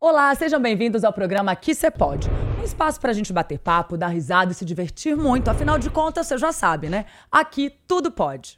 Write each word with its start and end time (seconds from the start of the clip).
Olá, 0.00 0.32
sejam 0.32 0.62
bem-vindos 0.62 1.02
ao 1.02 1.12
programa 1.12 1.50
Aqui 1.50 1.74
Cê 1.74 1.90
Pode. 1.90 2.28
Um 2.60 2.62
espaço 2.62 3.00
pra 3.00 3.12
gente 3.12 3.32
bater 3.32 3.58
papo, 3.58 3.96
dar 3.96 4.06
risada 4.06 4.52
e 4.52 4.54
se 4.54 4.64
divertir 4.64 5.16
muito. 5.16 5.48
Afinal 5.48 5.76
de 5.76 5.90
contas, 5.90 6.28
você 6.28 6.38
já 6.38 6.52
sabe, 6.52 6.88
né? 6.88 7.04
Aqui 7.32 7.68
tudo 7.84 8.08
pode. 8.08 8.56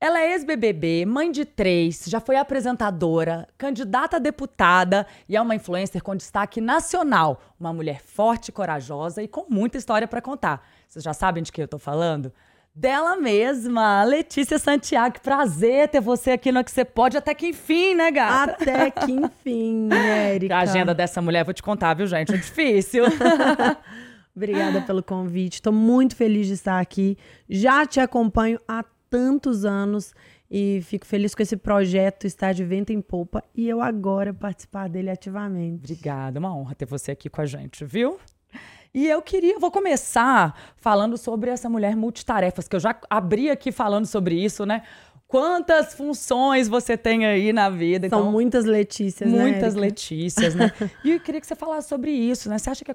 Ela 0.00 0.20
é 0.20 0.34
ex-BBB, 0.34 1.06
mãe 1.06 1.32
de 1.32 1.44
três, 1.44 2.04
já 2.06 2.20
foi 2.20 2.36
apresentadora, 2.36 3.48
candidata 3.58 4.18
a 4.18 4.20
deputada 4.20 5.04
e 5.28 5.34
é 5.34 5.40
uma 5.40 5.56
influencer 5.56 6.00
com 6.00 6.14
destaque 6.14 6.60
nacional. 6.60 7.40
Uma 7.58 7.72
mulher 7.72 8.00
forte, 8.00 8.52
corajosa 8.52 9.20
e 9.20 9.26
com 9.26 9.46
muita 9.48 9.78
história 9.78 10.06
para 10.06 10.22
contar. 10.22 10.64
Vocês 10.88 11.04
já 11.04 11.12
sabem 11.12 11.42
de 11.42 11.50
quem 11.52 11.62
eu 11.62 11.68
tô 11.68 11.78
falando? 11.78 12.32
Dela 12.74 13.16
mesma, 13.16 14.02
Letícia 14.02 14.58
Santiago. 14.58 15.20
Prazer 15.20 15.88
ter 15.88 16.00
você 16.00 16.32
aqui 16.32 16.50
no 16.50 16.64
Que 16.64 16.72
Você 16.72 16.84
Pode, 16.84 17.16
até 17.16 17.32
que 17.32 17.46
enfim, 17.46 17.94
né, 17.94 18.10
gata? 18.10 18.52
Até 18.52 18.90
que 18.90 19.12
enfim, 19.12 19.88
Érica. 19.94 20.56
A 20.56 20.60
agenda 20.60 20.92
dessa 20.92 21.22
mulher, 21.22 21.44
vou 21.44 21.54
te 21.54 21.62
contar, 21.62 21.94
viu, 21.94 22.06
gente? 22.06 22.34
É 22.34 22.36
difícil. 22.36 23.04
Obrigada 24.34 24.82
pelo 24.82 25.04
convite. 25.04 25.54
Estou 25.54 25.72
muito 25.72 26.16
feliz 26.16 26.48
de 26.48 26.54
estar 26.54 26.80
aqui. 26.80 27.16
Já 27.48 27.86
te 27.86 28.00
acompanho 28.00 28.58
há 28.66 28.84
tantos 29.08 29.64
anos 29.64 30.12
e 30.50 30.80
fico 30.82 31.06
feliz 31.06 31.32
com 31.32 31.42
esse 31.42 31.56
projeto 31.56 32.26
Estar 32.26 32.52
de 32.52 32.64
Vento 32.64 32.92
em 32.92 33.00
Polpa 33.00 33.44
e 33.54 33.68
eu 33.68 33.80
agora 33.80 34.34
participar 34.34 34.88
dele 34.88 35.10
ativamente. 35.10 35.84
Obrigada, 35.84 36.40
uma 36.40 36.52
honra 36.52 36.74
ter 36.74 36.86
você 36.86 37.12
aqui 37.12 37.30
com 37.30 37.40
a 37.40 37.46
gente, 37.46 37.84
viu? 37.84 38.18
E 38.94 39.08
eu 39.08 39.20
queria, 39.20 39.58
vou 39.58 39.72
começar 39.72 40.56
falando 40.76 41.18
sobre 41.18 41.50
essa 41.50 41.68
mulher 41.68 41.96
multitarefas, 41.96 42.68
que 42.68 42.76
eu 42.76 42.80
já 42.80 42.96
abri 43.10 43.50
aqui 43.50 43.72
falando 43.72 44.06
sobre 44.06 44.36
isso, 44.36 44.64
né? 44.64 44.82
Quantas 45.26 45.94
funções 45.94 46.68
você 46.68 46.96
tem 46.96 47.26
aí 47.26 47.52
na 47.52 47.68
vida? 47.68 48.08
São 48.08 48.20
então, 48.20 48.30
muitas 48.30 48.64
Letícias, 48.64 49.28
né? 49.28 49.42
Muitas 49.42 49.74
Letícias, 49.74 50.54
né? 50.54 50.70
e 51.02 51.10
eu 51.10 51.18
queria 51.18 51.40
que 51.40 51.46
você 51.48 51.56
falasse 51.56 51.88
sobre 51.88 52.12
isso, 52.12 52.48
né? 52.48 52.56
Você 52.56 52.70
acha 52.70 52.84
que 52.84 52.90
é, 52.92 52.94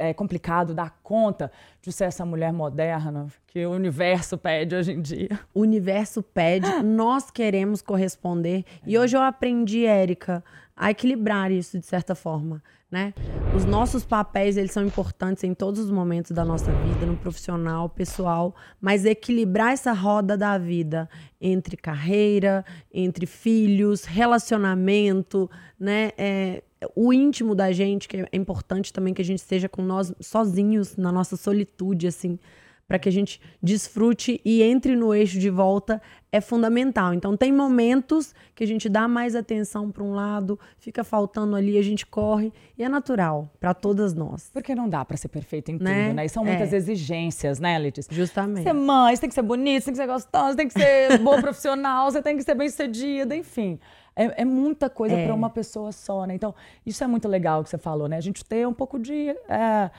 é, 0.00 0.12
complicado 0.12 0.74
dar 0.74 0.98
conta 1.04 1.52
de 1.80 1.92
ser 1.92 2.06
essa 2.06 2.24
mulher 2.24 2.52
moderna 2.52 3.28
que 3.46 3.64
o 3.64 3.70
universo 3.70 4.36
pede 4.36 4.74
hoje 4.74 4.90
em 4.90 5.00
dia? 5.00 5.38
O 5.54 5.60
universo 5.60 6.20
pede, 6.20 6.82
nós 6.82 7.30
queremos 7.30 7.80
corresponder. 7.80 8.64
É. 8.84 8.90
E 8.90 8.98
hoje 8.98 9.16
eu 9.16 9.20
aprendi, 9.20 9.86
Érica, 9.86 10.42
a 10.76 10.90
equilibrar 10.90 11.52
isso 11.52 11.78
de 11.78 11.86
certa 11.86 12.16
forma 12.16 12.60
né? 12.90 13.12
Os 13.54 13.64
nossos 13.64 14.04
papéis, 14.04 14.56
eles 14.56 14.72
são 14.72 14.84
importantes 14.84 15.44
em 15.44 15.52
todos 15.52 15.80
os 15.80 15.90
momentos 15.90 16.30
da 16.30 16.44
nossa 16.44 16.72
vida, 16.72 17.04
no 17.04 17.16
profissional, 17.16 17.88
pessoal, 17.88 18.54
mas 18.80 19.04
equilibrar 19.04 19.72
essa 19.72 19.92
roda 19.92 20.36
da 20.36 20.56
vida 20.56 21.08
entre 21.40 21.76
carreira, 21.76 22.64
entre 22.92 23.26
filhos, 23.26 24.04
relacionamento, 24.04 25.50
né? 25.78 26.12
É, 26.16 26.62
o 26.94 27.12
íntimo 27.12 27.54
da 27.54 27.72
gente, 27.72 28.08
que 28.08 28.18
é 28.18 28.28
importante 28.32 28.92
também 28.92 29.12
que 29.12 29.20
a 29.20 29.24
gente 29.24 29.40
esteja 29.40 29.68
com 29.68 29.82
nós 29.82 30.14
sozinhos, 30.20 30.96
na 30.96 31.10
nossa 31.10 31.36
solitude, 31.36 32.06
assim, 32.06 32.38
para 32.88 32.98
que 32.98 33.06
a 33.06 33.12
gente 33.12 33.38
desfrute 33.62 34.40
e 34.42 34.62
entre 34.62 34.96
no 34.96 35.14
eixo 35.14 35.38
de 35.38 35.50
volta 35.50 36.00
é 36.32 36.40
fundamental. 36.40 37.12
Então 37.12 37.36
tem 37.36 37.52
momentos 37.52 38.34
que 38.54 38.64
a 38.64 38.66
gente 38.66 38.88
dá 38.88 39.06
mais 39.06 39.36
atenção 39.36 39.90
para 39.90 40.02
um 40.02 40.14
lado, 40.14 40.58
fica 40.78 41.04
faltando 41.04 41.54
ali, 41.54 41.76
a 41.76 41.82
gente 41.82 42.06
corre 42.06 42.50
e 42.78 42.82
é 42.82 42.88
natural 42.88 43.50
para 43.60 43.74
todas 43.74 44.14
nós. 44.14 44.50
Porque 44.54 44.74
não 44.74 44.88
dá 44.88 45.04
para 45.04 45.18
ser 45.18 45.28
perfeita 45.28 45.70
em 45.70 45.78
né? 45.78 46.06
tudo, 46.06 46.14
né? 46.16 46.24
E 46.24 46.28
são 46.30 46.44
muitas 46.44 46.72
é. 46.72 46.76
exigências, 46.76 47.60
né, 47.60 47.78
Letícia? 47.78 48.12
Justamente. 48.12 48.62
Você 48.62 48.70
é 48.70 48.72
mãe, 48.72 49.14
você 49.14 49.20
tem 49.20 49.28
que 49.28 49.34
ser 49.34 49.42
bonita, 49.42 49.80
você 49.80 49.84
tem 49.84 49.94
que 49.94 50.00
ser 50.00 50.06
gostosa, 50.06 50.50
você 50.52 50.56
tem 50.56 50.68
que 50.68 50.74
ser 50.74 51.18
boa 51.22 51.40
profissional, 51.42 52.10
você 52.10 52.22
tem 52.22 52.36
que 52.38 52.42
ser 52.42 52.54
bem-sucedida, 52.54 53.36
enfim. 53.36 53.78
É, 54.16 54.42
é, 54.42 54.44
muita 54.46 54.88
coisa 54.88 55.14
é. 55.14 55.26
para 55.26 55.34
uma 55.34 55.50
pessoa 55.50 55.92
só, 55.92 56.24
né? 56.24 56.34
Então, 56.34 56.54
isso 56.84 57.04
é 57.04 57.06
muito 57.06 57.28
legal 57.28 57.62
que 57.62 57.70
você 57.70 57.78
falou, 57.78 58.08
né? 58.08 58.16
A 58.16 58.20
gente 58.20 58.44
ter 58.44 58.66
um 58.66 58.74
pouco 58.74 58.98
de 58.98 59.28
é, 59.48 59.90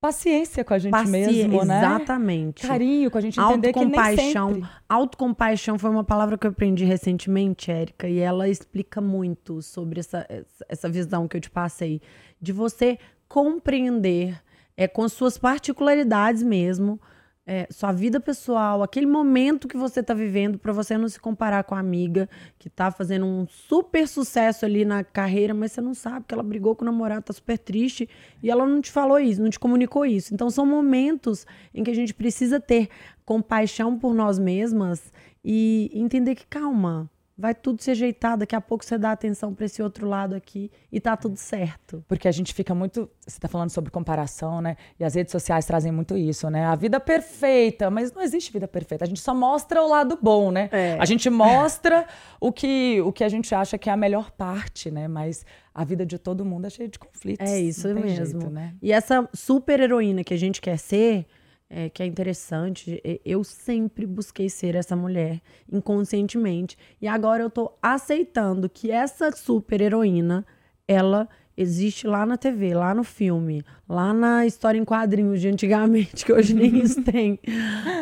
paciência 0.00 0.64
com 0.64 0.74
a 0.74 0.78
gente 0.78 0.92
Paciência, 0.92 1.48
mesmo, 1.48 1.64
né? 1.64 1.78
Exatamente. 1.78 2.66
Carinho 2.66 3.10
com 3.10 3.18
a 3.18 3.20
gente 3.20 3.40
entender 3.40 3.72
que 3.72 3.84
nem 3.84 4.16
sempre... 4.16 4.68
Autocompaixão 4.88 5.78
foi 5.78 5.90
uma 5.90 6.04
palavra 6.04 6.38
que 6.38 6.46
eu 6.46 6.50
aprendi 6.50 6.84
recentemente, 6.84 7.70
Érica, 7.70 8.08
e 8.08 8.18
ela 8.18 8.48
explica 8.48 9.00
muito 9.00 9.62
sobre 9.62 10.00
essa, 10.00 10.26
essa 10.68 10.88
visão 10.88 11.26
que 11.26 11.36
eu 11.36 11.40
te 11.40 11.50
passei. 11.50 12.00
De 12.40 12.52
você 12.52 12.98
compreender 13.28 14.40
é, 14.76 14.86
com 14.86 15.08
suas 15.08 15.38
particularidades 15.38 16.42
mesmo, 16.42 17.00
é, 17.46 17.68
sua 17.70 17.92
vida 17.92 18.18
pessoal, 18.18 18.82
aquele 18.82 19.06
momento 19.06 19.68
que 19.68 19.76
você 19.76 20.00
está 20.00 20.12
vivendo, 20.12 20.58
para 20.58 20.72
você 20.72 20.98
não 20.98 21.08
se 21.08 21.20
comparar 21.20 21.62
com 21.62 21.76
a 21.76 21.78
amiga 21.78 22.28
que 22.58 22.66
está 22.66 22.90
fazendo 22.90 23.24
um 23.24 23.46
super 23.46 24.08
sucesso 24.08 24.64
ali 24.64 24.84
na 24.84 25.04
carreira, 25.04 25.54
mas 25.54 25.70
você 25.70 25.80
não 25.80 25.94
sabe 25.94 26.24
que 26.26 26.34
ela 26.34 26.42
brigou 26.42 26.74
com 26.74 26.82
o 26.82 26.86
namorado, 26.86 27.22
tá 27.22 27.32
super 27.32 27.56
triste 27.56 28.08
e 28.42 28.50
ela 28.50 28.66
não 28.66 28.80
te 28.80 28.90
falou 28.90 29.20
isso, 29.20 29.40
não 29.40 29.48
te 29.48 29.60
comunicou 29.60 30.04
isso. 30.04 30.34
Então 30.34 30.50
são 30.50 30.66
momentos 30.66 31.46
em 31.72 31.84
que 31.84 31.90
a 31.90 31.94
gente 31.94 32.12
precisa 32.12 32.58
ter 32.58 32.88
compaixão 33.24 33.96
por 33.96 34.12
nós 34.12 34.40
mesmas 34.40 35.12
e 35.44 35.88
entender 35.94 36.34
que 36.34 36.46
calma, 36.46 37.08
vai 37.38 37.54
tudo 37.54 37.82
se 37.82 37.90
ajeitar, 37.90 38.36
daqui 38.38 38.56
a 38.56 38.60
pouco 38.60 38.84
você 38.84 38.96
dá 38.96 39.12
atenção 39.12 39.52
para 39.52 39.66
esse 39.66 39.82
outro 39.82 40.08
lado 40.08 40.34
aqui 40.34 40.70
e 40.90 40.98
tá 40.98 41.14
tudo 41.16 41.36
certo. 41.36 42.02
Porque 42.08 42.26
a 42.26 42.32
gente 42.32 42.54
fica 42.54 42.74
muito, 42.74 43.10
você 43.26 43.38
tá 43.38 43.46
falando 43.46 43.68
sobre 43.68 43.90
comparação, 43.90 44.62
né? 44.62 44.76
E 44.98 45.04
as 45.04 45.14
redes 45.14 45.32
sociais 45.32 45.66
trazem 45.66 45.92
muito 45.92 46.16
isso, 46.16 46.48
né? 46.48 46.64
A 46.64 46.74
vida 46.74 46.98
perfeita, 46.98 47.90
mas 47.90 48.10
não 48.12 48.22
existe 48.22 48.50
vida 48.50 48.66
perfeita. 48.66 49.04
A 49.04 49.08
gente 49.08 49.20
só 49.20 49.34
mostra 49.34 49.82
o 49.82 49.88
lado 49.88 50.18
bom, 50.20 50.50
né? 50.50 50.70
É. 50.72 50.96
A 50.98 51.04
gente 51.04 51.28
mostra 51.28 52.06
o 52.40 52.50
que 52.50 53.00
o 53.02 53.12
que 53.12 53.22
a 53.22 53.28
gente 53.28 53.54
acha 53.54 53.76
que 53.76 53.90
é 53.90 53.92
a 53.92 53.96
melhor 53.96 54.30
parte, 54.30 54.90
né? 54.90 55.06
Mas 55.06 55.44
a 55.74 55.84
vida 55.84 56.06
de 56.06 56.18
todo 56.18 56.42
mundo 56.42 56.66
é 56.66 56.70
cheia 56.70 56.88
de 56.88 56.98
conflitos. 56.98 57.46
É 57.46 57.60
isso 57.60 57.86
mesmo. 57.88 58.40
Jeito, 58.40 58.50
né? 58.50 58.74
E 58.80 58.90
essa 58.90 59.28
super 59.34 59.78
heroína 59.78 60.24
que 60.24 60.32
a 60.32 60.38
gente 60.38 60.58
quer 60.58 60.78
ser, 60.78 61.26
é, 61.68 61.88
que 61.88 62.02
é 62.02 62.06
interessante. 62.06 63.00
Eu 63.24 63.42
sempre 63.44 64.06
busquei 64.06 64.48
ser 64.48 64.74
essa 64.74 64.94
mulher 64.94 65.40
inconscientemente. 65.70 66.76
E 67.00 67.08
agora 67.08 67.42
eu 67.42 67.50
tô 67.50 67.72
aceitando 67.82 68.68
que 68.68 68.90
essa 68.90 69.32
super 69.32 69.80
heroína, 69.80 70.46
ela 70.86 71.28
existe 71.56 72.06
lá 72.06 72.26
na 72.26 72.36
TV, 72.36 72.74
lá 72.74 72.94
no 72.94 73.02
filme, 73.02 73.64
lá 73.88 74.12
na 74.12 74.44
história 74.44 74.78
em 74.78 74.84
quadrinhos 74.84 75.40
de 75.40 75.48
antigamente, 75.48 76.24
que 76.24 76.32
hoje 76.32 76.54
nem 76.54 76.78
isso 76.78 77.02
tem. 77.04 77.38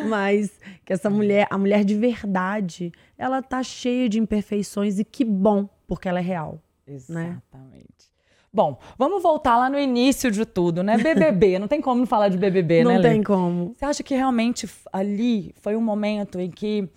Mas 0.07 0.59
que 0.83 0.93
essa 0.93 1.09
mulher, 1.09 1.47
a 1.49 1.57
mulher 1.57 1.83
de 1.83 1.95
verdade, 1.95 2.91
ela 3.17 3.41
tá 3.41 3.63
cheia 3.63 4.09
de 4.09 4.19
imperfeições 4.19 4.99
e 4.99 5.05
que 5.05 5.23
bom, 5.23 5.69
porque 5.87 6.07
ela 6.07 6.19
é 6.19 6.23
real. 6.23 6.61
Né? 6.85 6.93
Exatamente. 6.95 7.09
Né? 7.09 8.14
Bom, 8.55 8.79
vamos 8.97 9.21
voltar 9.21 9.57
lá 9.57 9.69
no 9.69 9.77
início 9.77 10.31
de 10.31 10.45
tudo, 10.45 10.81
né? 10.81 10.97
BBB, 10.97 11.59
não 11.59 11.67
tem 11.67 11.81
como 11.81 11.99
não 11.99 12.07
falar 12.07 12.29
de 12.29 12.37
BBB, 12.37 12.85
não 12.85 12.91
né? 12.91 12.95
Não 12.95 13.03
tem 13.03 13.21
como. 13.21 13.73
Você 13.75 13.83
acha 13.83 14.01
que 14.01 14.15
realmente 14.15 14.65
ali 14.93 15.53
foi 15.59 15.75
um 15.75 15.81
momento 15.81 16.39
em 16.39 16.49
que 16.49 16.89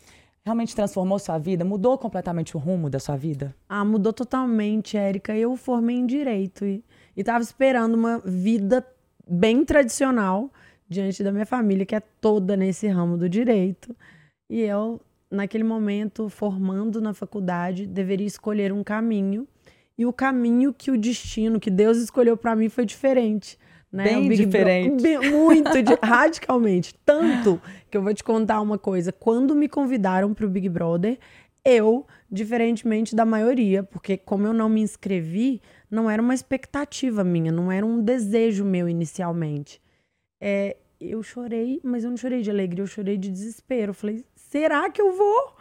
realmente 0.44 0.72
transformou 0.72 1.18
sua 1.18 1.36
vida, 1.36 1.64
mudou 1.64 1.98
completamente 1.98 2.56
o 2.56 2.60
rumo 2.60 2.88
da 2.88 3.00
sua 3.00 3.16
vida? 3.16 3.52
Ah, 3.68 3.84
mudou 3.84 4.12
totalmente, 4.12 4.96
Érica. 4.96 5.36
Eu 5.36 5.56
formei 5.56 5.96
em 5.96 6.06
direito 6.06 6.64
e 6.64 6.80
estava 7.16 7.42
esperando 7.42 7.94
uma 7.94 8.20
vida 8.24 8.86
bem 9.28 9.64
tradicional 9.64 10.52
diante 10.88 11.24
da 11.24 11.32
minha 11.32 11.44
família, 11.44 11.84
que 11.84 11.96
é 11.96 12.00
toda 12.20 12.56
nesse 12.56 12.86
ramo 12.86 13.16
do 13.16 13.28
direito. 13.28 13.96
E 14.48 14.60
eu, 14.60 15.00
naquele 15.28 15.64
momento, 15.64 16.28
formando 16.28 17.00
na 17.00 17.12
faculdade, 17.12 17.84
deveria 17.84 18.28
escolher 18.28 18.72
um 18.72 18.84
caminho 18.84 19.44
e 19.98 20.06
o 20.06 20.12
caminho 20.12 20.72
que 20.72 20.92
o 20.92 20.96
destino, 20.96 21.58
que 21.58 21.70
Deus 21.70 21.98
escolheu 21.98 22.36
para 22.36 22.54
mim 22.54 22.68
foi 22.68 22.86
diferente. 22.86 23.58
Né? 23.90 24.04
Bem 24.04 24.28
diferente. 24.28 25.02
Bro... 25.18 25.30
Muito, 25.30 25.70
radicalmente. 26.00 26.94
Tanto 27.04 27.60
que 27.90 27.96
eu 27.96 28.02
vou 28.02 28.14
te 28.14 28.22
contar 28.22 28.60
uma 28.60 28.78
coisa. 28.78 29.10
Quando 29.10 29.56
me 29.56 29.68
convidaram 29.68 30.32
para 30.32 30.46
o 30.46 30.48
Big 30.48 30.68
Brother, 30.68 31.18
eu, 31.64 32.06
diferentemente 32.30 33.16
da 33.16 33.24
maioria, 33.24 33.82
porque 33.82 34.16
como 34.16 34.46
eu 34.46 34.52
não 34.52 34.68
me 34.68 34.80
inscrevi, 34.80 35.60
não 35.90 36.08
era 36.08 36.22
uma 36.22 36.34
expectativa 36.34 37.24
minha, 37.24 37.50
não 37.50 37.72
era 37.72 37.84
um 37.84 38.00
desejo 38.00 38.64
meu 38.64 38.88
inicialmente. 38.88 39.80
É, 40.40 40.76
eu 41.00 41.22
chorei, 41.22 41.80
mas 41.82 42.04
eu 42.04 42.10
não 42.10 42.16
chorei 42.16 42.42
de 42.42 42.50
alegria, 42.50 42.82
eu 42.82 42.86
chorei 42.86 43.16
de 43.16 43.30
desespero. 43.30 43.90
Eu 43.90 43.94
falei, 43.94 44.24
será 44.36 44.88
que 44.90 45.00
eu 45.00 45.12
vou? 45.16 45.56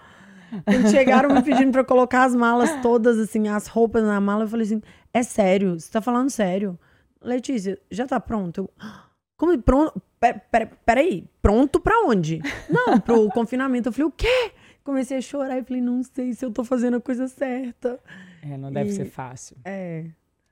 Quando 0.66 0.90
chegaram 0.90 1.34
me 1.34 1.42
pedindo 1.42 1.72
pra 1.72 1.84
colocar 1.84 2.24
as 2.24 2.36
malas 2.36 2.82
todas, 2.82 3.20
assim, 3.20 3.48
as 3.48 3.68
roupas 3.68 4.04
na 4.04 4.20
mala, 4.20 4.44
eu 4.44 4.48
falei 4.48 4.66
assim: 4.66 4.82
é 5.14 5.24
sério? 5.24 5.80
Você 5.80 5.92
tá 5.92 6.02
falando 6.02 6.30
sério? 6.30 6.78
Letícia, 7.22 7.80
já 7.92 8.06
tá 8.06 8.20
pronto? 8.20 8.62
Eu, 8.62 8.70
como 9.36 9.58
pronto? 9.62 10.02
Pera, 10.20 10.42
pera, 10.52 10.72
peraí, 10.86 11.30
pronto 11.42 11.80
pra 11.80 12.02
onde? 12.06 12.42
Não, 12.70 13.00
pro 13.00 13.30
confinamento. 13.30 13.90
Eu 13.90 13.94
falei, 13.94 14.08
o 14.08 14.12
quê? 14.12 14.52
Comecei 14.84 15.18
a 15.18 15.22
chorar 15.22 15.60
e 15.60 15.64
falei, 15.64 15.82
não 15.82 16.02
sei 16.02 16.34
se 16.34 16.44
eu 16.44 16.52
tô 16.52 16.64
fazendo 16.64 16.98
a 16.98 17.02
coisa 17.02 17.28
certa. 17.28 18.00
É, 18.42 18.58
não 18.58 18.72
deve 18.72 18.90
e, 18.90 18.94
ser 18.94 19.06
fácil. 19.06 19.58
É. 19.64 20.06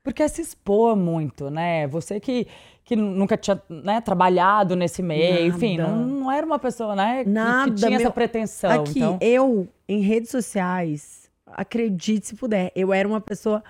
Porque 0.05 0.21
é 0.21 0.27
se 0.27 0.39
expor 0.39 0.95
muito, 0.95 1.49
né? 1.49 1.87
Você 1.87 2.19
que, 2.19 2.45
que 2.83 2.95
nunca 2.95 3.35
tinha 3.35 3.59
né, 3.67 3.99
trabalhado 3.99 4.75
nesse 4.75 5.01
meio, 5.01 5.31
Nada. 5.31 5.45
enfim, 5.47 5.77
não, 5.79 6.05
não, 6.05 6.31
era 6.31 6.45
uma 6.45 6.59
pessoa, 6.59 6.95
né? 6.95 7.23
Nada, 7.25 7.65
que, 7.65 7.71
que 7.71 7.77
tinha 7.77 7.89
meu... 7.89 8.01
essa 8.01 8.11
pretensão. 8.11 8.83
Aqui, 8.83 8.99
então... 8.99 9.17
eu, 9.19 9.67
em 9.89 10.01
redes 10.01 10.29
sociais, 10.29 11.27
acredite 11.47 12.27
se 12.27 12.35
puder, 12.35 12.71
eu 12.75 12.93
era 12.93 13.07
uma 13.07 13.19
pessoa 13.19 13.63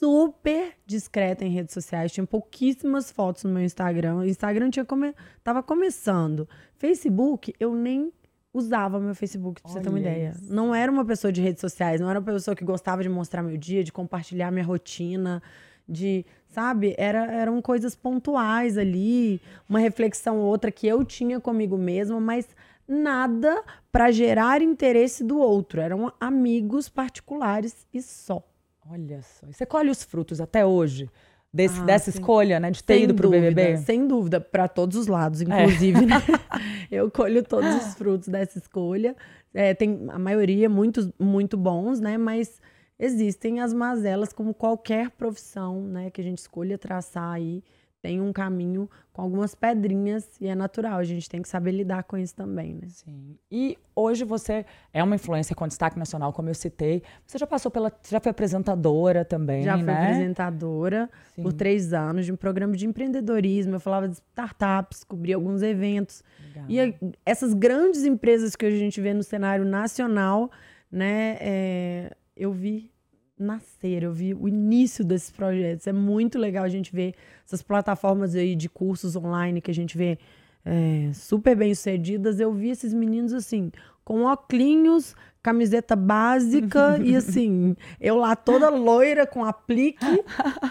super 0.00 0.72
discreta 0.86 1.44
em 1.44 1.50
redes 1.50 1.74
sociais, 1.74 2.10
tinha 2.10 2.26
pouquíssimas 2.26 3.12
fotos 3.12 3.44
no 3.44 3.50
meu 3.50 3.62
Instagram. 3.62 4.16
O 4.16 4.24
Instagram 4.24 4.70
tinha 4.70 4.84
come... 4.86 5.14
tava 5.44 5.62
começando. 5.62 6.48
Facebook, 6.78 7.52
eu 7.60 7.74
nem 7.74 8.10
usava 8.56 8.98
meu 8.98 9.14
Facebook, 9.14 9.60
pra 9.60 9.70
você 9.70 9.80
ter 9.80 9.88
uma 9.88 10.00
ideia. 10.00 10.32
Isso. 10.34 10.52
Não 10.52 10.74
era 10.74 10.90
uma 10.90 11.04
pessoa 11.04 11.32
de 11.32 11.40
redes 11.40 11.60
sociais, 11.60 12.00
não 12.00 12.08
era 12.08 12.18
uma 12.18 12.24
pessoa 12.24 12.56
que 12.56 12.64
gostava 12.64 13.02
de 13.02 13.08
mostrar 13.08 13.42
meu 13.42 13.56
dia, 13.56 13.84
de 13.84 13.92
compartilhar 13.92 14.50
minha 14.50 14.64
rotina, 14.64 15.42
de, 15.88 16.24
sabe? 16.48 16.94
Era, 16.96 17.30
eram 17.32 17.60
coisas 17.60 17.94
pontuais 17.94 18.78
ali, 18.78 19.40
uma 19.68 19.78
reflexão 19.78 20.38
outra 20.38 20.70
que 20.70 20.86
eu 20.86 21.04
tinha 21.04 21.38
comigo 21.38 21.76
mesma, 21.76 22.18
mas 22.20 22.48
nada 22.88 23.62
para 23.92 24.10
gerar 24.10 24.62
interesse 24.62 25.22
do 25.22 25.38
outro. 25.38 25.80
Eram 25.80 26.12
amigos 26.20 26.88
particulares 26.88 27.86
e 27.92 28.00
só. 28.00 28.42
Olha 28.88 29.20
só. 29.22 29.46
E 29.48 29.52
você 29.52 29.66
colhe 29.66 29.90
os 29.90 30.02
frutos 30.02 30.40
até 30.40 30.64
hoje? 30.64 31.10
Desse, 31.56 31.80
ah, 31.80 31.84
dessa 31.84 32.12
sim. 32.12 32.18
escolha, 32.18 32.60
né? 32.60 32.70
De 32.70 32.84
ter 32.84 32.96
sem 32.96 33.04
ido 33.04 33.14
pro 33.14 33.30
dúvida, 33.30 33.50
BBB? 33.50 33.78
Sem 33.78 34.06
dúvida, 34.06 34.38
para 34.38 34.68
todos 34.68 34.94
os 34.94 35.06
lados, 35.06 35.40
inclusive, 35.40 36.04
é. 36.04 36.06
né? 36.06 36.22
Eu 36.92 37.10
colho 37.10 37.42
todos 37.42 37.74
os 37.76 37.94
frutos 37.96 38.28
dessa 38.28 38.58
escolha. 38.58 39.16
É, 39.54 39.72
tem 39.72 40.06
a 40.10 40.18
maioria 40.18 40.68
muitos 40.68 41.08
muito 41.18 41.56
bons, 41.56 41.98
né? 41.98 42.18
Mas 42.18 42.60
existem 42.98 43.60
as 43.60 43.72
mazelas, 43.72 44.34
como 44.34 44.52
qualquer 44.52 45.10
profissão, 45.12 45.80
né? 45.80 46.10
Que 46.10 46.20
a 46.20 46.24
gente 46.24 46.38
escolha 46.38 46.76
traçar 46.76 47.32
aí 47.32 47.62
tem 48.06 48.20
um 48.20 48.32
caminho 48.32 48.88
com 49.12 49.20
algumas 49.20 49.52
pedrinhas 49.52 50.40
e 50.40 50.46
é 50.46 50.54
natural. 50.54 51.00
A 51.00 51.02
gente 51.02 51.28
tem 51.28 51.42
que 51.42 51.48
saber 51.48 51.72
lidar 51.72 52.04
com 52.04 52.16
isso 52.16 52.36
também, 52.36 52.74
né? 52.74 52.86
Sim. 52.86 53.36
E 53.50 53.76
hoje 53.96 54.22
você 54.22 54.64
é 54.94 55.02
uma 55.02 55.16
influência 55.16 55.56
com 55.56 55.66
destaque 55.66 55.98
nacional, 55.98 56.32
como 56.32 56.48
eu 56.48 56.54
citei. 56.54 57.02
Você 57.26 57.36
já 57.36 57.48
passou 57.48 57.68
pela. 57.68 57.92
Já 58.08 58.20
foi 58.20 58.30
apresentadora 58.30 59.24
também, 59.24 59.64
já 59.64 59.76
né? 59.76 59.84
Já 59.84 59.84
fui 59.84 60.04
apresentadora 60.04 61.10
Sim. 61.34 61.42
por 61.42 61.52
três 61.52 61.92
anos 61.92 62.26
de 62.26 62.32
um 62.32 62.36
programa 62.36 62.76
de 62.76 62.86
empreendedorismo. 62.86 63.74
Eu 63.74 63.80
falava 63.80 64.08
de 64.08 64.14
startups, 64.14 65.02
cobri 65.02 65.32
alguns 65.32 65.62
eventos. 65.62 66.22
Legal. 66.54 66.64
E 66.68 67.16
essas 67.24 67.54
grandes 67.54 68.04
empresas 68.04 68.54
que 68.54 68.64
a 68.64 68.70
gente 68.70 69.00
vê 69.00 69.12
no 69.12 69.24
cenário 69.24 69.64
nacional, 69.64 70.48
né? 70.92 71.38
É, 71.40 72.12
eu 72.36 72.52
vi 72.52 72.88
nascer, 73.38 74.02
eu 74.02 74.12
vi 74.12 74.34
o 74.34 74.48
início 74.48 75.04
desses 75.04 75.30
projetos. 75.30 75.86
É 75.86 75.92
muito 75.92 76.38
legal 76.38 76.64
a 76.64 76.68
gente 76.68 76.92
ver 76.92 77.14
essas 77.44 77.62
plataformas 77.62 78.34
aí 78.34 78.54
de 78.56 78.68
cursos 78.68 79.16
online 79.16 79.60
que 79.60 79.70
a 79.70 79.74
gente 79.74 79.96
vê 79.96 80.18
é, 80.64 81.10
super 81.12 81.56
bem 81.56 81.74
sucedidas. 81.74 82.40
Eu 82.40 82.52
vi 82.52 82.70
esses 82.70 82.92
meninos 82.92 83.32
assim, 83.32 83.70
com 84.04 84.22
óculos, 84.22 85.14
camiseta 85.42 85.94
básica 85.94 86.98
e 87.04 87.14
assim, 87.14 87.76
eu 88.00 88.16
lá 88.16 88.34
toda 88.34 88.68
loira 88.68 89.26
com 89.26 89.44
aplique, 89.44 90.04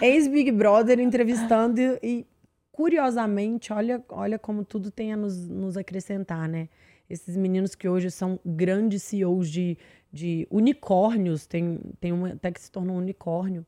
ex-Big 0.02 0.52
Brother 0.52 1.00
entrevistando 1.00 1.80
e, 1.80 1.98
e, 2.02 2.26
curiosamente, 2.70 3.72
olha, 3.72 4.04
olha 4.10 4.38
como 4.38 4.64
tudo 4.64 4.90
tem 4.90 5.12
a 5.12 5.16
nos, 5.16 5.48
nos 5.48 5.76
acrescentar, 5.78 6.46
né? 6.46 6.68
Esses 7.08 7.36
meninos 7.36 7.74
que 7.74 7.88
hoje 7.88 8.10
são 8.10 8.38
grandes 8.44 9.02
CEOs 9.02 9.50
de 9.50 9.78
de 10.16 10.48
unicórnios, 10.50 11.46
tem, 11.46 11.78
tem 12.00 12.10
uma 12.10 12.30
até 12.30 12.50
que 12.50 12.60
se 12.60 12.70
tornou 12.70 12.96
um 12.96 12.98
unicórnio 12.98 13.64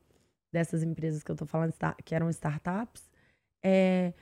dessas 0.51 0.81
empresas 0.81 1.23
que 1.23 1.29
eu 1.29 1.35
estou 1.35 1.47
falando, 1.47 1.73
que 2.03 2.15
eram 2.15 2.29
startups, 2.29 3.03
é, 3.63 4.13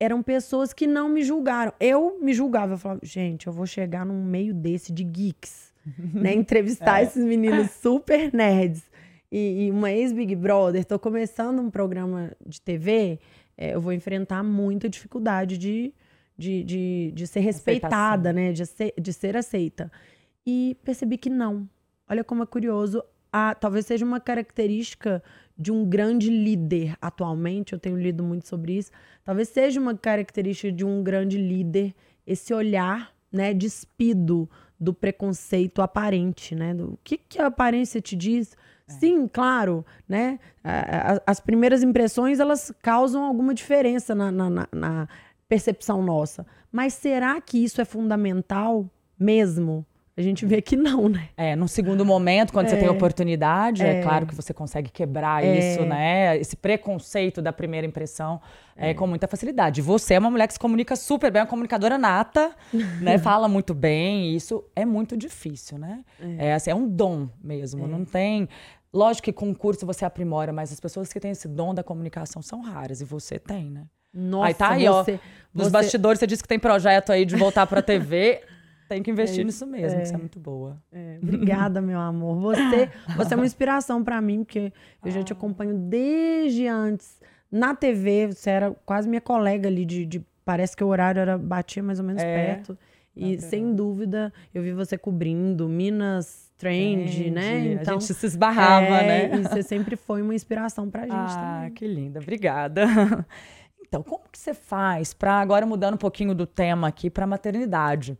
eram 0.00 0.22
pessoas 0.22 0.72
que 0.72 0.86
não 0.86 1.08
me 1.08 1.22
julgaram. 1.22 1.72
Eu 1.80 2.18
me 2.20 2.32
julgava, 2.32 2.74
eu 2.74 2.78
falava, 2.78 3.00
gente, 3.02 3.48
eu 3.48 3.52
vou 3.52 3.66
chegar 3.66 4.06
num 4.06 4.24
meio 4.24 4.54
desse 4.54 4.92
de 4.92 5.02
geeks, 5.02 5.72
né? 6.14 6.32
Entrevistar 6.34 7.00
é. 7.00 7.04
esses 7.04 7.24
meninos 7.24 7.70
super 7.72 8.32
nerds. 8.32 8.84
E, 9.30 9.64
e 9.66 9.70
uma 9.70 9.90
ex-Big 9.90 10.36
Brother, 10.36 10.82
estou 10.82 10.98
começando 10.98 11.58
um 11.60 11.70
programa 11.70 12.32
de 12.46 12.60
TV, 12.60 13.18
é, 13.56 13.74
eu 13.74 13.80
vou 13.80 13.92
enfrentar 13.92 14.42
muita 14.42 14.88
dificuldade 14.88 15.56
de, 15.56 15.92
de, 16.42 16.64
de, 16.64 17.12
de 17.14 17.26
ser 17.26 17.40
respeitada, 17.40 18.30
Aceitação. 18.30 18.32
né? 18.32 18.52
De 18.52 18.66
ser, 18.66 18.94
de 19.00 19.12
ser 19.12 19.36
aceita 19.36 19.90
e 20.44 20.76
percebi 20.84 21.16
que 21.16 21.30
não. 21.30 21.68
Olha 22.08 22.24
como 22.24 22.42
é 22.42 22.46
curioso. 22.46 23.02
Ah, 23.32 23.54
talvez 23.54 23.86
seja 23.86 24.04
uma 24.04 24.20
característica 24.20 25.22
de 25.56 25.70
um 25.70 25.88
grande 25.88 26.28
líder 26.28 26.96
atualmente, 27.00 27.72
eu 27.72 27.78
tenho 27.78 27.96
lido 27.96 28.22
muito 28.24 28.48
sobre 28.48 28.76
isso. 28.76 28.90
Talvez 29.24 29.48
seja 29.48 29.80
uma 29.80 29.96
característica 29.96 30.72
de 30.72 30.84
um 30.84 31.02
grande 31.02 31.38
líder 31.38 31.94
esse 32.26 32.52
olhar, 32.52 33.12
né, 33.30 33.54
despido 33.54 34.48
do 34.78 34.92
preconceito 34.92 35.80
aparente, 35.80 36.54
né? 36.54 36.74
Do 36.74 36.98
que, 37.04 37.16
que 37.16 37.40
a 37.40 37.46
aparência 37.46 38.00
te 38.00 38.16
diz? 38.16 38.56
É. 38.88 38.92
Sim, 38.92 39.28
claro, 39.28 39.86
né? 40.08 40.38
As 41.24 41.40
primeiras 41.40 41.82
impressões 41.82 42.40
elas 42.40 42.72
causam 42.82 43.22
alguma 43.24 43.54
diferença 43.54 44.14
na, 44.14 44.30
na, 44.30 44.68
na 44.72 45.08
percepção 45.52 46.00
nossa. 46.02 46.46
Mas 46.70 46.94
será 46.94 47.38
que 47.38 47.62
isso 47.62 47.78
é 47.78 47.84
fundamental 47.84 48.88
mesmo? 49.18 49.84
A 50.16 50.22
gente 50.22 50.46
vê 50.46 50.62
que 50.62 50.76
não, 50.76 51.10
né? 51.10 51.28
É, 51.36 51.54
num 51.54 51.68
segundo 51.68 52.06
momento, 52.06 52.54
quando 52.54 52.66
é, 52.66 52.70
você 52.70 52.76
tem 52.78 52.88
oportunidade, 52.88 53.82
é. 53.82 53.98
é. 53.98 54.02
claro 54.02 54.26
que 54.26 54.34
você 54.34 54.54
consegue 54.54 54.90
quebrar 54.90 55.44
é. 55.44 55.58
isso, 55.58 55.84
né? 55.84 56.38
Esse 56.38 56.56
preconceito 56.56 57.42
da 57.42 57.52
primeira 57.52 57.86
impressão 57.86 58.40
é. 58.74 58.90
é. 58.90 58.94
com 58.94 59.06
muita 59.06 59.28
facilidade. 59.28 59.82
Você 59.82 60.14
é 60.14 60.18
uma 60.18 60.30
mulher 60.30 60.46
que 60.46 60.54
se 60.54 60.58
comunica 60.58 60.96
super 60.96 61.30
bem, 61.30 61.42
uma 61.42 61.48
comunicadora 61.48 61.98
nata, 61.98 62.56
né? 63.02 63.18
Fala 63.18 63.46
muito 63.46 63.74
bem, 63.74 64.30
e 64.30 64.36
isso 64.36 64.64
é 64.74 64.86
muito 64.86 65.18
difícil, 65.18 65.76
né? 65.76 66.02
É, 66.38 66.46
é 66.46 66.54
assim, 66.54 66.70
é 66.70 66.74
um 66.74 66.88
dom 66.88 67.28
mesmo, 67.44 67.86
não 67.86 68.06
tem... 68.06 68.48
Lógico 68.90 69.24
que 69.24 69.32
com 69.32 69.54
curso 69.54 69.86
você 69.86 70.04
aprimora, 70.04 70.52
mas 70.52 70.70
as 70.70 70.78
pessoas 70.78 71.10
que 71.10 71.18
têm 71.18 71.30
esse 71.30 71.48
dom 71.48 71.74
da 71.74 71.82
comunicação 71.82 72.42
são 72.42 72.60
raras, 72.60 73.00
e 73.00 73.04
você 73.06 73.38
tem, 73.38 73.70
né? 73.70 73.86
Nossa, 74.12 74.46
aí 74.48 74.54
tá 74.54 74.70
aí, 74.70 74.86
você, 74.86 75.12
ó. 75.12 75.18
Dos 75.54 75.66
você... 75.66 75.70
bastidores, 75.70 76.18
você 76.18 76.26
disse 76.26 76.42
que 76.42 76.48
tem 76.48 76.58
projeto 76.58 77.10
aí 77.12 77.24
de 77.24 77.36
voltar 77.36 77.66
pra 77.66 77.82
TV. 77.82 78.42
Tem 78.88 79.02
que 79.02 79.10
investir 79.10 79.40
é, 79.40 79.44
nisso 79.44 79.66
mesmo, 79.66 79.98
é, 79.98 80.02
que 80.02 80.08
você 80.08 80.14
é 80.14 80.18
muito 80.18 80.38
boa. 80.38 80.76
É, 80.92 81.18
obrigada, 81.22 81.80
meu 81.80 81.98
amor. 81.98 82.36
Você, 82.36 82.90
você 83.16 83.32
é 83.32 83.36
uma 83.38 83.46
inspiração 83.46 84.04
para 84.04 84.20
mim, 84.20 84.44
porque 84.44 84.70
eu 85.02 85.10
já 85.10 85.22
te 85.22 85.32
ah. 85.32 85.36
acompanho 85.36 85.72
desde 85.72 86.66
antes. 86.66 87.18
Na 87.50 87.74
TV, 87.74 88.26
você 88.26 88.50
era 88.50 88.76
quase 88.84 89.08
minha 89.08 89.20
colega 89.22 89.66
ali 89.66 89.86
de, 89.86 90.04
de 90.04 90.22
parece 90.44 90.76
que 90.76 90.84
o 90.84 90.88
horário 90.88 91.20
era 91.20 91.38
batia 91.38 91.82
mais 91.82 92.00
ou 92.00 92.04
menos 92.04 92.22
é, 92.22 92.34
perto. 92.34 92.76
E 93.14 93.38
sem 93.40 93.74
dúvida, 93.74 94.32
eu 94.54 94.62
vi 94.62 94.72
você 94.72 94.96
cobrindo 94.96 95.68
Minas 95.68 96.50
Trend, 96.56 97.30
né? 97.30 97.72
Então, 97.72 97.96
a 97.96 98.00
gente 98.00 98.14
se 98.14 98.26
esbarrava, 98.26 98.96
é, 98.96 99.28
né? 99.28 99.36
E 99.36 99.42
você 99.42 99.62
sempre 99.62 99.96
foi 99.96 100.22
uma 100.22 100.34
inspiração 100.34 100.88
pra 100.90 101.02
gente 101.08 101.12
ah, 101.12 101.56
também. 101.56 101.72
que 101.72 101.86
linda. 101.86 102.20
Obrigada. 102.20 102.86
Então, 103.92 104.02
como 104.02 104.24
que 104.32 104.38
você 104.38 104.54
faz 104.54 105.12
para 105.12 105.34
agora 105.34 105.66
mudando 105.66 105.94
um 105.94 105.98
pouquinho 105.98 106.34
do 106.34 106.46
tema 106.46 106.88
aqui 106.88 107.10
para 107.10 107.26
maternidade? 107.26 108.16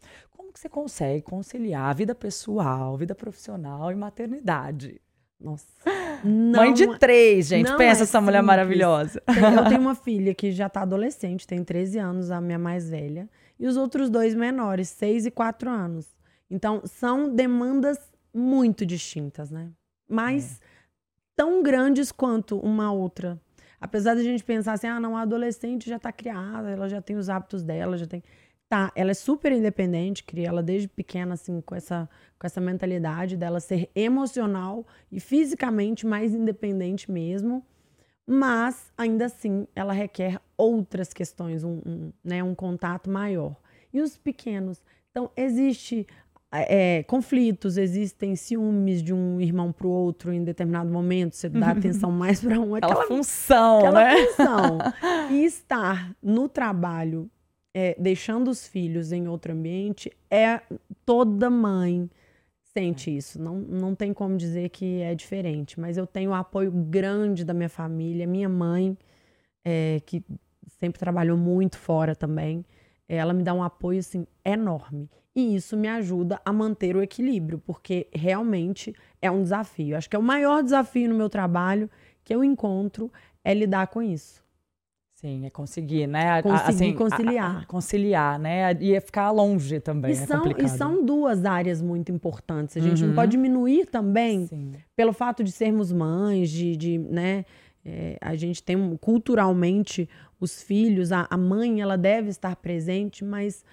que 0.52 0.60
você 0.60 0.68
consegue 0.68 1.22
conciliar 1.22 1.90
a 1.90 1.92
vida 1.92 2.14
pessoal, 2.14 2.96
vida 2.96 3.14
profissional 3.14 3.90
e 3.90 3.94
maternidade? 3.94 5.00
Nossa. 5.40 5.66
Não, 6.22 6.60
Mãe 6.60 6.72
de 6.72 6.98
três, 6.98 7.48
gente. 7.48 7.66
Pensa 7.76 7.82
é 7.82 7.86
essa 7.88 8.06
simples. 8.06 8.24
mulher 8.24 8.42
maravilhosa. 8.42 9.20
Eu 9.26 9.64
tenho 9.68 9.80
uma 9.80 9.94
filha 9.94 10.32
que 10.34 10.52
já 10.52 10.68
tá 10.68 10.82
adolescente, 10.82 11.46
tem 11.46 11.64
13 11.64 11.98
anos, 11.98 12.30
a 12.30 12.40
minha 12.40 12.58
mais 12.58 12.88
velha. 12.88 13.28
E 13.58 13.66
os 13.66 13.76
outros 13.76 14.08
dois 14.08 14.34
menores, 14.34 14.88
6 14.90 15.26
e 15.26 15.30
4 15.30 15.68
anos. 15.68 16.06
Então, 16.48 16.82
são 16.84 17.34
demandas 17.34 17.98
muito 18.32 18.86
distintas, 18.86 19.50
né? 19.50 19.70
Mas 20.08 20.60
é. 20.60 20.64
tão 21.34 21.60
grandes 21.62 22.12
quanto 22.12 22.56
uma 22.58 22.92
outra. 22.92 23.40
Apesar 23.82 24.14
da 24.14 24.22
gente 24.22 24.44
pensar 24.44 24.74
assim, 24.74 24.86
ah, 24.86 25.00
não, 25.00 25.16
a 25.16 25.22
adolescente 25.22 25.90
já 25.90 25.98
tá 25.98 26.12
criada, 26.12 26.70
ela 26.70 26.88
já 26.88 27.02
tem 27.02 27.16
os 27.16 27.28
hábitos 27.28 27.64
dela, 27.64 27.98
já 27.98 28.06
tem 28.06 28.22
tá, 28.68 28.90
ela 28.94 29.10
é 29.10 29.14
super 29.14 29.52
independente, 29.52 30.24
cria 30.24 30.48
ela 30.48 30.62
desde 30.62 30.88
pequena, 30.88 31.34
assim, 31.34 31.60
com 31.60 31.74
essa, 31.74 32.08
com 32.38 32.46
essa 32.46 32.58
mentalidade 32.58 33.36
dela 33.36 33.60
ser 33.60 33.90
emocional 33.94 34.86
e 35.10 35.20
fisicamente 35.20 36.06
mais 36.06 36.32
independente 36.32 37.10
mesmo, 37.12 37.66
mas 38.24 38.90
ainda 38.96 39.26
assim 39.26 39.66
ela 39.76 39.92
requer 39.92 40.40
outras 40.56 41.12
questões, 41.12 41.64
um, 41.64 41.82
um 41.84 42.12
né, 42.24 42.42
um 42.42 42.54
contato 42.54 43.10
maior. 43.10 43.56
E 43.92 44.00
os 44.00 44.16
pequenos? 44.16 44.80
Então, 45.10 45.30
existe 45.36 46.06
é, 46.52 47.02
conflitos, 47.04 47.76
existem 47.76 48.36
ciúmes 48.36 49.02
de 49.02 49.12
um 49.12 49.40
irmão 49.40 49.72
para 49.72 49.86
o 49.86 49.90
outro 49.90 50.32
em 50.32 50.44
determinado 50.44 50.90
momento, 50.90 51.34
você 51.34 51.48
dá 51.48 51.70
atenção 51.70 52.10
mais 52.12 52.40
para 52.40 52.60
um. 52.60 52.74
Aquela, 52.74 52.92
aquela 52.92 53.06
função, 53.06 53.78
aquela 53.78 54.04
né? 54.04 54.26
função. 54.26 54.78
E 55.30 55.44
estar 55.44 56.14
no 56.22 56.48
trabalho 56.48 57.30
é, 57.74 57.96
deixando 57.98 58.50
os 58.50 58.66
filhos 58.66 59.12
em 59.12 59.28
outro 59.28 59.52
ambiente, 59.52 60.12
é 60.30 60.60
toda 61.06 61.48
mãe 61.48 62.10
sente 62.74 63.14
isso. 63.14 63.40
Não, 63.40 63.56
não 63.56 63.94
tem 63.94 64.12
como 64.12 64.36
dizer 64.36 64.68
que 64.70 65.00
é 65.00 65.14
diferente. 65.14 65.78
Mas 65.78 65.96
eu 65.96 66.06
tenho 66.06 66.30
o 66.30 66.34
apoio 66.34 66.70
grande 66.70 67.44
da 67.44 67.54
minha 67.54 67.68
família. 67.68 68.26
Minha 68.26 68.48
mãe, 68.48 68.96
é, 69.64 70.00
que 70.04 70.22
sempre 70.78 70.98
trabalhou 70.98 71.36
muito 71.36 71.78
fora 71.78 72.14
também, 72.14 72.64
ela 73.08 73.32
me 73.32 73.42
dá 73.42 73.54
um 73.54 73.62
apoio 73.62 74.00
assim 74.00 74.26
enorme. 74.44 75.08
E 75.34 75.54
isso 75.54 75.76
me 75.76 75.88
ajuda 75.88 76.40
a 76.44 76.52
manter 76.52 76.94
o 76.94 77.02
equilíbrio, 77.02 77.58
porque 77.58 78.06
realmente 78.12 78.94
é 79.20 79.30
um 79.30 79.42
desafio. 79.42 79.96
Acho 79.96 80.08
que 80.08 80.16
é 80.16 80.18
o 80.18 80.22
maior 80.22 80.62
desafio 80.62 81.08
no 81.08 81.14
meu 81.14 81.30
trabalho 81.30 81.88
que 82.22 82.34
eu 82.34 82.44
encontro 82.44 83.10
é 83.42 83.54
lidar 83.54 83.86
com 83.86 84.02
isso. 84.02 84.42
Sim, 85.14 85.46
é 85.46 85.50
conseguir, 85.50 86.08
né? 86.08 86.42
Conseguir 86.42 86.68
assim, 86.68 86.94
conciliar. 86.94 87.56
A, 87.56 87.60
a, 87.60 87.66
conciliar, 87.66 88.38
né? 88.40 88.76
E 88.80 88.92
é 88.92 89.00
ficar 89.00 89.30
longe 89.30 89.78
também. 89.78 90.10
E, 90.10 90.14
é 90.14 90.26
são, 90.26 90.42
e 90.58 90.68
são 90.68 91.04
duas 91.04 91.44
áreas 91.44 91.80
muito 91.80 92.10
importantes. 92.10 92.76
A 92.76 92.80
gente 92.80 93.02
uhum. 93.02 93.10
não 93.10 93.14
pode 93.14 93.30
diminuir 93.30 93.86
também 93.86 94.48
Sim. 94.48 94.72
pelo 94.96 95.12
fato 95.12 95.44
de 95.44 95.52
sermos 95.52 95.92
mães, 95.92 96.50
de, 96.50 96.76
de 96.76 96.98
né? 96.98 97.44
É, 97.84 98.16
a 98.20 98.34
gente 98.34 98.62
tem 98.62 98.96
culturalmente 98.96 100.08
os 100.40 100.60
filhos, 100.60 101.12
a, 101.12 101.26
a 101.30 101.36
mãe 101.36 101.80
ela 101.80 101.96
deve 101.96 102.28
estar 102.28 102.56
presente, 102.56 103.24
mas 103.24 103.64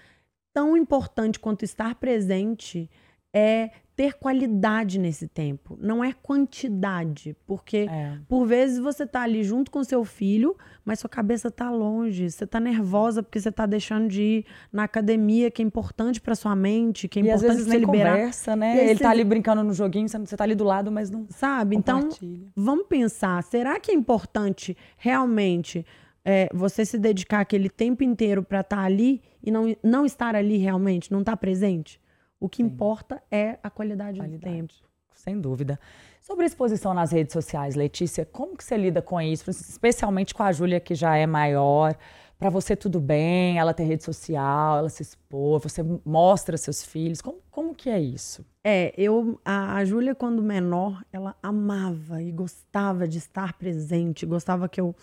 tão 0.60 0.75
importante 0.75 1.39
quanto 1.39 1.63
estar 1.63 1.96
presente 1.96 2.89
é 3.34 3.70
ter 3.96 4.18
qualidade 4.18 5.00
nesse 5.00 5.25
tempo, 5.25 5.78
não 5.80 6.04
é 6.04 6.12
quantidade, 6.12 7.34
porque 7.46 7.88
é. 7.89 8.18
por 8.28 8.46
vezes 8.46 8.78
você 8.80 9.06
tá 9.06 9.22
ali 9.22 9.42
junto 9.42 9.72
com 9.72 9.82
seu 9.86 10.04
filho, 10.04 10.58
mas 10.84 11.00
sua 11.00 11.10
cabeça 11.10 11.50
tá 11.50 11.72
longe, 11.72 12.30
você 12.30 12.46
tá 12.46 12.60
nervosa 12.60 13.24
porque 13.24 13.39
você 13.39 13.51
tá 13.51 13.66
deixando 13.66 14.10
de 14.10 14.22
ir 14.22 14.46
na 14.72 14.84
academia, 14.84 15.50
que 15.50 15.62
é 15.62 15.66
importante 15.66 16.20
para 16.20 16.36
sua 16.36 16.56
mente, 16.58 17.08
que 17.08 17.20
é 17.20 17.22
e 17.22 17.25
importante 17.25 17.50
às 17.50 17.56
vezes 17.56 17.68
nem 17.68 17.80
liberar. 17.80 18.16
conversa, 18.16 18.56
né? 18.56 18.84
Ele 18.84 18.98
você... 18.98 19.04
tá 19.04 19.12
ali 19.12 19.24
brincando 19.24 19.63
no 19.63 19.74
joguinho, 19.74 20.10
você 20.10 20.36
tá 20.36 20.44
ali 20.44 20.56
do 20.56 20.66
lado, 20.66 20.92
mas 20.92 21.10
não 21.10 21.25
Sabe? 21.30 21.78
Então, 21.78 22.10
vamos 22.54 22.88
pensar, 22.88 23.42
será 23.44 23.80
que 23.80 23.92
é 23.92 23.94
importante 23.94 24.75
realmente 24.98 25.86
é, 26.24 26.50
você 26.54 26.86
se 26.86 26.98
dedicar 26.98 27.40
aquele 27.40 27.70
tempo 27.70 28.04
inteiro 28.04 28.44
para 28.44 28.62
estar 28.62 28.78
tá 28.78 28.84
ali 28.84 29.22
e 29.44 29.52
não, 29.52 29.76
não 29.84 30.06
estar 30.06 30.36
ali 30.36 30.58
realmente, 30.58 31.12
não 31.12 31.20
estar 31.20 31.34
tá 31.34 31.38
presente? 31.38 32.00
O 32.40 32.48
que 32.48 32.64
Sim. 32.64 32.70
importa 32.70 33.22
é 33.30 33.60
a 33.62 33.70
qualidade, 33.70 34.20
qualidade, 34.20 34.38
do 34.38 34.40
tempo. 34.40 34.74
Sem 35.14 35.40
dúvida. 35.40 35.80
Sobre 36.22 36.44
a 36.44 36.48
exposição 36.48 36.94
nas 36.94 37.12
redes 37.12 37.34
sociais, 37.34 37.76
Letícia, 37.76 38.26
como 38.26 38.56
que 38.56 38.64
você 38.64 38.78
lida 38.78 39.02
com 39.02 39.20
isso? 39.20 39.50
Especialmente 39.50 40.34
com 40.34 40.44
a 40.44 40.52
Júlia, 40.52 40.80
que 40.80 40.96
já 40.96 41.16
é 41.18 41.26
maior. 41.26 41.96
Para 42.38 42.50
você 42.50 42.74
tudo 42.74 43.02
bem, 43.02 43.60
ela 43.60 43.74
tem 43.74 43.86
rede 43.86 44.04
social, 44.04 44.78
ela 44.78 44.90
se 44.90 45.02
expor, 45.02 45.60
você 45.60 45.84
mostra 46.06 46.56
seus 46.56 46.86
filhos. 46.86 47.22
Como, 47.22 47.40
como 47.52 47.76
que 47.76 47.90
é 47.90 48.00
isso? 48.00 48.46
É, 48.64 48.94
eu 48.98 49.42
a, 49.44 49.76
a 49.76 49.84
Júlia, 49.84 50.16
quando 50.16 50.42
menor, 50.42 51.04
ela 51.12 51.36
amava 51.44 52.22
e 52.22 52.32
gostava 52.32 53.06
de 53.06 53.18
estar 53.18 53.54
presente, 53.54 54.26
gostava 54.26 54.70
que 54.70 54.80
eu 54.80 54.96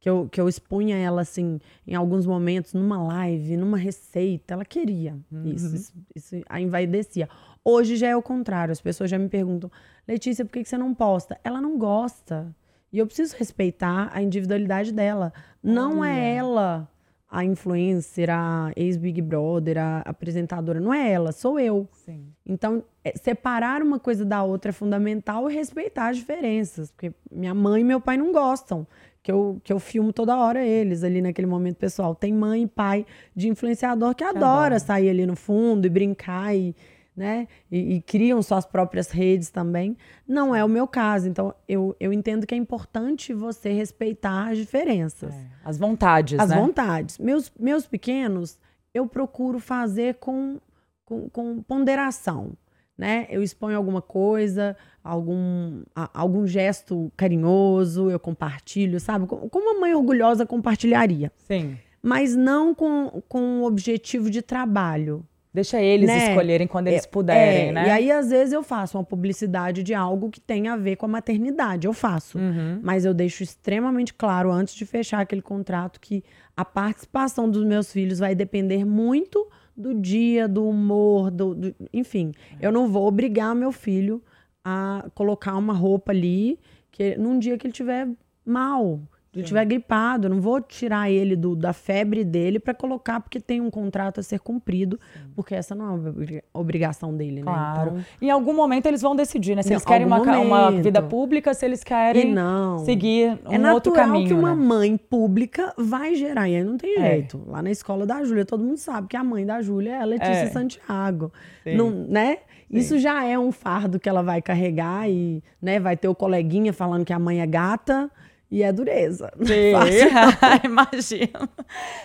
que 0.00 0.08
eu, 0.08 0.28
que 0.30 0.40
eu 0.40 0.48
expunha 0.48 0.96
ela 0.96 1.20
assim 1.20 1.60
em 1.86 1.94
alguns 1.94 2.26
momentos 2.26 2.72
numa 2.72 3.00
live, 3.02 3.56
numa 3.56 3.76
receita, 3.76 4.54
ela 4.54 4.64
queria 4.64 5.16
uhum. 5.30 5.52
isso, 5.52 5.76
isso, 5.76 5.92
isso 6.16 6.36
a 6.48 6.60
envaidecia. 6.60 7.28
Hoje 7.62 7.96
já 7.96 8.08
é 8.08 8.16
o 8.16 8.22
contrário, 8.22 8.72
as 8.72 8.80
pessoas 8.80 9.10
já 9.10 9.18
me 9.18 9.28
perguntam, 9.28 9.70
Letícia, 10.08 10.44
por 10.44 10.52
que, 10.52 10.62
que 10.62 10.68
você 10.68 10.78
não 10.78 10.94
posta? 10.94 11.38
Ela 11.44 11.60
não 11.60 11.78
gosta. 11.78 12.52
E 12.92 12.98
eu 12.98 13.06
preciso 13.06 13.36
respeitar 13.36 14.10
a 14.12 14.22
individualidade 14.22 14.92
dela. 14.92 15.32
Não 15.62 16.04
é 16.04 16.34
ela 16.34 16.88
a 17.30 17.44
influencer, 17.44 18.28
a 18.28 18.72
ex-Big 18.74 19.22
Brother, 19.22 19.78
a 19.78 19.98
apresentadora. 20.00 20.80
Não 20.80 20.92
é 20.92 21.12
ela, 21.12 21.30
sou 21.30 21.60
eu. 21.60 21.86
Sim. 21.92 22.32
Então, 22.44 22.82
é, 23.04 23.12
separar 23.16 23.82
uma 23.82 24.00
coisa 24.00 24.24
da 24.24 24.42
outra 24.42 24.70
é 24.70 24.72
fundamental 24.72 25.48
e 25.48 25.54
respeitar 25.54 26.08
as 26.08 26.16
diferenças. 26.16 26.90
Porque 26.90 27.12
minha 27.30 27.54
mãe 27.54 27.82
e 27.82 27.84
meu 27.84 28.00
pai 28.00 28.16
não 28.16 28.32
gostam 28.32 28.84
que 29.22 29.30
eu, 29.30 29.60
que 29.62 29.72
eu 29.72 29.78
filmo 29.78 30.12
toda 30.12 30.36
hora 30.36 30.64
eles 30.64 31.04
ali 31.04 31.20
naquele 31.20 31.46
momento 31.46 31.76
pessoal. 31.76 32.14
Tem 32.14 32.32
mãe 32.32 32.62
e 32.62 32.66
pai 32.66 33.06
de 33.34 33.48
influenciador 33.48 34.14
que, 34.14 34.24
que 34.24 34.24
adora, 34.24 34.46
adora 34.46 34.78
sair 34.78 35.10
ali 35.10 35.26
no 35.26 35.36
fundo 35.36 35.86
e 35.86 35.90
brincar 35.90 36.54
e, 36.54 36.74
né? 37.16 37.46
E, 37.70 37.96
e, 37.96 38.02
criam 38.02 38.42
suas 38.42 38.64
próprias 38.64 39.10
redes 39.10 39.50
também. 39.50 39.96
Não 40.26 40.54
é 40.54 40.64
o 40.64 40.68
meu 40.68 40.86
caso. 40.86 41.28
Então, 41.28 41.54
eu, 41.68 41.94
eu 42.00 42.12
entendo 42.12 42.46
que 42.46 42.54
é 42.54 42.58
importante 42.58 43.34
você 43.34 43.72
respeitar 43.72 44.50
as 44.50 44.58
diferenças. 44.58 45.34
É, 45.34 45.46
as 45.64 45.76
vontades, 45.76 46.38
as 46.38 46.50
né? 46.50 46.56
vontades. 46.56 47.18
Meus, 47.18 47.52
meus 47.58 47.86
pequenos, 47.86 48.58
eu 48.94 49.06
procuro 49.06 49.60
fazer 49.60 50.14
com, 50.14 50.58
com, 51.04 51.28
com 51.28 51.62
ponderação 51.62 52.56
né? 53.00 53.26
Eu 53.30 53.42
exponho 53.42 53.78
alguma 53.78 54.02
coisa, 54.02 54.76
algum, 55.02 55.82
a, 55.94 56.10
algum 56.14 56.46
gesto 56.46 57.10
carinhoso, 57.16 58.10
eu 58.10 58.18
compartilho, 58.18 59.00
sabe? 59.00 59.26
Como 59.26 59.70
uma 59.70 59.80
mãe 59.80 59.94
orgulhosa 59.94 60.46
compartilharia. 60.46 61.32
Sim. 61.46 61.76
Mas 62.02 62.34
não 62.34 62.74
com, 62.74 63.22
com 63.28 63.60
o 63.60 63.64
objetivo 63.64 64.30
de 64.30 64.42
trabalho. 64.42 65.24
Deixa 65.52 65.82
eles 65.82 66.06
né? 66.06 66.28
escolherem 66.28 66.66
quando 66.66 66.86
eles 66.86 67.04
é, 67.04 67.08
puderem, 67.08 67.68
é, 67.70 67.72
né? 67.72 67.86
E 67.88 67.90
aí, 67.90 68.12
às 68.12 68.30
vezes, 68.30 68.52
eu 68.52 68.62
faço 68.62 68.96
uma 68.96 69.02
publicidade 69.02 69.82
de 69.82 69.92
algo 69.92 70.30
que 70.30 70.40
tem 70.40 70.68
a 70.68 70.76
ver 70.76 70.94
com 70.94 71.06
a 71.06 71.08
maternidade. 71.08 71.88
Eu 71.88 71.92
faço. 71.92 72.38
Uhum. 72.38 72.78
Mas 72.82 73.04
eu 73.04 73.12
deixo 73.12 73.42
extremamente 73.42 74.14
claro, 74.14 74.52
antes 74.52 74.74
de 74.74 74.86
fechar 74.86 75.20
aquele 75.20 75.42
contrato, 75.42 76.00
que 76.00 76.22
a 76.56 76.64
participação 76.64 77.50
dos 77.50 77.64
meus 77.64 77.92
filhos 77.92 78.20
vai 78.20 78.32
depender 78.32 78.84
muito 78.84 79.48
do 79.76 79.92
dia, 79.92 80.46
do 80.46 80.68
humor, 80.68 81.30
do, 81.32 81.54
do 81.54 81.74
enfim. 81.92 82.32
Eu 82.60 82.70
não 82.70 82.86
vou 82.86 83.06
obrigar 83.06 83.54
meu 83.54 83.72
filho 83.72 84.22
a 84.64 85.06
colocar 85.14 85.56
uma 85.56 85.72
roupa 85.72 86.12
ali 86.12 86.58
que 86.90 87.16
num 87.16 87.38
dia 87.38 87.56
que 87.56 87.66
ele 87.66 87.72
tiver 87.72 88.08
mal, 88.44 89.00
ele 89.32 89.44
estiver 89.44 89.64
gripado, 89.64 90.26
eu 90.26 90.30
não 90.30 90.40
vou 90.40 90.60
tirar 90.60 91.08
ele 91.08 91.36
do, 91.36 91.54
da 91.54 91.72
febre 91.72 92.24
dele 92.24 92.58
para 92.58 92.74
colocar 92.74 93.20
porque 93.20 93.38
tem 93.38 93.60
um 93.60 93.70
contrato 93.70 94.18
a 94.18 94.24
ser 94.24 94.40
cumprido, 94.40 94.98
Sim. 95.12 95.20
porque 95.36 95.54
essa 95.54 95.72
não 95.72 95.94
é 95.94 96.42
obrigação 96.52 97.16
dele, 97.16 97.36
né? 97.36 97.42
Claro. 97.42 97.90
Então, 97.90 98.04
em 98.20 98.28
algum 98.28 98.52
momento 98.52 98.86
eles 98.86 99.00
vão 99.00 99.14
decidir, 99.14 99.54
né? 99.54 99.62
Se 99.62 99.72
eles 99.72 99.84
querem 99.84 100.04
uma, 100.04 100.20
uma, 100.20 100.72
vida 100.72 101.00
pública, 101.00 101.54
se 101.54 101.64
eles 101.64 101.84
querem 101.84 102.32
não. 102.32 102.78
seguir 102.80 103.38
um 103.46 103.66
é 103.66 103.72
outro 103.72 103.92
caminho. 103.92 104.24
É 104.24 104.28
que 104.28 104.34
uma 104.34 104.54
né? 104.54 104.64
mãe 104.66 104.96
pública 104.96 105.72
vai 105.78 106.16
gerar, 106.16 106.48
e 106.48 106.56
aí 106.56 106.64
não 106.64 106.76
tem 106.76 106.98
é. 106.98 107.10
jeito. 107.10 107.40
Lá 107.46 107.62
na 107.62 107.70
escola 107.70 108.04
da 108.04 108.24
Júlia, 108.24 108.44
todo 108.44 108.64
mundo 108.64 108.78
sabe 108.78 109.06
que 109.06 109.16
a 109.16 109.22
mãe 109.22 109.46
da 109.46 109.62
Júlia 109.62 109.92
é 109.92 110.00
a 110.00 110.04
Letícia 110.04 110.32
é. 110.32 110.46
Santiago. 110.46 111.32
Não, 111.64 111.88
né? 111.88 112.38
Sim. 112.70 112.78
Isso 112.78 112.98
já 112.98 113.24
é 113.24 113.38
um 113.38 113.50
fardo 113.50 113.98
que 113.98 114.08
ela 114.08 114.22
vai 114.22 114.40
carregar 114.40 115.10
e 115.10 115.42
né, 115.60 115.80
vai 115.80 115.96
ter 115.96 116.06
o 116.08 116.14
coleguinha 116.14 116.72
falando 116.72 117.04
que 117.04 117.12
a 117.12 117.18
mãe 117.18 117.40
é 117.40 117.46
gata. 117.46 118.10
E 118.50 118.64
é 118.64 118.72
dureza. 118.72 119.30
Sim, 119.40 119.72
imagino. 120.64 121.48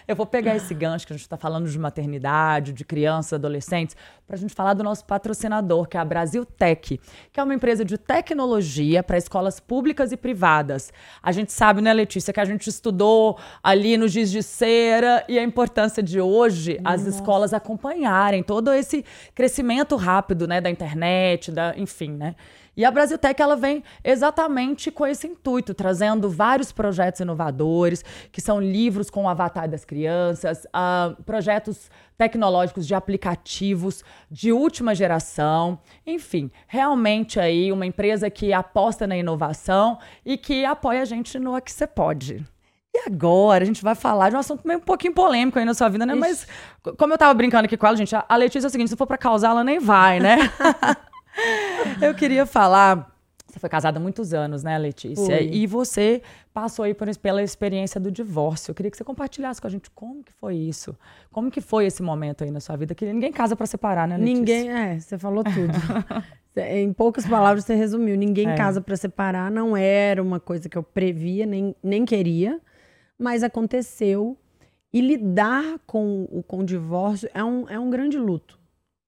Eu 0.07 0.15
vou 0.15 0.27
pegar 0.27 0.55
esse 0.55 0.73
gancho 0.75 1.07
que 1.07 1.13
a 1.13 1.15
gente 1.15 1.23
está 1.23 1.37
falando 1.37 1.67
de 1.67 1.79
maternidade, 1.79 2.71
de 2.71 2.85
crianças, 2.85 3.33
adolescentes, 3.33 3.95
para 4.27 4.35
a 4.35 4.39
gente 4.39 4.53
falar 4.53 4.75
do 4.75 4.83
nosso 4.83 5.03
patrocinador, 5.05 5.87
que 5.87 5.97
é 5.97 5.99
a 5.99 6.05
Brasil 6.05 6.45
Tech, 6.45 6.99
que 7.33 7.39
é 7.39 7.43
uma 7.43 7.53
empresa 7.53 7.83
de 7.83 7.97
tecnologia 7.97 9.01
para 9.01 9.17
escolas 9.17 9.59
públicas 9.59 10.11
e 10.11 10.17
privadas. 10.17 10.93
A 11.21 11.31
gente 11.31 11.51
sabe, 11.51 11.81
né, 11.81 11.91
Letícia, 11.91 12.31
que 12.31 12.39
a 12.39 12.45
gente 12.45 12.67
estudou 12.69 13.39
ali 13.63 13.97
no 13.97 14.07
Giz 14.07 14.29
de 14.29 14.43
Cera 14.43 15.25
e 15.27 15.39
a 15.39 15.43
importância 15.43 16.03
de 16.03 16.21
hoje 16.21 16.79
Nossa. 16.79 16.95
as 16.95 17.07
escolas 17.07 17.53
acompanharem 17.53 18.43
todo 18.43 18.71
esse 18.71 19.03
crescimento 19.33 19.95
rápido, 19.95 20.47
né, 20.47 20.61
da 20.61 20.69
internet, 20.69 21.51
da, 21.51 21.73
enfim, 21.75 22.11
né? 22.11 22.35
E 22.77 22.83
a 22.83 22.91
Brasiltech 22.91 23.41
ela 23.41 23.55
vem 23.55 23.83
exatamente 24.03 24.91
com 24.91 25.05
esse 25.07 25.27
intuito, 25.27 25.73
trazendo 25.73 26.29
vários 26.29 26.71
projetos 26.71 27.21
inovadores, 27.21 28.03
que 28.31 28.41
são 28.41 28.61
livros 28.61 29.09
com 29.09 29.23
o 29.23 29.29
avatar 29.29 29.69
das 29.69 29.85
crianças, 29.85 30.65
uh, 30.65 31.21
projetos 31.23 31.89
tecnológicos 32.17 32.87
de 32.87 32.95
aplicativos 32.95 34.03
de 34.29 34.51
última 34.51 34.95
geração, 34.95 35.79
enfim, 36.05 36.49
realmente 36.67 37.39
aí 37.39 37.71
uma 37.71 37.85
empresa 37.85 38.29
que 38.29 38.53
aposta 38.53 39.05
na 39.05 39.17
inovação 39.17 39.97
e 40.25 40.37
que 40.37 40.65
apoia 40.65 41.01
a 41.01 41.05
gente 41.05 41.37
no 41.37 41.55
A 41.55 41.61
Que 41.61 41.71
Você 41.71 41.85
Pode. 41.87 42.45
E 42.93 43.03
agora 43.05 43.63
a 43.63 43.67
gente 43.67 43.83
vai 43.83 43.93
falar 43.93 44.29
de 44.29 44.37
um 44.37 44.39
assunto 44.39 44.65
meio 44.65 44.79
um 44.79 44.81
pouquinho 44.81 45.13
polêmico 45.13 45.59
aí 45.59 45.65
na 45.65 45.73
sua 45.73 45.89
vida, 45.89 46.05
né? 46.05 46.13
Ixi. 46.13 46.21
Mas 46.21 46.47
como 46.97 47.13
eu 47.13 47.17
tava 47.17 47.33
brincando 47.33 47.65
aqui 47.65 47.75
com 47.75 47.85
ela, 47.85 47.97
gente, 47.97 48.15
a 48.15 48.35
Letícia 48.37 48.67
é 48.67 48.69
o 48.69 48.71
seguinte, 48.71 48.89
se 48.89 48.95
for 48.95 49.05
para 49.05 49.17
causar, 49.17 49.49
ela 49.49 49.65
nem 49.65 49.79
vai, 49.79 50.21
né? 50.21 50.37
Eu 52.01 52.13
queria 52.13 52.45
falar. 52.45 53.13
Você 53.47 53.59
foi 53.59 53.69
casada 53.69 53.99
há 53.99 54.01
muitos 54.01 54.33
anos, 54.33 54.63
né, 54.63 54.77
Letícia? 54.77 55.37
Foi. 55.37 55.47
E 55.47 55.65
você 55.65 56.21
passou 56.53 56.83
aí 56.83 56.93
por, 56.93 57.07
pela 57.17 57.41
experiência 57.41 58.01
do 58.01 58.11
divórcio. 58.11 58.71
Eu 58.71 58.75
queria 58.75 58.91
que 58.91 58.97
você 58.97 59.03
compartilhasse 59.03 59.61
com 59.61 59.67
a 59.67 59.69
gente 59.69 59.89
como 59.91 60.23
que 60.23 60.33
foi 60.33 60.55
isso. 60.55 60.97
Como 61.31 61.49
que 61.49 61.61
foi 61.61 61.85
esse 61.85 62.03
momento 62.03 62.43
aí 62.43 62.51
na 62.51 62.59
sua 62.59 62.75
vida? 62.75 62.93
Que 62.93 63.05
ninguém 63.05 63.31
casa 63.31 63.55
para 63.55 63.65
separar, 63.65 64.07
né, 64.07 64.17
Letícia? 64.17 64.35
Ninguém, 64.35 64.71
é, 64.71 64.99
você 64.99 65.17
falou 65.17 65.43
tudo. 65.43 65.73
em 66.57 66.91
poucas 66.91 67.25
palavras, 67.25 67.63
você 67.63 67.75
resumiu. 67.75 68.17
Ninguém 68.17 68.49
é. 68.49 68.55
casa 68.55 68.81
para 68.81 68.97
separar. 68.97 69.49
Não 69.49 69.77
era 69.77 70.21
uma 70.21 70.39
coisa 70.39 70.67
que 70.67 70.77
eu 70.77 70.83
previa, 70.83 71.45
nem, 71.45 71.73
nem 71.81 72.03
queria. 72.03 72.59
Mas 73.17 73.43
aconteceu. 73.43 74.37
E 74.91 75.01
lidar 75.01 75.79
com, 75.85 76.43
com 76.47 76.59
o 76.59 76.63
divórcio 76.65 77.29
é 77.33 77.43
um, 77.43 77.69
é 77.69 77.77
um 77.77 77.89
grande 77.89 78.17
luto. 78.17 78.57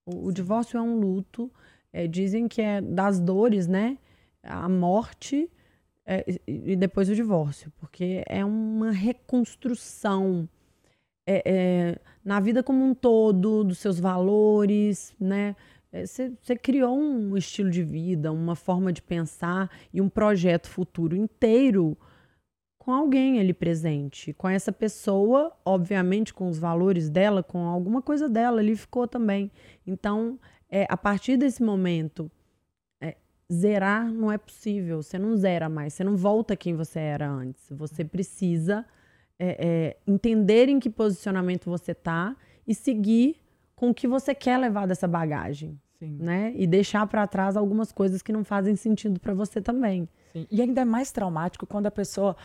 O, 0.05 0.27
o 0.27 0.31
divórcio 0.31 0.77
é 0.77 0.81
um 0.81 1.00
luto 1.00 1.51
é, 1.91 2.08
dizem 2.08 2.48
que 2.48 2.62
é 2.62 2.82
das 2.82 3.20
dores, 3.20 3.67
né? 3.67 3.98
A 4.44 4.70
morte 4.70 5.50
é, 6.06 6.24
e 6.48 6.75
depois 6.75 7.10
o 7.10 7.15
divórcio, 7.15 7.72
porque 7.77 8.24
é 8.27 8.44
uma 8.46 8.91
reconstrução 8.91 10.48
é, 11.25 11.44
é, 11.46 12.00
na 12.24 12.39
vida 12.39 12.63
como 12.63 12.86
um 12.86 12.94
todo, 12.94 13.65
dos 13.65 13.77
seus 13.79 14.00
valores, 14.00 15.13
né? 15.20 15.56
Você 15.91 16.34
é, 16.50 16.56
criou 16.56 16.98
um 16.98 17.36
estilo 17.36 17.70
de 17.70 17.84
vida, 17.84 18.32
uma 18.32 18.56
forma 18.56 18.94
de 18.94 19.01
pensar 19.01 19.70
e 19.94 20.00
um 20.00 20.08
projeto 20.08 20.70
futuro 20.70 21.15
inteiro 21.15 21.98
com 22.77 22.94
alguém 22.94 23.38
ali 23.38 23.53
presente, 23.53 24.32
com 24.32 24.48
essa 24.48 24.72
pessoa, 24.72 25.51
obviamente 25.65 26.34
com 26.34 26.48
os 26.48 26.58
valores 26.58 27.10
dela, 27.10 27.44
com 27.44 27.65
alguma 27.65 28.01
coisa 28.01 28.29
dela 28.29 28.62
ali 28.62 28.77
ficou 28.77 29.06
também. 29.06 29.51
Então, 29.86 30.39
é, 30.70 30.86
a 30.90 30.98
partir 30.98 31.38
desse 31.38 31.64
momento, 31.64 32.30
é, 33.02 33.16
zerar 33.52 34.12
não 34.12 34.32
é 34.32 34.38
possível. 34.38 35.02
Você 35.02 35.18
não 35.18 35.36
zera 35.36 35.70
mais, 35.70 35.94
você 35.94 36.04
não 36.04 36.16
volta 36.16 36.56
quem 36.56 36.76
você 36.76 37.00
era 37.00 37.30
antes. 37.30 37.68
Você 37.72 38.04
precisa 38.04 38.86
é, 39.40 39.58
é 39.60 39.98
entender 40.06 40.70
em 40.70 40.80
que 40.80 40.90
posicionamento 40.90 41.70
você 41.70 41.92
está 41.92 42.36
e 42.68 42.74
seguir 42.74 43.38
com 43.76 43.92
o 43.92 43.94
que 43.94 44.08
você 44.08 44.34
quer 44.34 44.58
levar 44.58 44.88
dessa 44.88 45.08
bagagem. 45.08 45.80
Sim. 46.00 46.18
Né? 46.20 46.54
E 46.56 46.68
deixar 46.68 47.08
para 47.08 47.26
trás 47.26 47.58
algumas 47.58 47.92
coisas 47.92 48.22
que 48.22 48.32
não 48.32 48.44
fazem 48.44 48.76
sentido 48.76 49.20
para 49.20 49.34
você 49.34 49.60
também. 49.62 50.08
Sim. 50.32 50.46
E 50.52 50.62
ainda 50.62 50.82
é 50.82 50.86
mais 50.86 51.12
traumático 51.12 51.66
quando 51.66 51.88
a 51.88 51.92
pessoa 51.92 52.36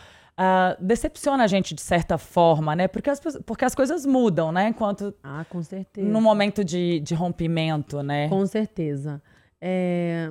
uh, 0.43 0.85
decepciona 0.85 1.45
a 1.45 1.47
gente 1.47 1.75
de 1.75 1.81
certa 1.81 2.19
forma, 2.19 2.75
né? 2.75 2.89
Porque 2.89 3.09
as, 3.09 3.21
porque 3.47 3.65
as 3.65 3.75
coisas 3.75 4.05
mudam, 4.05 4.51
né? 4.51 4.69
Enquanto. 4.69 5.15
Ah, 5.23 5.45
com 5.49 5.63
certeza. 5.63 6.09
No 6.09 6.21
momento 6.21 6.65
de, 6.65 7.01
de 7.01 7.15
rompimento, 7.15 8.03
né? 8.03 8.29
Com 8.29 8.45
certeza. 8.47 9.23
É, 9.61 10.31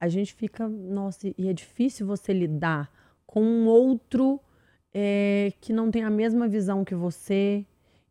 a 0.00 0.08
gente 0.08 0.34
fica. 0.34 0.68
Nossa, 0.68 1.32
e 1.38 1.48
é 1.48 1.52
difícil 1.52 2.06
você 2.06 2.32
lidar 2.32 2.90
com 3.26 3.42
um 3.42 3.66
outro 3.66 4.40
é, 4.92 5.52
que 5.60 5.72
não 5.72 5.90
tem 5.90 6.02
a 6.02 6.10
mesma 6.10 6.48
visão 6.48 6.84
que 6.84 6.94
você, 6.94 7.64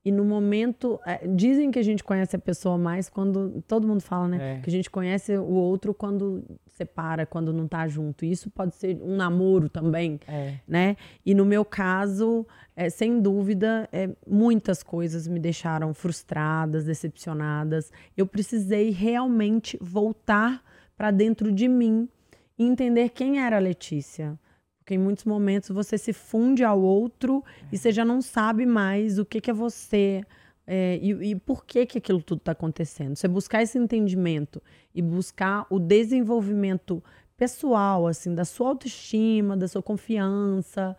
e 0.04 0.12
no 0.12 0.26
momento. 0.26 1.00
É, 1.06 1.28
dizem 1.28 1.70
que 1.72 1.80
a 1.80 1.84
gente 1.84 2.04
conhece 2.04 2.36
a 2.36 2.40
pessoa 2.40 2.78
mais 2.78 3.10
quando. 3.10 3.64
Todo 3.68 3.88
mundo 3.88 4.02
fala, 4.02 4.28
né? 4.28 4.58
É. 4.58 4.62
Que 4.62 4.70
a 4.70 4.72
gente 4.72 4.90
conhece 4.90 5.38
o 5.38 5.54
outro 5.54 5.94
quando 5.94 6.44
separa, 6.68 7.26
quando 7.26 7.54
não 7.54 7.68
tá 7.68 7.88
junto. 7.88 8.26
Isso 8.26 8.50
pode 8.50 8.76
ser 8.76 9.00
um 9.02 9.16
namoro 9.16 9.70
também, 9.70 10.20
é. 10.28 10.56
né? 10.68 10.98
E 11.26 11.36
no 11.36 11.46
meu 11.46 11.64
caso, 11.64 12.46
é, 12.76 12.90
sem 12.90 13.22
dúvida, 13.22 13.88
é, 13.92 14.10
muitas 14.28 14.82
coisas 14.82 15.28
me 15.28 15.40
deixaram 15.40 15.94
frustradas, 15.94 16.86
decepcionadas. 16.86 17.92
Eu 18.18 18.26
precisei 18.26 18.90
realmente 18.90 19.78
voltar 19.80 20.64
para 20.98 21.12
dentro 21.12 21.52
de 21.52 21.68
mim 21.68 22.10
e 22.58 22.66
entender 22.66 23.10
quem 23.10 23.40
era 23.40 23.58
a 23.58 23.60
Letícia. 23.60 24.38
Porque 24.82 24.96
em 24.96 24.98
muitos 24.98 25.26
momentos 25.26 25.70
você 25.70 25.96
se 25.96 26.12
funde 26.12 26.64
ao 26.64 26.82
outro 26.82 27.44
e 27.72 27.78
você 27.78 27.92
já 27.92 28.04
não 28.04 28.20
sabe 28.20 28.66
mais 28.66 29.20
o 29.20 29.26
que, 29.26 29.40
que 29.40 29.52
é 29.52 29.54
você 29.54 30.24
é, 30.66 30.98
e, 31.02 31.32
e, 31.32 31.36
por 31.36 31.66
que, 31.66 31.86
que 31.86 31.98
aquilo 32.00 32.22
tudo 32.22 32.40
está 32.40 32.52
acontecendo. 32.52 33.16
Você 33.16 33.28
buscar 33.28 33.62
esse 33.62 33.78
entendimento 33.78 34.62
e 34.94 35.02
buscar 35.02 35.66
o 35.70 35.80
desenvolvimento 35.80 37.04
pessoal, 37.38 38.08
assim, 38.08 38.34
da 38.34 38.46
sua 38.46 38.70
autoestima, 38.70 39.58
da 39.58 39.68
sua 39.68 39.84
confiança, 39.84 40.96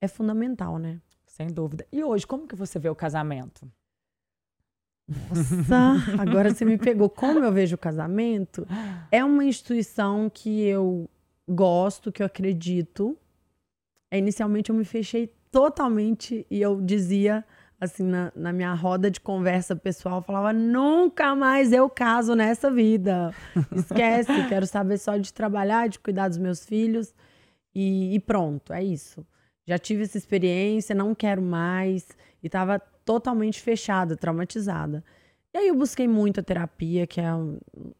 é 0.00 0.08
fundamental, 0.08 0.78
né? 0.78 1.00
Sem 1.26 1.48
dúvida. 1.48 1.86
E 1.92 2.02
hoje, 2.04 2.26
como 2.26 2.46
que 2.46 2.54
você 2.54 2.78
vê 2.78 2.88
o 2.88 2.94
casamento? 2.94 3.70
Nossa, 5.08 5.94
agora 6.20 6.54
você 6.54 6.64
me 6.64 6.78
pegou. 6.78 7.10
Como 7.10 7.44
eu 7.44 7.52
vejo 7.52 7.76
o 7.76 7.78
casamento? 7.78 8.66
É 9.10 9.24
uma 9.24 9.44
instituição 9.44 10.30
que 10.32 10.62
eu 10.62 11.08
gosto, 11.48 12.10
que 12.10 12.22
eu 12.22 12.26
acredito, 12.26 13.16
é, 13.16 13.25
inicialmente 14.12 14.70
eu 14.70 14.76
me 14.76 14.84
fechei 14.84 15.32
totalmente 15.50 16.46
e 16.50 16.60
eu 16.60 16.80
dizia 16.80 17.44
assim 17.80 18.04
na, 18.04 18.32
na 18.34 18.52
minha 18.52 18.72
roda 18.72 19.10
de 19.10 19.20
conversa 19.20 19.76
pessoal, 19.76 20.22
falava 20.22 20.52
nunca 20.52 21.34
mais 21.34 21.72
eu 21.72 21.88
caso 21.90 22.34
nessa 22.34 22.70
vida. 22.70 23.34
Esquece, 23.72 24.32
quero 24.48 24.66
saber 24.66 24.98
só 24.98 25.16
de 25.16 25.32
trabalhar, 25.32 25.88
de 25.88 25.98
cuidar 25.98 26.28
dos 26.28 26.38
meus 26.38 26.64
filhos 26.64 27.14
e, 27.74 28.14
e 28.14 28.20
pronto, 28.20 28.72
é 28.72 28.82
isso. 28.82 29.26
Já 29.66 29.78
tive 29.78 30.04
essa 30.04 30.16
experiência, 30.16 30.94
não 30.94 31.14
quero 31.14 31.42
mais 31.42 32.08
e 32.42 32.46
estava 32.46 32.78
totalmente 33.04 33.60
fechada, 33.60 34.16
traumatizada. 34.16 35.04
E 35.54 35.58
aí 35.58 35.68
eu 35.68 35.74
busquei 35.74 36.06
muito 36.06 36.40
a 36.40 36.42
terapia, 36.42 37.06
que 37.06 37.20
é 37.20 37.28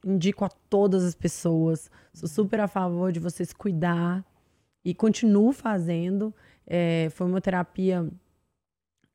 indico 0.04 0.44
a 0.44 0.48
todas 0.68 1.02
as 1.04 1.14
pessoas. 1.14 1.90
Sou 2.12 2.28
super 2.28 2.60
a 2.60 2.68
favor 2.68 3.10
de 3.10 3.18
vocês 3.18 3.52
cuidar 3.52 4.24
e 4.86 4.94
continuo 4.94 5.52
fazendo. 5.52 6.32
É, 6.64 7.08
foi 7.10 7.26
uma 7.26 7.40
terapia 7.40 8.08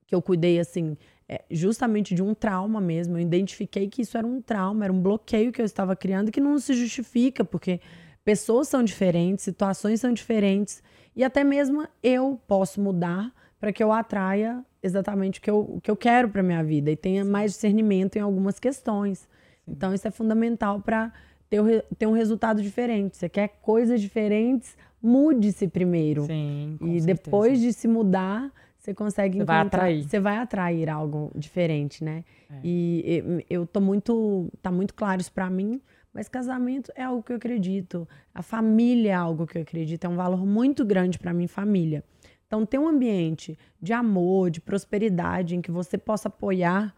que 0.05 0.13
eu 0.13 0.21
cuidei 0.21 0.59
assim, 0.59 0.97
é, 1.29 1.45
justamente 1.49 2.13
de 2.13 2.21
um 2.21 2.33
trauma 2.33 2.81
mesmo. 2.81 3.17
Eu 3.17 3.21
identifiquei 3.21 3.87
que 3.87 4.01
isso 4.01 4.17
era 4.17 4.27
um 4.27 4.41
trauma, 4.41 4.83
era 4.83 4.91
um 4.91 5.01
bloqueio 5.01 5.49
que 5.49 5.61
eu 5.61 5.65
estava 5.65 5.95
criando 5.95 6.29
que 6.29 6.41
não 6.41 6.59
se 6.59 6.73
justifica, 6.73 7.45
porque 7.45 7.79
pessoas 8.21 8.67
são 8.67 8.83
diferentes, 8.83 9.45
situações 9.45 10.01
são 10.01 10.11
diferentes 10.11 10.83
e 11.15 11.23
até 11.23 11.41
mesmo 11.41 11.87
eu 12.03 12.37
posso 12.45 12.81
mudar 12.81 13.33
para 13.57 13.71
que 13.71 13.81
eu 13.81 13.93
atraia 13.93 14.65
exatamente 14.83 15.39
o 15.39 15.41
que 15.41 15.49
eu, 15.49 15.59
o 15.59 15.79
que 15.79 15.89
eu 15.89 15.95
quero 15.95 16.27
para 16.27 16.43
minha 16.43 16.61
vida 16.61 16.91
e 16.91 16.97
tenha 16.97 17.23
mais 17.23 17.53
discernimento 17.53 18.17
em 18.17 18.19
algumas 18.19 18.59
questões. 18.59 19.25
Então 19.65 19.93
isso 19.93 20.05
é 20.05 20.11
fundamental 20.11 20.81
para 20.81 21.13
ter, 21.49 21.85
ter 21.97 22.07
um 22.07 22.11
resultado 22.11 22.61
diferente. 22.61 23.15
Você 23.15 23.29
quer 23.29 23.59
coisas 23.61 24.01
diferentes, 24.01 24.75
mude-se 25.01 25.67
primeiro. 25.67 26.25
Sim, 26.25 26.77
com 26.79 26.87
e 26.87 27.01
certeza. 27.01 27.07
depois 27.07 27.59
de 27.59 27.73
se 27.73 27.87
mudar, 27.87 28.51
você 28.77 28.93
consegue 28.93 29.39
você 29.39 29.45
vai 29.45 29.59
atrair. 29.59 30.03
Você 30.03 30.19
vai 30.19 30.37
atrair 30.37 30.89
algo 30.89 31.31
diferente, 31.35 32.03
né? 32.03 32.23
É. 32.49 32.59
E 32.63 33.43
eu 33.49 33.65
tô 33.65 33.79
muito, 33.79 34.51
tá 34.61 34.71
muito 34.71 34.93
claro 34.93 35.21
isso 35.21 35.31
para 35.31 35.49
mim, 35.49 35.79
mas 36.13 36.27
casamento 36.27 36.91
é 36.95 37.03
algo 37.03 37.21
que 37.21 37.31
eu 37.31 37.37
acredito. 37.37 38.07
A 38.33 38.41
família 38.41 39.11
é 39.11 39.13
algo 39.13 39.45
que 39.45 39.57
eu 39.57 39.61
acredito, 39.61 40.05
é 40.05 40.09
um 40.09 40.15
valor 40.15 40.45
muito 40.45 40.83
grande 40.83 41.19
para 41.19 41.33
mim, 41.33 41.47
família. 41.47 42.03
Então, 42.47 42.65
ter 42.65 42.77
um 42.77 42.87
ambiente 42.87 43.57
de 43.81 43.93
amor, 43.93 44.49
de 44.49 44.59
prosperidade, 44.59 45.55
em 45.55 45.61
que 45.61 45.71
você 45.71 45.97
possa 45.97 46.27
apoiar 46.27 46.93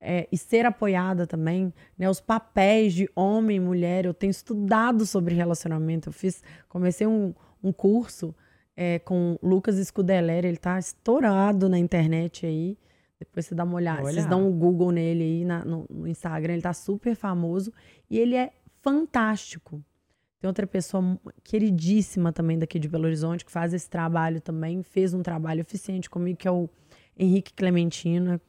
é, 0.00 0.26
e 0.32 0.38
ser 0.38 0.64
apoiada 0.64 1.26
também, 1.26 1.72
né? 1.98 2.08
Os 2.08 2.20
papéis 2.20 2.94
de 2.94 3.08
homem 3.14 3.58
e 3.58 3.60
mulher. 3.60 4.06
Eu 4.06 4.14
tenho 4.14 4.30
estudado 4.30 5.04
sobre 5.04 5.34
relacionamento. 5.34 6.08
Eu 6.08 6.12
fiz, 6.12 6.42
comecei 6.68 7.06
um, 7.06 7.34
um 7.62 7.72
curso 7.72 8.34
é, 8.76 8.98
com 8.98 9.38
Lucas 9.42 9.76
Scudeler, 9.76 10.44
ele 10.44 10.56
tá 10.56 10.78
estourado 10.78 11.68
na 11.68 11.78
internet 11.78 12.46
aí. 12.46 12.78
Depois 13.18 13.44
você 13.44 13.54
dá 13.54 13.64
uma 13.64 13.74
olhada, 13.74 14.00
vocês 14.00 14.24
dão 14.24 14.48
um 14.48 14.58
Google 14.58 14.90
nele 14.90 15.22
aí 15.22 15.44
na, 15.44 15.62
no, 15.62 15.84
no, 15.90 16.08
Instagram, 16.08 16.54
ele 16.54 16.62
tá 16.62 16.72
super 16.72 17.14
famoso 17.14 17.70
e 18.08 18.18
ele 18.18 18.34
é 18.34 18.50
fantástico. 18.80 19.84
Tem 20.40 20.48
outra 20.48 20.66
pessoa 20.66 21.20
queridíssima 21.44 22.32
também 22.32 22.58
daqui 22.58 22.78
de 22.78 22.88
Belo 22.88 23.04
Horizonte 23.04 23.44
que 23.44 23.52
faz 23.52 23.74
esse 23.74 23.90
trabalho 23.90 24.40
também, 24.40 24.82
fez 24.82 25.12
um 25.12 25.22
trabalho 25.22 25.60
eficiente 25.60 26.08
comigo, 26.08 26.38
que 26.38 26.48
é 26.48 26.50
o 26.50 26.70
Henrique 27.14 27.52
Clementino, 27.52 28.40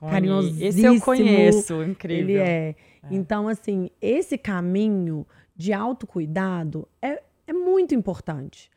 carinhosíssimo. 0.00 0.64
Esse 0.64 0.84
eu 0.84 1.00
conheço, 1.00 1.82
incrível. 1.82 2.24
Ele 2.24 2.36
é. 2.38 2.68
é. 2.68 2.74
Então, 3.10 3.48
assim, 3.48 3.90
esse 4.00 4.36
caminho 4.36 5.26
de 5.54 5.72
autocuidado 5.72 6.88
é, 7.00 7.22
é 7.46 7.52
muito 7.52 7.94
importante. 7.94 8.70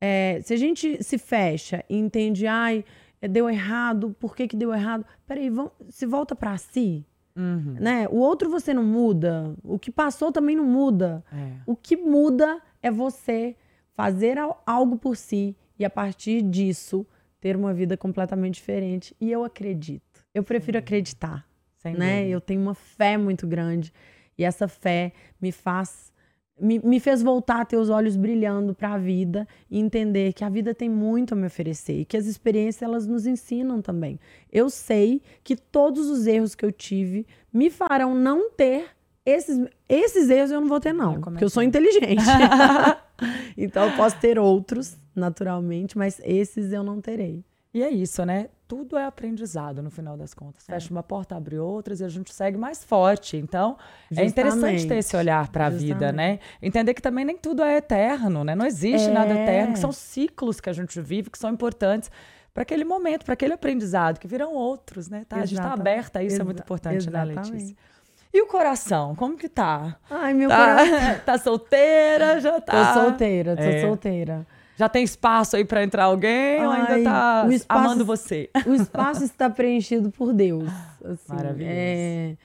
É, 0.00 0.40
se 0.42 0.52
a 0.52 0.56
gente 0.56 1.02
se 1.02 1.18
fecha 1.18 1.84
e 1.88 1.96
entende, 1.96 2.46
ai, 2.46 2.84
deu 3.20 3.48
errado, 3.48 4.14
por 4.20 4.36
que, 4.36 4.46
que 4.46 4.56
deu 4.56 4.72
errado? 4.72 5.04
Peraí, 5.26 5.48
vamos, 5.48 5.72
se 5.88 6.06
volta 6.06 6.34
para 6.34 6.56
si. 6.58 7.04
Uhum. 7.34 7.76
Né? 7.78 8.08
O 8.08 8.16
outro 8.16 8.48
você 8.48 8.72
não 8.72 8.84
muda, 8.84 9.54
o 9.62 9.78
que 9.78 9.90
passou 9.90 10.32
também 10.32 10.56
não 10.56 10.64
muda. 10.64 11.24
É. 11.32 11.52
O 11.66 11.76
que 11.76 11.96
muda 11.96 12.60
é 12.82 12.90
você 12.90 13.56
fazer 13.92 14.38
algo 14.66 14.96
por 14.96 15.16
si 15.16 15.56
e 15.78 15.84
a 15.84 15.90
partir 15.90 16.42
disso 16.42 17.06
ter 17.40 17.56
uma 17.56 17.72
vida 17.72 17.96
completamente 17.96 18.54
diferente. 18.54 19.14
E 19.20 19.30
eu 19.30 19.44
acredito. 19.44 20.05
Eu 20.36 20.44
prefiro 20.44 20.76
Sim. 20.76 20.80
acreditar. 20.80 21.46
Sem 21.78 21.94
né? 21.94 22.18
Dúvida. 22.18 22.30
Eu 22.30 22.40
tenho 22.40 22.60
uma 22.60 22.74
fé 22.74 23.16
muito 23.16 23.46
grande. 23.46 23.92
E 24.36 24.44
essa 24.44 24.68
fé 24.68 25.12
me 25.40 25.50
faz. 25.50 26.12
Me, 26.58 26.78
me 26.78 27.00
fez 27.00 27.22
voltar 27.22 27.60
a 27.60 27.64
ter 27.64 27.76
os 27.76 27.90
olhos 27.90 28.16
brilhando 28.16 28.74
para 28.74 28.94
a 28.94 28.98
vida 28.98 29.46
e 29.70 29.78
entender 29.78 30.32
que 30.32 30.42
a 30.42 30.48
vida 30.48 30.74
tem 30.74 30.88
muito 30.88 31.32
a 31.32 31.36
me 31.36 31.46
oferecer 31.46 32.00
e 32.00 32.04
que 32.04 32.16
as 32.16 32.24
experiências 32.24 32.82
elas 32.82 33.06
nos 33.06 33.26
ensinam 33.26 33.82
também. 33.82 34.18
Eu 34.50 34.70
sei 34.70 35.20
que 35.44 35.54
todos 35.54 36.08
os 36.08 36.26
erros 36.26 36.54
que 36.54 36.64
eu 36.64 36.72
tive 36.72 37.26
me 37.52 37.68
farão 37.68 38.14
não 38.14 38.50
ter 38.50 38.88
esses, 39.24 39.68
esses 39.88 40.30
erros 40.30 40.50
eu 40.50 40.60
não 40.60 40.68
vou 40.68 40.80
ter, 40.80 40.94
não. 40.94 41.20
Porque 41.20 41.44
eu 41.44 41.50
sou 41.50 41.62
inteligente. 41.62 42.22
então 43.56 43.86
eu 43.90 43.96
posso 43.96 44.18
ter 44.18 44.38
outros, 44.38 44.96
naturalmente, 45.14 45.98
mas 45.98 46.20
esses 46.24 46.72
eu 46.72 46.82
não 46.82 47.00
terei. 47.00 47.44
E 47.74 47.82
é 47.82 47.90
isso, 47.90 48.24
né? 48.24 48.48
Tudo 48.68 48.96
é 48.96 49.04
aprendizado 49.04 49.82
no 49.82 49.90
final 49.90 50.16
das 50.16 50.34
contas. 50.34 50.68
É. 50.68 50.72
Fecha 50.72 50.90
uma 50.90 51.02
porta, 51.02 51.36
abre 51.36 51.58
outras 51.58 52.00
e 52.00 52.04
a 52.04 52.08
gente 52.08 52.32
segue 52.32 52.56
mais 52.56 52.84
forte. 52.84 53.36
Então, 53.36 53.76
Justamente. 54.10 54.20
é 54.20 54.24
interessante 54.26 54.88
ter 54.88 54.96
esse 54.96 55.16
olhar 55.16 55.48
para 55.48 55.66
a 55.66 55.70
vida, 55.70 56.12
né? 56.12 56.38
Entender 56.60 56.94
que 56.94 57.02
também 57.02 57.24
nem 57.24 57.36
tudo 57.36 57.62
é 57.62 57.76
eterno, 57.76 58.44
né? 58.44 58.54
Não 58.54 58.66
existe 58.66 59.08
é. 59.08 59.12
nada 59.12 59.32
eterno, 59.32 59.74
que 59.74 59.78
são 59.78 59.92
ciclos 59.92 60.60
que 60.60 60.68
a 60.68 60.72
gente 60.72 61.00
vive 61.00 61.30
que 61.30 61.38
são 61.38 61.50
importantes 61.50 62.10
para 62.52 62.62
aquele 62.62 62.84
momento, 62.84 63.24
para 63.24 63.34
aquele 63.34 63.52
aprendizado, 63.52 64.18
que 64.18 64.26
virão 64.26 64.54
outros, 64.54 65.08
né? 65.08 65.26
Tá? 65.28 65.36
A 65.36 65.44
gente 65.44 65.58
está 65.58 65.72
aberta 65.72 66.20
a 66.20 66.24
isso, 66.24 66.36
Exa 66.36 66.42
é 66.42 66.44
muito 66.44 66.62
importante, 66.62 67.10
né, 67.10 67.20
Exatamente. 67.20 67.50
né, 67.50 67.58
Letícia? 67.58 67.76
E 68.32 68.42
o 68.42 68.46
coração, 68.46 69.14
como 69.14 69.36
que 69.36 69.48
tá? 69.48 69.96
Ai, 70.10 70.34
meu 70.34 70.48
tá, 70.48 70.56
coração. 70.56 71.20
tá 71.24 71.38
solteira, 71.38 72.40
já 72.40 72.60
tá. 72.60 72.94
Tô 72.94 73.00
solteira, 73.00 73.56
tô 73.56 73.62
é. 73.62 73.80
solteira. 73.80 74.46
Já 74.76 74.90
tem 74.90 75.02
espaço 75.02 75.56
aí 75.56 75.64
para 75.64 75.82
entrar 75.82 76.04
alguém 76.04 76.58
Ai, 76.58 76.66
ou 76.66 76.70
ainda 76.70 77.02
tá 77.02 77.48
espaço, 77.50 77.66
amando 77.68 78.04
você? 78.04 78.50
O 78.66 78.74
espaço 78.74 79.24
está 79.24 79.48
preenchido 79.48 80.10
por 80.10 80.34
Deus. 80.34 80.68
Assim, 81.02 81.34
Maravilhoso. 81.34 81.74
É, 81.74 82.36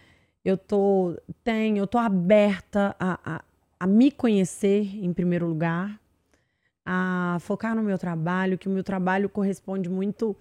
eu 0.44 0.58
tô, 0.58 1.18
tenho, 1.44 1.78
eu 1.78 1.86
tô 1.86 1.98
aberta 1.98 2.96
a, 2.98 3.20
a, 3.24 3.42
a 3.80 3.86
me 3.88 4.10
conhecer 4.10 4.96
em 5.04 5.14
primeiro 5.14 5.46
lugar, 5.46 6.00
a 6.86 7.38
focar 7.42 7.76
no 7.76 7.84
meu 7.84 7.98
trabalho, 7.98 8.58
que 8.58 8.70
o 8.70 8.72
meu 8.72 8.84
trabalho 8.84 9.28
corresponde 9.28 9.90
muito 9.90 10.36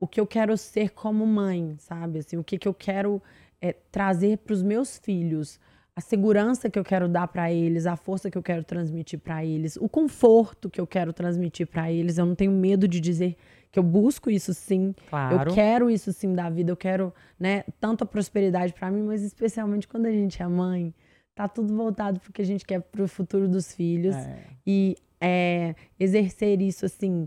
o 0.00 0.06
que 0.06 0.18
eu 0.18 0.26
quero 0.26 0.56
ser 0.56 0.90
como 0.90 1.26
mãe, 1.26 1.76
sabe? 1.78 2.20
Assim, 2.20 2.38
o 2.38 2.44
que, 2.44 2.58
que 2.58 2.66
eu 2.66 2.74
quero 2.74 3.22
é, 3.60 3.74
trazer 3.92 4.38
para 4.38 4.54
os 4.54 4.62
meus 4.62 4.98
filhos 4.98 5.60
a 5.96 6.00
segurança 6.02 6.68
que 6.68 6.78
eu 6.78 6.84
quero 6.84 7.08
dar 7.08 7.26
para 7.26 7.50
eles, 7.50 7.86
a 7.86 7.96
força 7.96 8.30
que 8.30 8.36
eu 8.36 8.42
quero 8.42 8.62
transmitir 8.62 9.18
para 9.18 9.42
eles, 9.42 9.76
o 9.76 9.88
conforto 9.88 10.68
que 10.68 10.78
eu 10.78 10.86
quero 10.86 11.10
transmitir 11.10 11.66
para 11.66 11.90
eles. 11.90 12.18
Eu 12.18 12.26
não 12.26 12.34
tenho 12.34 12.52
medo 12.52 12.86
de 12.86 13.00
dizer 13.00 13.34
que 13.72 13.78
eu 13.78 13.82
busco 13.82 14.28
isso 14.28 14.52
sim. 14.52 14.94
Claro. 15.08 15.50
Eu 15.50 15.54
quero 15.54 15.90
isso 15.90 16.12
sim 16.12 16.34
da 16.34 16.50
vida, 16.50 16.70
eu 16.70 16.76
quero, 16.76 17.14
né, 17.40 17.64
tanto 17.80 18.04
a 18.04 18.06
prosperidade 18.06 18.74
para 18.74 18.90
mim, 18.90 19.04
mas 19.04 19.22
especialmente 19.22 19.88
quando 19.88 20.04
a 20.04 20.12
gente 20.12 20.42
é 20.42 20.46
mãe, 20.46 20.94
tá 21.34 21.48
tudo 21.48 21.74
voltado 21.74 22.20
porque 22.20 22.42
a 22.42 22.46
gente 22.46 22.66
quer 22.66 22.82
pro 22.82 23.08
futuro 23.08 23.48
dos 23.48 23.72
filhos 23.72 24.14
é. 24.14 24.44
e 24.66 24.96
é, 25.18 25.74
exercer 25.98 26.60
isso 26.60 26.84
assim 26.84 27.26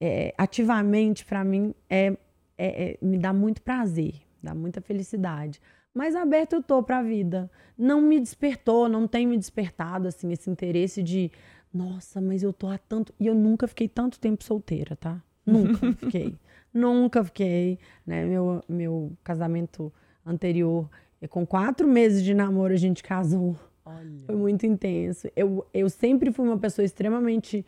é, 0.00 0.32
ativamente 0.38 1.24
para 1.24 1.42
mim 1.44 1.74
é, 1.90 2.16
é, 2.56 2.90
é, 2.92 2.98
me 3.02 3.18
dá 3.18 3.32
muito 3.32 3.60
prazer, 3.60 4.14
dá 4.40 4.54
muita 4.54 4.80
felicidade 4.80 5.60
mas 5.94 6.16
aberto 6.16 6.54
eu 6.54 6.62
tô 6.62 6.82
para 6.82 6.98
a 6.98 7.02
vida. 7.02 7.50
Não 7.78 8.00
me 8.00 8.18
despertou, 8.18 8.88
não 8.88 9.06
tem 9.06 9.26
me 9.26 9.38
despertado 9.38 10.08
assim 10.08 10.32
esse 10.32 10.50
interesse 10.50 11.02
de, 11.02 11.30
nossa, 11.72 12.20
mas 12.20 12.42
eu 12.42 12.52
tô 12.52 12.66
há 12.68 12.76
tanto 12.76 13.14
e 13.18 13.26
eu 13.26 13.34
nunca 13.34 13.68
fiquei 13.68 13.88
tanto 13.88 14.18
tempo 14.18 14.42
solteira, 14.42 14.96
tá? 14.96 15.22
Nunca 15.46 15.92
fiquei. 15.94 16.36
nunca 16.72 17.22
fiquei, 17.22 17.78
né? 18.06 18.24
Meu 18.24 18.60
meu 18.68 19.12
casamento 19.22 19.92
anterior, 20.26 20.88
com 21.28 21.46
quatro 21.46 21.86
meses 21.86 22.22
de 22.22 22.34
namoro 22.34 22.74
a 22.74 22.78
gente 22.78 23.02
casou. 23.02 23.56
Olha. 23.84 24.24
Foi 24.26 24.34
muito 24.34 24.64
intenso. 24.66 25.28
Eu, 25.36 25.66
eu 25.72 25.88
sempre 25.90 26.32
fui 26.32 26.46
uma 26.46 26.58
pessoa 26.58 26.84
extremamente, 26.84 27.64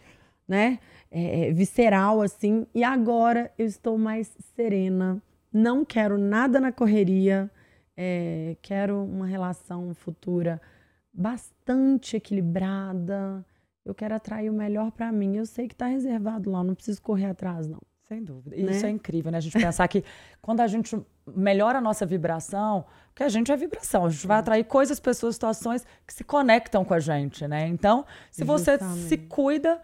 né, 0.49 0.79
é, 1.11 1.53
visceral 1.53 2.23
assim, 2.23 2.67
e 2.75 2.83
agora 2.83 3.53
eu 3.59 3.67
estou 3.67 3.99
mais 3.99 4.33
serena. 4.55 5.23
Não 5.53 5.85
quero 5.85 6.19
nada 6.19 6.61
na 6.61 6.73
correria 6.73 7.51
é, 7.97 8.57
quero 8.61 9.03
uma 9.03 9.27
relação 9.27 9.95
futura 9.95 10.61
bastante 11.13 12.17
equilibrada. 12.17 13.45
Eu 13.85 13.95
quero 13.95 14.15
atrair 14.15 14.51
o 14.51 14.53
melhor 14.53 14.91
para 14.91 15.11
mim. 15.11 15.37
Eu 15.37 15.47
sei 15.47 15.67
que 15.67 15.75
está 15.75 15.87
reservado 15.87 16.51
lá, 16.51 16.63
não 16.63 16.75
preciso 16.75 17.01
correr 17.01 17.27
atrás, 17.27 17.67
não. 17.67 17.81
Sem 18.09 18.23
dúvida. 18.23 18.55
Né? 18.55 18.71
Isso 18.71 18.87
é 18.87 18.91
incrível, 18.91 19.33
né? 19.33 19.39
A 19.39 19.41
gente 19.41 19.59
pensar 19.59 19.89
que 19.89 20.05
quando 20.41 20.61
a 20.61 20.67
gente 20.69 20.97
melhora 21.27 21.79
a 21.79 21.81
nossa 21.81 22.07
vibração, 22.07 22.85
porque 23.09 23.25
a 23.25 23.29
gente 23.29 23.51
é 23.51 23.57
vibração, 23.57 24.05
a 24.07 24.11
gente 24.11 24.27
vai 24.27 24.39
atrair 24.39 24.65
coisas, 24.65 25.01
pessoas, 25.01 25.35
situações 25.35 25.85
que 26.07 26.15
se 26.15 26.23
conectam 26.23 26.85
com 26.85 26.95
a 26.95 27.01
gente, 27.01 27.49
né? 27.49 27.67
Então, 27.67 28.05
se 28.31 28.45
você 28.45 28.79
se 29.09 29.17
cuida, 29.17 29.81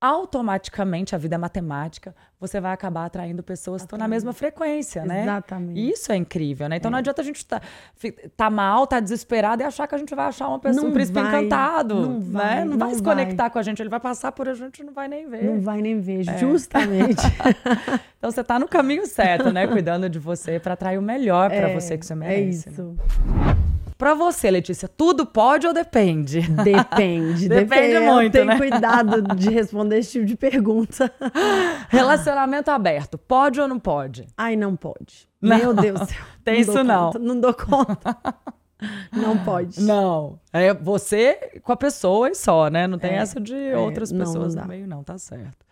automaticamente, 0.00 1.14
a 1.14 1.18
vida 1.18 1.36
é 1.36 1.38
matemática, 1.38 2.14
você 2.38 2.60
vai 2.60 2.72
acabar 2.72 3.06
atraindo 3.06 3.42
pessoas 3.42 3.80
que 3.80 3.86
estão 3.86 3.98
na 3.98 4.06
mesma 4.06 4.32
frequência, 4.32 5.04
né? 5.06 5.22
Exatamente. 5.22 5.90
Isso 5.90 6.12
é 6.12 6.16
incrível, 6.16 6.68
né? 6.68 6.76
Então 6.76 6.90
é. 6.90 6.92
não 6.92 6.98
adianta 6.98 7.22
a 7.22 7.24
gente 7.24 7.36
estar 7.36 7.60
tá, 7.60 7.66
tá 8.36 8.50
mal, 8.50 8.86
tá 8.86 9.00
desesperado 9.00 9.62
e 9.62 9.64
achar 9.64 9.86
que 9.88 9.94
a 9.94 9.98
gente 9.98 10.14
vai 10.14 10.26
achar 10.26 10.48
uma 10.48 10.58
pessoa, 10.58 10.82
não 10.82 10.90
um 10.90 10.92
príncipe 10.92 11.18
vai, 11.18 11.40
encantado, 11.40 11.94
não 11.94 12.20
né? 12.20 12.26
Vai, 12.30 12.64
não, 12.64 12.70
não 12.72 12.78
vai 12.78 12.94
se 12.94 13.02
conectar 13.02 13.44
vai. 13.44 13.50
com 13.50 13.58
a 13.58 13.62
gente, 13.62 13.80
ele 13.80 13.88
vai 13.88 14.00
passar 14.00 14.32
por 14.32 14.48
a 14.48 14.54
gente 14.54 14.84
não 14.84 14.92
vai 14.92 15.08
nem 15.08 15.26
ver. 15.26 15.44
Não 15.44 15.60
vai 15.60 15.80
nem 15.80 15.98
ver, 15.98 16.28
é. 16.28 16.38
justamente. 16.38 17.22
então 18.18 18.30
você 18.30 18.42
está 18.42 18.58
no 18.58 18.68
caminho 18.68 19.06
certo, 19.06 19.50
né? 19.50 19.66
Cuidando 19.66 20.10
de 20.10 20.18
você 20.18 20.60
para 20.60 20.74
atrair 20.74 20.98
o 20.98 21.02
melhor 21.02 21.48
para 21.48 21.70
é, 21.70 21.74
você 21.74 21.96
que 21.96 22.04
você 22.04 22.14
merece. 22.14 22.68
É 22.68 22.72
isso. 22.72 22.82
Né? 22.82 23.65
Para 23.98 24.12
você, 24.14 24.50
Letícia, 24.50 24.88
tudo 24.88 25.24
pode 25.24 25.66
ou 25.66 25.72
depende? 25.72 26.40
Depende. 26.40 27.48
depende 27.48 27.98
muito, 28.00 28.32
Tem 28.32 28.44
né? 28.44 28.58
cuidado 28.58 29.22
de 29.34 29.48
responder 29.50 29.98
esse 29.98 30.12
tipo 30.12 30.26
de 30.26 30.36
pergunta. 30.36 31.10
Relacionamento 31.88 32.70
aberto, 32.70 33.16
pode 33.16 33.60
ou 33.60 33.66
não 33.66 33.78
pode? 33.78 34.26
Ai, 34.36 34.54
não 34.54 34.76
pode. 34.76 35.26
Não. 35.40 35.56
Meu 35.56 35.74
Deus 35.74 36.00
do 36.00 36.06
céu. 36.06 36.24
Tem 36.44 36.54
não 36.54 36.60
isso 36.60 36.84
não. 36.84 37.06
Conta, 37.06 37.18
não 37.18 37.40
dou 37.40 37.54
conta. 37.54 38.18
Não 39.10 39.38
pode. 39.38 39.80
Não. 39.80 40.38
É 40.52 40.74
você 40.74 41.58
com 41.62 41.72
a 41.72 41.76
pessoa 41.76 42.30
e 42.30 42.34
só, 42.34 42.68
né? 42.68 42.86
Não 42.86 42.98
tem 42.98 43.12
é, 43.12 43.16
essa 43.16 43.40
de 43.40 43.54
é, 43.54 43.76
outras 43.78 44.12
pessoas 44.12 44.54
no 44.54 44.66
meio, 44.66 44.86
não, 44.86 45.02
tá 45.02 45.16
certo. 45.16 45.65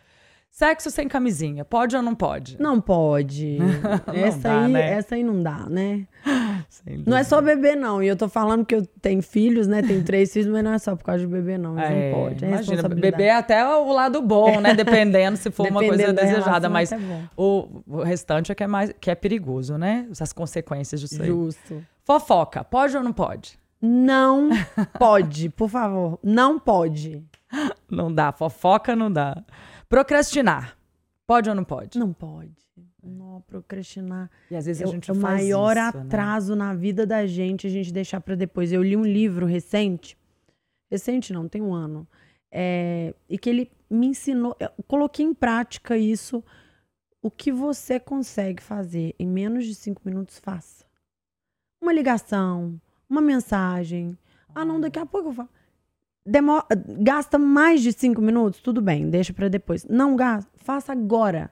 Sexo 0.54 0.88
sem 0.88 1.08
camisinha, 1.08 1.64
pode 1.64 1.96
ou 1.96 2.02
não 2.02 2.14
pode? 2.14 2.56
Não 2.60 2.80
pode. 2.80 3.58
não 4.06 4.14
essa, 4.14 4.38
dá, 4.38 4.64
aí, 4.64 4.72
né? 4.72 4.90
essa 4.92 5.16
aí 5.16 5.24
não 5.24 5.42
dá, 5.42 5.66
né? 5.68 6.06
Não 7.06 7.16
é 7.16 7.24
só 7.24 7.40
bebê, 7.40 7.74
não. 7.74 8.02
E 8.02 8.08
eu 8.08 8.16
tô 8.16 8.28
falando 8.28 8.64
que 8.64 8.74
eu 8.74 8.86
tenho 9.00 9.22
filhos, 9.22 9.66
né? 9.66 9.82
Tenho 9.82 10.02
três 10.04 10.32
filhos, 10.32 10.48
mas 10.48 10.62
não 10.62 10.72
é 10.72 10.78
só 10.78 10.94
por 10.94 11.04
causa 11.04 11.20
de 11.20 11.26
bebê, 11.26 11.56
não. 11.56 11.78
É, 11.78 12.10
não 12.10 12.18
pode. 12.18 12.44
É 12.44 12.48
imagina, 12.48 12.88
bebê 12.88 13.24
é 13.24 13.36
até 13.36 13.66
o 13.66 13.92
lado 13.92 14.20
bom, 14.22 14.60
né? 14.60 14.72
Dependendo 14.74 15.36
se 15.36 15.50
for 15.50 15.68
uma 15.68 15.80
coisa 15.80 16.12
desejada. 16.12 16.68
Mas 16.68 16.92
é 16.92 16.98
o, 17.36 17.82
o, 17.86 18.02
restante 18.02 18.50
é 18.52 18.54
que 18.54 18.62
é, 18.62 18.66
mais, 18.66 18.92
que 19.00 19.10
é 19.10 19.14
perigoso, 19.14 19.76
né? 19.76 20.06
As 20.18 20.32
consequências 20.32 21.00
disso 21.00 21.22
aí. 21.22 21.28
Justo. 21.28 21.84
Fofoca, 22.04 22.64
pode 22.64 22.96
ou 22.96 23.02
não 23.02 23.12
pode? 23.12 23.58
Não 23.80 24.50
pode, 24.98 25.48
por 25.50 25.68
favor. 25.68 26.18
Não 26.22 26.58
pode. 26.58 27.22
Não 27.90 28.12
dá. 28.12 28.32
Fofoca 28.32 28.96
não 28.96 29.10
dá. 29.10 29.42
Procrastinar. 29.94 30.76
Pode 31.24 31.48
ou 31.48 31.54
não 31.54 31.62
pode? 31.62 31.96
Não 31.96 32.12
pode. 32.12 32.50
Não, 33.00 33.40
procrastinar. 33.42 34.28
E 34.50 34.56
às 34.56 34.66
vezes 34.66 34.82
a 34.82 34.86
gente 34.86 35.08
é 35.08 35.14
o 35.14 35.16
maior 35.16 35.76
isso, 35.76 35.96
né? 35.96 36.02
atraso 36.02 36.56
né? 36.56 36.64
na 36.64 36.74
vida 36.74 37.06
da 37.06 37.24
gente 37.28 37.68
a 37.68 37.70
gente 37.70 37.92
deixar 37.92 38.20
para 38.20 38.34
depois. 38.34 38.72
Eu 38.72 38.82
li 38.82 38.96
um 38.96 39.04
livro 39.04 39.46
recente, 39.46 40.18
recente 40.90 41.32
não, 41.32 41.48
tem 41.48 41.62
um 41.62 41.72
ano, 41.72 42.08
é, 42.50 43.14
e 43.28 43.38
que 43.38 43.48
ele 43.48 43.70
me 43.88 44.08
ensinou, 44.08 44.56
eu 44.58 44.68
coloquei 44.88 45.24
em 45.24 45.32
prática 45.32 45.96
isso. 45.96 46.42
O 47.22 47.30
que 47.30 47.52
você 47.52 48.00
consegue 48.00 48.60
fazer 48.60 49.14
em 49.16 49.28
menos 49.28 49.64
de 49.64 49.76
cinco 49.76 50.02
minutos, 50.04 50.40
faça. 50.40 50.84
Uma 51.80 51.92
ligação, 51.92 52.80
uma 53.08 53.20
mensagem. 53.20 54.18
Ah, 54.52 54.64
não, 54.64 54.80
daqui 54.80 54.98
a 54.98 55.06
pouco 55.06 55.28
eu 55.28 55.34
faço 55.34 55.53
gasta 56.98 57.38
mais 57.38 57.82
de 57.82 57.92
cinco 57.92 58.20
minutos, 58.20 58.60
tudo 58.60 58.80
bem, 58.80 59.08
deixa 59.10 59.32
para 59.32 59.48
depois. 59.48 59.84
Não 59.84 60.16
gasta, 60.16 60.50
faça 60.56 60.92
agora. 60.92 61.50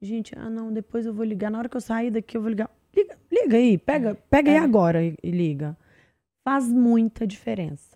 Gente, 0.00 0.34
ah 0.36 0.50
não, 0.50 0.72
depois 0.72 1.06
eu 1.06 1.14
vou 1.14 1.24
ligar. 1.24 1.50
Na 1.50 1.58
hora 1.58 1.68
que 1.68 1.76
eu 1.76 1.80
sair 1.80 2.10
daqui, 2.10 2.36
eu 2.36 2.40
vou 2.40 2.50
ligar. 2.50 2.70
Liga, 2.94 3.18
liga 3.30 3.56
aí, 3.56 3.78
pega, 3.78 4.14
pega 4.30 4.50
é. 4.50 4.58
aí 4.58 4.64
agora 4.64 5.02
e, 5.02 5.16
e 5.22 5.30
liga. 5.30 5.76
Faz 6.44 6.68
muita 6.68 7.26
diferença. 7.26 7.93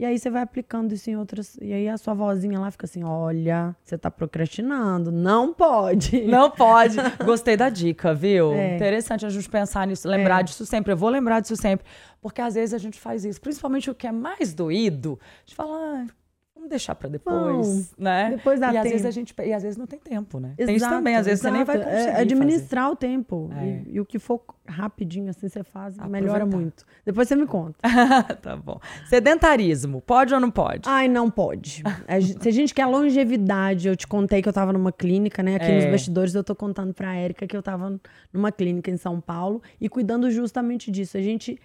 E 0.00 0.04
aí 0.06 0.18
você 0.18 0.30
vai 0.30 0.40
aplicando 0.40 0.94
isso 0.94 1.10
em 1.10 1.16
outras. 1.18 1.58
E 1.60 1.74
aí 1.74 1.86
a 1.86 1.98
sua 1.98 2.14
vozinha 2.14 2.58
lá 2.58 2.70
fica 2.70 2.86
assim: 2.86 3.04
olha, 3.04 3.76
você 3.84 3.98
tá 3.98 4.10
procrastinando. 4.10 5.12
Não 5.12 5.52
pode. 5.52 6.22
Não 6.24 6.50
pode. 6.50 6.96
Gostei 7.22 7.54
da 7.54 7.68
dica, 7.68 8.14
viu? 8.14 8.54
É. 8.54 8.76
Interessante 8.76 9.26
a 9.26 9.28
gente 9.28 9.46
pensar 9.50 9.86
nisso, 9.86 10.08
lembrar 10.08 10.40
é. 10.40 10.42
disso 10.44 10.64
sempre. 10.64 10.94
Eu 10.94 10.96
vou 10.96 11.10
lembrar 11.10 11.40
disso 11.40 11.54
sempre. 11.54 11.84
Porque 12.18 12.40
às 12.40 12.54
vezes 12.54 12.72
a 12.72 12.78
gente 12.78 12.98
faz 12.98 13.26
isso. 13.26 13.38
Principalmente 13.42 13.90
o 13.90 13.94
que 13.94 14.06
é 14.06 14.12
mais 14.12 14.54
doído. 14.54 15.20
A 15.20 15.40
gente 15.44 15.54
fala, 15.54 15.76
ah, 15.76 16.06
Vamos 16.60 16.68
deixar 16.68 16.94
para 16.94 17.08
depois, 17.08 17.90
né? 17.96 18.34
Depois 18.36 18.60
dá 18.60 18.68
e 18.68 18.72
tempo. 18.72 18.84
às 18.84 18.92
vezes 18.92 19.06
a 19.06 19.10
gente 19.10 19.34
e 19.42 19.52
às 19.54 19.62
vezes 19.62 19.78
não 19.78 19.86
tem 19.86 19.98
tempo, 19.98 20.38
né? 20.38 20.48
Exato, 20.58 20.66
tem 20.66 20.76
isso 20.76 20.88
também, 20.90 21.16
às 21.16 21.24
vezes 21.24 21.40
exato. 21.40 21.54
você 21.54 21.56
nem 21.56 21.64
vai 21.64 21.76
é, 21.76 21.84
conseguir 21.84 22.18
é 22.18 22.20
administrar 22.20 22.84
fazer. 22.84 22.92
o 22.92 22.96
tempo 22.96 23.50
é. 23.56 23.64
e, 23.64 23.94
e, 23.94 24.00
o 24.00 24.04
que 24.04 24.18
for 24.18 24.42
rapidinho 24.68 25.30
assim 25.30 25.48
você 25.48 25.64
faz, 25.64 25.94
Aproveitar. 25.94 26.08
melhora 26.10 26.44
muito. 26.44 26.84
Depois 27.02 27.26
você 27.26 27.34
me 27.34 27.46
conta. 27.46 27.78
tá 28.42 28.56
bom. 28.56 28.78
Sedentarismo, 29.08 30.02
pode 30.02 30.34
ou 30.34 30.40
não 30.40 30.50
pode? 30.50 30.82
Ai, 30.86 31.08
não 31.08 31.30
pode. 31.30 31.82
Se 32.38 32.48
a 32.48 32.52
gente 32.52 32.74
quer 32.74 32.84
longevidade, 32.84 33.88
eu 33.88 33.96
te 33.96 34.06
contei 34.06 34.42
que 34.42 34.48
eu 34.48 34.52
tava 34.52 34.70
numa 34.70 34.92
clínica, 34.92 35.42
né? 35.42 35.54
Aqui 35.54 35.64
é. 35.64 35.76
nos 35.76 35.86
bastidores 35.86 36.34
eu 36.34 36.44
tô 36.44 36.54
contando 36.54 36.92
para 36.92 37.14
Érica 37.14 37.46
que 37.46 37.56
eu 37.56 37.62
tava 37.62 37.98
numa 38.30 38.52
clínica 38.52 38.90
em 38.90 38.98
São 38.98 39.18
Paulo 39.18 39.62
e 39.80 39.88
cuidando 39.88 40.30
justamente 40.30 40.90
disso. 40.90 41.16
A 41.16 41.22
gente 41.22 41.58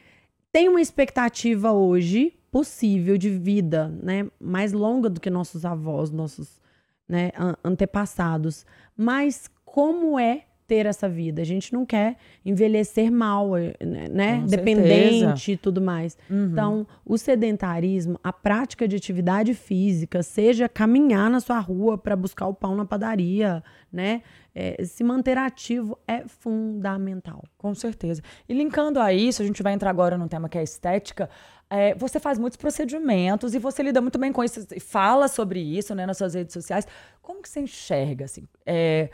tem 0.53 0.69
uma 0.69 0.79
expectativa 0.79 1.73
hoje 1.73 2.33
possível 2.55 3.17
de 3.17 3.29
vida, 3.29 3.89
né, 4.01 4.29
mais 4.39 4.71
longa 4.71 5.09
do 5.09 5.19
que 5.19 5.29
nossos 5.29 5.65
avós, 5.65 6.09
nossos 6.09 6.61
né, 7.05 7.29
antepassados. 7.61 8.65
Mas 8.95 9.49
como 9.65 10.17
é 10.17 10.45
ter 10.67 10.85
essa 10.85 11.07
vida. 11.07 11.41
A 11.41 11.45
gente 11.45 11.71
não 11.73 11.85
quer 11.85 12.17
envelhecer 12.43 13.11
mal, 13.11 13.55
eh, 13.57 13.73
né? 14.09 14.39
Com 14.41 14.47
Dependente 14.47 15.19
certeza. 15.19 15.51
e 15.51 15.57
tudo 15.57 15.81
mais. 15.81 16.17
Uhum. 16.29 16.49
Então, 16.51 16.87
o 17.05 17.17
sedentarismo, 17.17 18.19
a 18.23 18.33
prática 18.33 18.87
de 18.87 18.95
atividade 18.95 19.53
física, 19.53 20.23
seja 20.23 20.67
caminhar 20.67 21.29
na 21.29 21.39
sua 21.39 21.59
rua 21.59 21.97
para 21.97 22.15
buscar 22.15 22.47
o 22.47 22.53
pão 22.53 22.75
na 22.75 22.85
padaria, 22.85 23.63
né? 23.91 24.21
É, 24.53 24.83
se 24.85 25.03
manter 25.03 25.37
ativo 25.37 25.97
é 26.07 26.23
fundamental. 26.27 27.43
Com 27.57 27.75
certeza. 27.75 28.21
E 28.47 28.53
linkando 28.53 28.99
a 28.99 29.13
isso, 29.13 29.41
a 29.41 29.45
gente 29.45 29.61
vai 29.61 29.73
entrar 29.73 29.89
agora 29.89 30.17
num 30.17 30.27
tema 30.27 30.47
que 30.47 30.57
é 30.57 30.63
estética. 30.63 31.29
É, 31.69 31.95
você 31.95 32.19
faz 32.19 32.37
muitos 32.37 32.57
procedimentos 32.57 33.55
e 33.55 33.59
você 33.59 33.81
lida 33.81 33.99
muito 34.01 34.19
bem 34.19 34.31
com 34.31 34.43
isso 34.43 34.65
e 34.73 34.79
fala 34.79 35.27
sobre 35.27 35.59
isso 35.59 35.95
né, 35.95 36.05
nas 36.05 36.17
suas 36.17 36.33
redes 36.33 36.53
sociais. 36.53 36.87
Como 37.21 37.41
que 37.41 37.49
você 37.49 37.61
enxerga? 37.61 38.25
Assim, 38.25 38.47
é, 38.65 39.09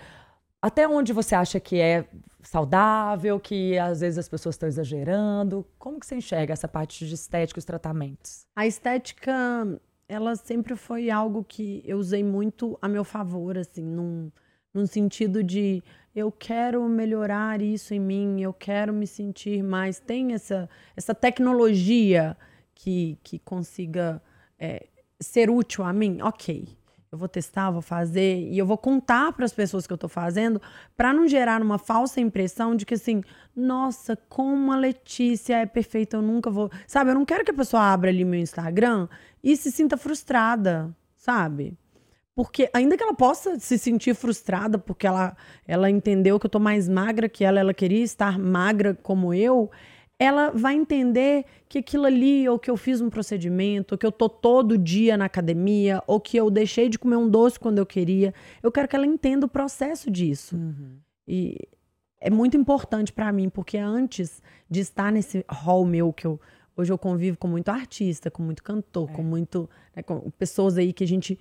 até 0.62 0.88
onde 0.88 1.12
você 1.12 1.34
acha 1.34 1.60
que 1.60 1.80
é 1.80 2.06
saudável, 2.44 3.40
que 3.40 3.78
às 3.78 4.02
vezes 4.02 4.20
as 4.20 4.30
pessoas 4.30 4.56
estão 4.56 4.70
exagerando? 4.70 5.66
Como 5.80 6.00
que 6.00 6.06
você 6.06 6.16
enxerga 6.16 6.54
essa 6.54 6.68
parte 6.68 7.08
de 7.08 7.16
estética 7.16 7.58
os 7.58 7.66
tratamentos? 7.66 8.46
A 8.56 8.68
estética, 8.68 9.34
ela 10.08 10.36
sempre 10.36 10.76
foi 10.76 11.10
algo 11.10 11.44
que 11.44 11.82
eu 11.86 11.98
usei 11.98 12.24
muito 12.24 12.78
a 12.82 12.88
meu 12.88 13.04
favor, 13.04 13.58
assim, 13.58 13.84
num, 13.84 14.32
num 14.74 14.86
sentido 14.86 15.44
de 15.44 15.82
eu 16.16 16.32
quero 16.32 16.88
melhorar 16.88 17.62
isso 17.62 17.94
em 17.94 18.00
mim, 18.00 18.42
eu 18.42 18.54
quero 18.54 18.94
me 18.94 19.08
sentir 19.08 19.64
mais. 19.64 20.00
Tem 20.00 20.34
essa, 20.34 20.70
essa 20.96 21.16
tecnologia 21.16 22.38
que, 22.76 23.18
que 23.24 23.40
consiga 23.40 24.22
é, 24.60 24.88
ser 25.20 25.50
útil 25.50 25.84
a 25.84 25.94
mim? 25.94 26.22
Ok 26.22 26.82
eu 27.12 27.18
vou 27.18 27.28
testar, 27.28 27.70
vou 27.70 27.82
fazer 27.82 28.40
e 28.50 28.58
eu 28.58 28.66
vou 28.66 28.78
contar 28.78 29.34
para 29.34 29.44
as 29.44 29.52
pessoas 29.52 29.86
que 29.86 29.92
eu 29.92 29.96
estou 29.96 30.10
fazendo 30.10 30.62
para 30.96 31.12
não 31.12 31.28
gerar 31.28 31.62
uma 31.62 31.78
falsa 31.78 32.22
impressão 32.22 32.74
de 32.74 32.86
que 32.86 32.94
assim, 32.94 33.22
nossa, 33.54 34.16
como 34.30 34.72
a 34.72 34.78
Letícia 34.78 35.58
é 35.58 35.66
perfeita, 35.66 36.16
eu 36.16 36.22
nunca 36.22 36.50
vou, 36.50 36.72
sabe? 36.88 37.12
Eu 37.12 37.16
não 37.16 37.26
quero 37.26 37.44
que 37.44 37.52
a 37.52 37.54
pessoa 37.54 37.84
abra 37.84 38.10
ali 38.10 38.24
meu 38.24 38.40
Instagram 38.40 39.10
e 39.44 39.58
se 39.58 39.72
sinta 39.72 39.98
frustrada, 39.98 40.96
sabe? 41.18 41.78
Porque 42.36 42.70
ainda 42.74 42.96
que 42.96 43.04
ela 43.04 43.14
possa 43.14 43.60
se 43.60 43.78
sentir 43.78 44.16
frustrada 44.16 44.80
porque 44.80 45.06
ela 45.06 45.36
ela 45.68 45.90
entendeu 45.90 46.40
que 46.40 46.46
eu 46.46 46.50
tô 46.50 46.60
mais 46.60 46.88
magra 46.88 47.28
que 47.28 47.44
ela, 47.44 47.60
ela 47.60 47.74
queria 47.74 48.04
estar 48.04 48.40
magra 48.40 48.98
como 49.04 49.34
eu, 49.34 49.70
ela 50.18 50.52
vai 50.52 50.76
entender 50.76 51.46
que 51.68 51.80
aquilo 51.80 52.06
ali, 52.06 52.48
ou 52.48 52.60
que 52.60 52.70
eu 52.70 52.78
fiz 52.78 53.02
um 53.02 53.10
procedimento, 53.10 53.96
ou 53.96 53.98
que 53.98 54.06
eu 54.06 54.12
tô 54.12 54.30
todo 54.30 54.78
dia 54.78 55.18
na 55.18 55.26
academia, 55.26 56.04
ou 56.06 56.20
que 56.20 56.38
eu 56.38 56.52
deixei 56.52 56.90
de 56.90 57.00
comer 57.00 57.16
um 57.16 57.28
doce 57.28 57.60
quando 57.60 57.80
eu 57.80 57.86
queria. 57.88 58.32
Eu 58.62 58.72
quero 58.72 58.88
que 58.88 58.96
ela 58.96 59.08
entenda 59.08 59.48
o 59.48 59.50
processo 59.50 60.12
disso. 60.12 60.56
Uhum. 60.56 60.98
E 61.28 61.58
é 62.20 62.30
muito 62.30 62.56
importante 62.56 63.12
para 63.12 63.32
mim, 63.32 63.50
porque 63.50 63.80
antes 63.80 64.44
de 64.70 64.82
estar 64.82 65.12
nesse 65.12 65.44
hall 65.50 65.84
meu 65.84 66.14
que 66.14 66.28
eu 66.28 66.40
hoje 66.78 66.92
eu 66.92 66.98
convivo 66.98 67.38
com 67.38 67.48
muito 67.48 67.70
artista, 67.70 68.30
com 68.30 68.44
muito 68.44 68.64
cantor, 68.64 69.10
é. 69.10 69.14
com 69.14 69.24
muito 69.24 69.70
né, 69.96 70.04
com 70.04 70.30
pessoas 70.32 70.78
aí 70.78 70.94
que 70.94 71.04
a 71.04 71.08
gente 71.08 71.38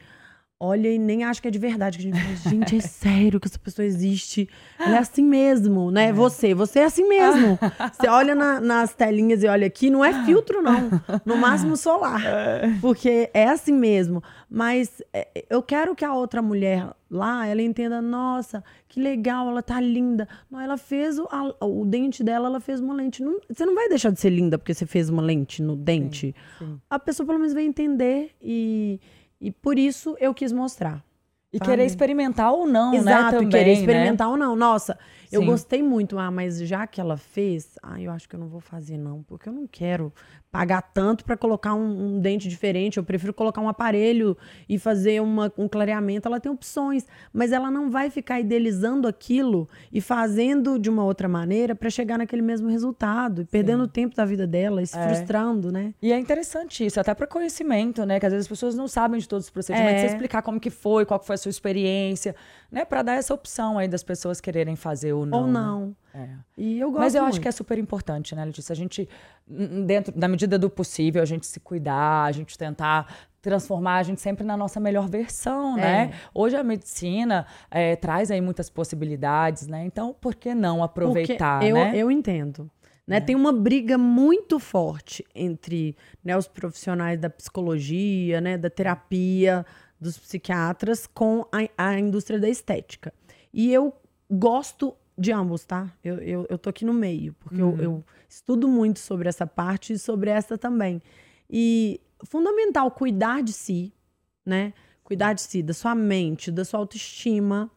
olha 0.60 0.88
e 0.92 0.98
nem 0.98 1.24
acha 1.24 1.40
que 1.40 1.48
é 1.48 1.50
de 1.50 1.58
verdade. 1.58 1.96
Que 1.96 2.08
a 2.08 2.12
gente 2.12 2.22
fala, 2.22 2.54
gente, 2.54 2.76
é 2.76 2.80
sério 2.80 3.40
que 3.40 3.48
essa 3.48 3.58
pessoa 3.58 3.86
existe. 3.86 4.46
Ela 4.78 4.96
é 4.96 4.98
assim 4.98 5.24
mesmo, 5.24 5.90
né? 5.90 6.08
É. 6.08 6.12
Você, 6.12 6.52
você 6.52 6.80
é 6.80 6.84
assim 6.84 7.08
mesmo. 7.08 7.58
Você 7.92 8.06
olha 8.08 8.34
na, 8.34 8.60
nas 8.60 8.94
telinhas 8.94 9.42
e 9.42 9.46
olha 9.46 9.66
aqui, 9.66 9.88
não 9.88 10.04
é 10.04 10.24
filtro, 10.26 10.60
não. 10.60 10.90
No 11.24 11.36
máximo 11.38 11.76
solar. 11.76 12.22
É. 12.24 12.76
Porque 12.80 13.30
é 13.32 13.48
assim 13.48 13.72
mesmo. 13.72 14.22
Mas 14.50 15.02
é, 15.14 15.44
eu 15.48 15.62
quero 15.62 15.94
que 15.94 16.04
a 16.04 16.12
outra 16.12 16.42
mulher 16.42 16.90
lá, 17.10 17.46
ela 17.46 17.62
entenda, 17.62 18.02
nossa, 18.02 18.62
que 18.88 19.00
legal, 19.00 19.48
ela 19.48 19.62
tá 19.62 19.80
linda. 19.80 20.28
Não, 20.50 20.60
ela 20.60 20.76
fez 20.76 21.18
o, 21.18 21.26
a, 21.30 21.64
o 21.64 21.84
dente 21.84 22.22
dela, 22.22 22.48
ela 22.48 22.60
fez 22.60 22.80
uma 22.80 22.94
lente. 22.94 23.22
Não, 23.22 23.40
você 23.48 23.64
não 23.64 23.74
vai 23.74 23.88
deixar 23.88 24.10
de 24.10 24.20
ser 24.20 24.30
linda 24.30 24.58
porque 24.58 24.74
você 24.74 24.84
fez 24.84 25.08
uma 25.08 25.22
lente 25.22 25.62
no 25.62 25.74
dente. 25.74 26.34
Sim, 26.58 26.66
sim. 26.66 26.80
A 26.90 26.98
pessoa 26.98 27.26
pelo 27.26 27.38
menos 27.38 27.54
vai 27.54 27.64
entender 27.64 28.32
e 28.42 29.00
e 29.40 29.50
por 29.50 29.78
isso 29.78 30.16
eu 30.20 30.34
quis 30.34 30.52
mostrar. 30.52 31.02
E 31.52 31.58
sabe? 31.58 31.70
querer 31.70 31.84
experimentar 31.84 32.52
ou 32.52 32.66
não, 32.66 32.94
Exato, 32.94 33.04
né? 33.04 33.28
Exato, 33.28 33.48
querer 33.48 33.72
né? 33.74 33.80
experimentar 33.80 34.26
né? 34.28 34.32
ou 34.32 34.38
não. 34.38 34.54
Nossa, 34.54 34.98
eu 35.32 35.44
gostei 35.44 35.82
muito, 35.82 36.18
ah, 36.18 36.30
mas 36.30 36.58
já 36.60 36.86
que 36.86 37.00
ela 37.00 37.16
fez, 37.16 37.78
ah, 37.82 38.00
eu 38.00 38.10
acho 38.10 38.28
que 38.28 38.34
eu 38.34 38.40
não 38.40 38.48
vou 38.48 38.60
fazer 38.60 38.96
não, 38.96 39.22
porque 39.22 39.48
eu 39.48 39.52
não 39.52 39.66
quero 39.66 40.12
pagar 40.50 40.82
tanto 40.82 41.24
para 41.24 41.36
colocar 41.36 41.74
um, 41.74 42.16
um, 42.16 42.20
dente 42.20 42.48
diferente. 42.48 42.96
Eu 42.96 43.04
prefiro 43.04 43.32
colocar 43.32 43.60
um 43.60 43.68
aparelho 43.68 44.36
e 44.68 44.78
fazer 44.78 45.22
uma, 45.22 45.52
um 45.56 45.68
clareamento. 45.68 46.26
Ela 46.26 46.40
tem 46.40 46.50
opções, 46.50 47.06
mas 47.32 47.52
ela 47.52 47.70
não 47.70 47.90
vai 47.90 48.10
ficar 48.10 48.40
idealizando 48.40 49.06
aquilo 49.06 49.68
e 49.92 50.00
fazendo 50.00 50.78
de 50.78 50.90
uma 50.90 51.04
outra 51.04 51.28
maneira 51.28 51.74
para 51.74 51.88
chegar 51.88 52.18
naquele 52.18 52.42
mesmo 52.42 52.68
resultado, 52.68 53.42
e 53.42 53.44
perdendo 53.44 53.84
o 53.84 53.88
tempo 53.88 54.16
da 54.16 54.24
vida 54.24 54.46
dela, 54.46 54.84
se 54.84 54.98
é. 54.98 55.08
frustrando, 55.08 55.70
né? 55.70 55.94
E 56.02 56.12
é 56.12 56.18
interessante 56.18 56.84
isso, 56.84 56.98
até 56.98 57.14
para 57.14 57.26
conhecimento, 57.26 58.04
né? 58.04 58.18
Que 58.18 58.26
às 58.26 58.32
vezes 58.32 58.46
as 58.46 58.48
pessoas 58.48 58.74
não 58.74 58.88
sabem 58.88 59.20
de 59.20 59.28
todos 59.28 59.46
os 59.46 59.50
procedimentos. 59.50 60.02
É. 60.02 60.08
Você 60.08 60.14
explicar 60.14 60.42
como 60.42 60.58
que 60.58 60.70
foi, 60.70 61.04
qual 61.06 61.22
foi 61.22 61.34
a 61.34 61.38
sua 61.38 61.50
experiência, 61.50 62.34
né? 62.70 62.84
Para 62.84 63.02
dar 63.02 63.14
essa 63.14 63.34
opção 63.34 63.78
aí 63.78 63.88
das 63.88 64.02
pessoas 64.02 64.40
quererem 64.40 64.76
fazer 64.76 65.12
ou 65.12 65.26
não. 65.26 65.40
Ou 65.40 65.46
não. 65.46 65.96
Né? 66.14 66.30
É. 66.56 66.60
E 66.62 66.80
eu 66.80 66.90
gosto 66.90 67.00
Mas 67.00 67.14
eu 67.14 67.22
muito. 67.22 67.34
acho 67.34 67.40
que 67.40 67.48
é 67.48 67.52
super 67.52 67.78
importante, 67.78 68.34
né, 68.34 68.44
Letícia? 68.44 68.72
A 68.72 68.76
gente, 68.76 69.08
dentro 69.46 70.12
da 70.16 70.28
medida 70.28 70.58
do 70.58 70.68
possível, 70.68 71.22
a 71.22 71.26
gente 71.26 71.46
se 71.46 71.58
cuidar, 71.60 72.24
a 72.24 72.32
gente 72.32 72.56
tentar 72.56 73.28
transformar 73.42 73.96
a 73.96 74.02
gente 74.02 74.20
sempre 74.20 74.44
na 74.44 74.56
nossa 74.56 74.78
melhor 74.78 75.08
versão, 75.08 75.78
é. 75.78 75.80
né? 75.80 76.12
Hoje 76.34 76.56
a 76.56 76.62
medicina 76.62 77.46
é, 77.70 77.96
traz 77.96 78.30
aí 78.30 78.40
muitas 78.40 78.68
possibilidades, 78.68 79.66
né? 79.66 79.84
Então, 79.84 80.14
por 80.20 80.34
que 80.34 80.54
não 80.54 80.82
aproveitar, 80.82 81.64
eu, 81.64 81.74
né? 81.74 81.92
Eu 81.94 82.10
entendo. 82.10 82.70
Né? 83.06 83.16
É. 83.16 83.20
Tem 83.20 83.34
uma 83.34 83.52
briga 83.52 83.98
muito 83.98 84.60
forte 84.60 85.24
entre 85.34 85.96
né, 86.22 86.36
os 86.36 86.46
profissionais 86.46 87.18
da 87.18 87.28
psicologia, 87.28 88.40
né, 88.40 88.56
da 88.56 88.70
terapia, 88.70 89.66
dos 90.00 90.18
psiquiatras 90.18 91.06
com 91.06 91.46
a, 91.52 91.90
a 91.90 91.98
indústria 91.98 92.38
da 92.38 92.48
estética. 92.48 93.12
E 93.52 93.72
eu 93.72 93.94
gosto 94.30 94.96
de 95.18 95.32
ambos, 95.32 95.64
tá? 95.64 95.92
Eu, 96.02 96.16
eu, 96.18 96.46
eu 96.48 96.58
tô 96.58 96.70
aqui 96.70 96.84
no 96.84 96.94
meio, 96.94 97.34
porque 97.34 97.60
uhum. 97.60 97.76
eu, 97.76 97.82
eu 97.82 98.04
estudo 98.28 98.66
muito 98.66 98.98
sobre 98.98 99.28
essa 99.28 99.46
parte 99.46 99.92
e 99.92 99.98
sobre 99.98 100.30
essa 100.30 100.56
também. 100.56 101.02
E 101.48 102.00
fundamental 102.24 102.90
cuidar 102.90 103.42
de 103.42 103.52
si, 103.52 103.92
né? 104.46 104.72
Cuidar 105.04 105.34
de 105.34 105.42
si, 105.42 105.62
da 105.62 105.74
sua 105.74 105.94
mente, 105.94 106.50
da 106.50 106.64
sua 106.64 106.80
autoestima. 106.80 107.70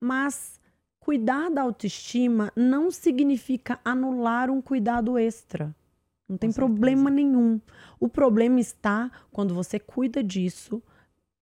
Mas 0.00 0.60
cuidar 0.98 1.50
da 1.50 1.62
autoestima 1.62 2.50
não 2.56 2.90
significa 2.90 3.78
anular 3.84 4.50
um 4.50 4.60
cuidado 4.60 5.16
extra. 5.16 5.74
Não 6.28 6.36
tem 6.38 6.50
problema 6.50 7.10
nenhum. 7.10 7.60
O 8.00 8.08
problema 8.08 8.58
está 8.58 9.10
quando 9.30 9.54
você 9.54 9.78
cuida 9.78 10.24
disso 10.24 10.82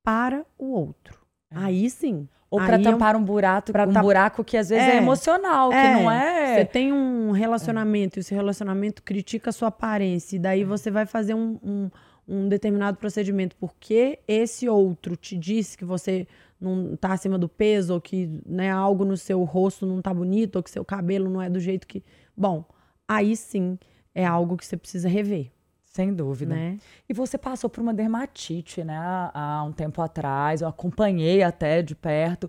para 0.02 0.44
o 0.58 0.72
outro. 0.72 1.18
É. 1.50 1.58
Aí 1.58 1.90
sim. 1.90 2.28
Ou 2.50 2.58
para 2.58 2.80
tampar 2.80 3.14
um 3.14 3.22
buraco, 3.22 3.70
um 3.88 4.02
buraco 4.02 4.42
que 4.42 4.56
às 4.56 4.70
vezes 4.70 4.84
é, 4.84 4.94
é 4.94 4.96
emocional, 4.96 5.72
é, 5.72 5.82
que 5.82 6.02
não 6.02 6.10
é. 6.10 6.56
Você 6.56 6.64
tem 6.64 6.92
um 6.92 7.30
relacionamento 7.30 8.18
e 8.18 8.20
esse 8.20 8.34
relacionamento 8.34 9.04
critica 9.04 9.50
a 9.50 9.52
sua 9.52 9.68
aparência, 9.68 10.34
e 10.34 10.38
daí 10.38 10.64
você 10.64 10.90
vai 10.90 11.06
fazer 11.06 11.32
um, 11.34 11.60
um, 11.62 11.90
um, 12.26 12.48
determinado 12.48 12.96
procedimento 12.98 13.54
porque 13.54 14.18
esse 14.26 14.68
outro 14.68 15.14
te 15.14 15.38
disse 15.38 15.78
que 15.78 15.84
você 15.84 16.26
não 16.60 16.96
tá 16.96 17.12
acima 17.12 17.38
do 17.38 17.48
peso, 17.48 17.94
ou 17.94 18.00
que 18.00 18.28
né, 18.44 18.68
algo 18.68 19.04
no 19.04 19.16
seu 19.16 19.44
rosto 19.44 19.86
não 19.86 20.02
tá 20.02 20.12
bonito, 20.12 20.56
ou 20.56 20.62
que 20.62 20.70
seu 20.70 20.84
cabelo 20.84 21.30
não 21.30 21.40
é 21.40 21.48
do 21.48 21.60
jeito 21.60 21.86
que. 21.86 22.02
Bom, 22.36 22.64
aí 23.06 23.36
sim 23.36 23.78
é 24.12 24.26
algo 24.26 24.56
que 24.56 24.66
você 24.66 24.76
precisa 24.76 25.08
rever. 25.08 25.52
Sem 25.90 26.14
dúvida. 26.14 26.54
Né? 26.54 26.78
E 27.08 27.12
você 27.12 27.36
passou 27.36 27.68
por 27.68 27.80
uma 27.80 27.92
dermatite, 27.92 28.84
né? 28.84 28.96
Há 29.34 29.64
um 29.66 29.72
tempo 29.72 30.00
atrás, 30.00 30.62
eu 30.62 30.68
acompanhei 30.68 31.42
até 31.42 31.82
de 31.82 31.96
perto. 31.96 32.48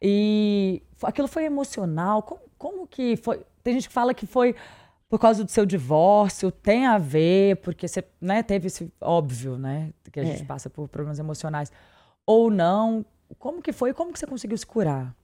E 0.00 0.82
aquilo 1.02 1.28
foi 1.28 1.44
emocional. 1.44 2.22
Como, 2.22 2.40
como 2.56 2.86
que 2.86 3.16
foi? 3.16 3.42
Tem 3.62 3.74
gente 3.74 3.88
que 3.88 3.94
fala 3.94 4.14
que 4.14 4.26
foi 4.26 4.54
por 5.06 5.18
causa 5.18 5.44
do 5.44 5.50
seu 5.50 5.66
divórcio, 5.66 6.50
tem 6.50 6.86
a 6.86 6.98
ver, 6.98 7.56
porque 7.56 7.86
você 7.86 8.04
né, 8.20 8.42
teve 8.42 8.66
esse 8.68 8.90
óbvio, 9.00 9.58
né? 9.58 9.92
Que 10.10 10.20
a 10.20 10.22
é. 10.22 10.26
gente 10.26 10.44
passa 10.44 10.70
por 10.70 10.88
problemas 10.88 11.18
emocionais. 11.18 11.70
Ou 12.26 12.50
não. 12.50 13.04
Como 13.38 13.60
que 13.60 13.72
foi? 13.72 13.92
Como 13.92 14.14
que 14.14 14.18
você 14.18 14.26
conseguiu 14.26 14.56
se 14.56 14.66
curar? 14.66 15.14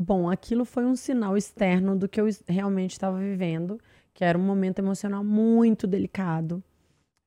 Bom, 0.00 0.30
aquilo 0.30 0.64
foi 0.64 0.84
um 0.84 0.94
sinal 0.94 1.36
externo 1.36 1.96
do 1.96 2.08
que 2.08 2.20
eu 2.20 2.28
realmente 2.46 2.92
estava 2.92 3.18
vivendo 3.18 3.80
que 4.18 4.24
era 4.24 4.36
um 4.36 4.42
momento 4.42 4.80
emocional 4.80 5.22
muito 5.22 5.86
delicado. 5.86 6.60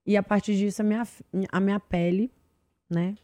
E 0.06 0.18
a 0.18 0.22
partir 0.22 0.58
disso, 0.58 0.82
a 0.82 0.84
minha, 0.84 1.08
a 1.50 1.60
minha 1.62 1.80
pele, 1.80 2.30
né, 2.90 3.16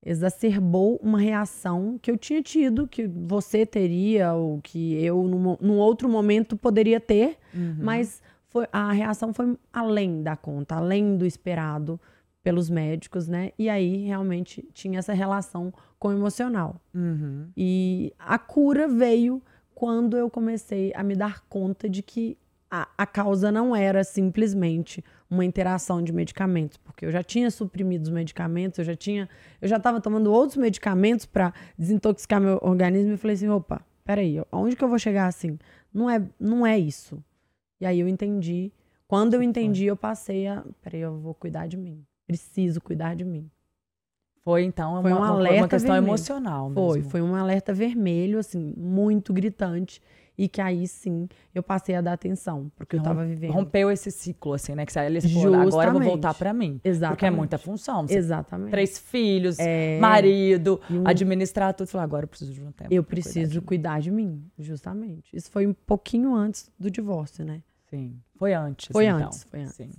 exacerbou 0.00 1.00
uma 1.02 1.18
reação 1.18 1.98
que 2.00 2.08
eu 2.08 2.16
tinha 2.16 2.40
tido, 2.40 2.86
que 2.86 3.04
você 3.08 3.66
teria, 3.66 4.34
ou 4.34 4.60
que 4.62 4.94
eu, 5.04 5.24
num, 5.24 5.56
num 5.60 5.76
outro 5.76 6.08
momento, 6.08 6.56
poderia 6.56 7.00
ter, 7.00 7.36
uhum. 7.52 7.78
mas 7.80 8.22
foi, 8.46 8.64
a 8.70 8.92
reação 8.92 9.34
foi 9.34 9.58
além 9.72 10.22
da 10.22 10.36
conta, 10.36 10.76
além 10.76 11.16
do 11.16 11.26
esperado. 11.26 12.00
pelos 12.44 12.68
médicos, 12.68 13.26
né? 13.26 13.50
E 13.58 13.68
aí 13.70 14.04
realmente 14.04 14.62
tinha 14.74 14.98
essa 14.98 15.14
relação 15.14 15.72
com 15.98 16.08
o 16.08 16.12
emocional. 16.12 16.80
Uhum. 16.94 17.48
E 17.56 18.12
a 18.18 18.38
cura 18.38 18.86
veio 18.86 19.42
quando 19.74 20.16
eu 20.16 20.30
comecei 20.30 20.92
a 20.94 21.02
me 21.02 21.16
dar 21.16 21.42
conta 21.48 21.88
de 21.88 22.02
que 22.02 22.36
a, 22.74 22.88
a 22.98 23.06
causa 23.06 23.52
não 23.52 23.74
era 23.76 24.02
simplesmente 24.02 25.04
uma 25.30 25.44
interação 25.44 26.02
de 26.02 26.12
medicamentos, 26.12 26.76
porque 26.76 27.06
eu 27.06 27.10
já 27.12 27.22
tinha 27.22 27.48
suprimido 27.50 28.02
os 28.02 28.10
medicamentos, 28.10 28.78
eu 28.80 28.84
já 28.84 28.96
tinha, 28.96 29.28
eu 29.62 29.68
já 29.68 29.76
estava 29.76 30.00
tomando 30.00 30.32
outros 30.32 30.56
medicamentos 30.56 31.24
para 31.24 31.52
desintoxicar 31.78 32.40
meu 32.40 32.58
organismo 32.62 33.12
e 33.12 33.16
falei 33.16 33.34
assim, 33.34 33.48
opa, 33.48 33.80
peraí, 34.04 34.42
aonde 34.50 34.74
que 34.74 34.82
eu 34.82 34.88
vou 34.88 34.98
chegar 34.98 35.26
assim? 35.26 35.56
Não 35.92 36.10
é, 36.10 36.20
não 36.38 36.66
é 36.66 36.76
isso. 36.76 37.22
E 37.80 37.86
aí 37.86 38.00
eu 38.00 38.08
entendi. 38.08 38.72
Quando 39.06 39.34
eu 39.34 39.42
entendi, 39.42 39.84
eu 39.84 39.96
passei 39.96 40.48
a, 40.48 40.64
peraí, 40.82 41.00
eu 41.02 41.16
vou 41.18 41.34
cuidar 41.34 41.68
de 41.68 41.76
mim. 41.76 42.04
Preciso 42.26 42.80
cuidar 42.80 43.14
de 43.14 43.24
mim. 43.24 43.48
Foi 44.42 44.64
então 44.64 45.00
Foi 45.00 45.12
uma, 45.12 45.30
um 45.30 45.34
alerta 45.36 45.62
uma 45.62 45.68
questão 45.68 45.92
vermelho. 45.92 46.10
emocional 46.10 46.70
Foi, 46.72 46.98
mesmo. 46.98 47.10
foi 47.10 47.22
um 47.22 47.34
alerta 47.34 47.72
vermelho, 47.72 48.38
assim, 48.38 48.74
muito 48.76 49.32
gritante. 49.32 50.02
E 50.36 50.48
que 50.48 50.60
aí 50.60 50.88
sim 50.88 51.28
eu 51.54 51.62
passei 51.62 51.94
a 51.94 52.00
dar 52.00 52.12
atenção, 52.14 52.70
porque 52.74 52.96
eu 52.96 53.02
tava 53.02 53.24
vivendo. 53.24 53.52
Rompeu 53.52 53.88
esse 53.90 54.10
ciclo, 54.10 54.52
assim, 54.54 54.74
né? 54.74 54.84
Que 54.84 54.92
você 54.92 55.28
falou, 55.28 55.60
agora 55.60 55.88
eu 55.90 55.92
vou 55.94 56.02
voltar 56.02 56.34
pra 56.34 56.52
mim. 56.52 56.72
Porque 56.74 56.88
é 56.88 56.90
Exatamente. 56.90 57.36
muita 57.36 57.56
função. 57.58 58.06
Você 58.06 58.16
Exatamente. 58.16 58.70
três 58.72 58.98
filhos, 58.98 59.58
É. 59.60 59.98
marido, 60.00 60.80
um- 60.90 61.06
administrar 61.06 61.72
tudo. 61.72 61.86
Você 61.86 61.92
falou, 61.92 62.04
agora 62.04 62.24
eu 62.24 62.28
preciso 62.28 62.52
de 62.52 62.60
um 62.62 62.72
tempo. 62.72 62.92
Eu 62.92 63.02
pra 63.04 63.10
cuidar 63.14 63.22
preciso 63.22 63.52
de 63.52 63.60
cuidar 63.60 64.00
de 64.00 64.10
mim, 64.10 64.44
justamente. 64.58 65.34
Isso 65.36 65.50
foi 65.50 65.66
um 65.68 65.72
pouquinho 65.72 66.34
antes 66.34 66.68
do 66.78 66.90
divórcio, 66.90 67.44
né? 67.44 67.62
Sim. 67.88 68.18
Foi 68.36 68.52
antes. 68.54 68.88
Foi 68.90 69.06
então. 69.06 69.26
antes, 69.26 69.44
foi 69.44 69.60
antes. 69.60 69.74
Sim. 69.76 69.90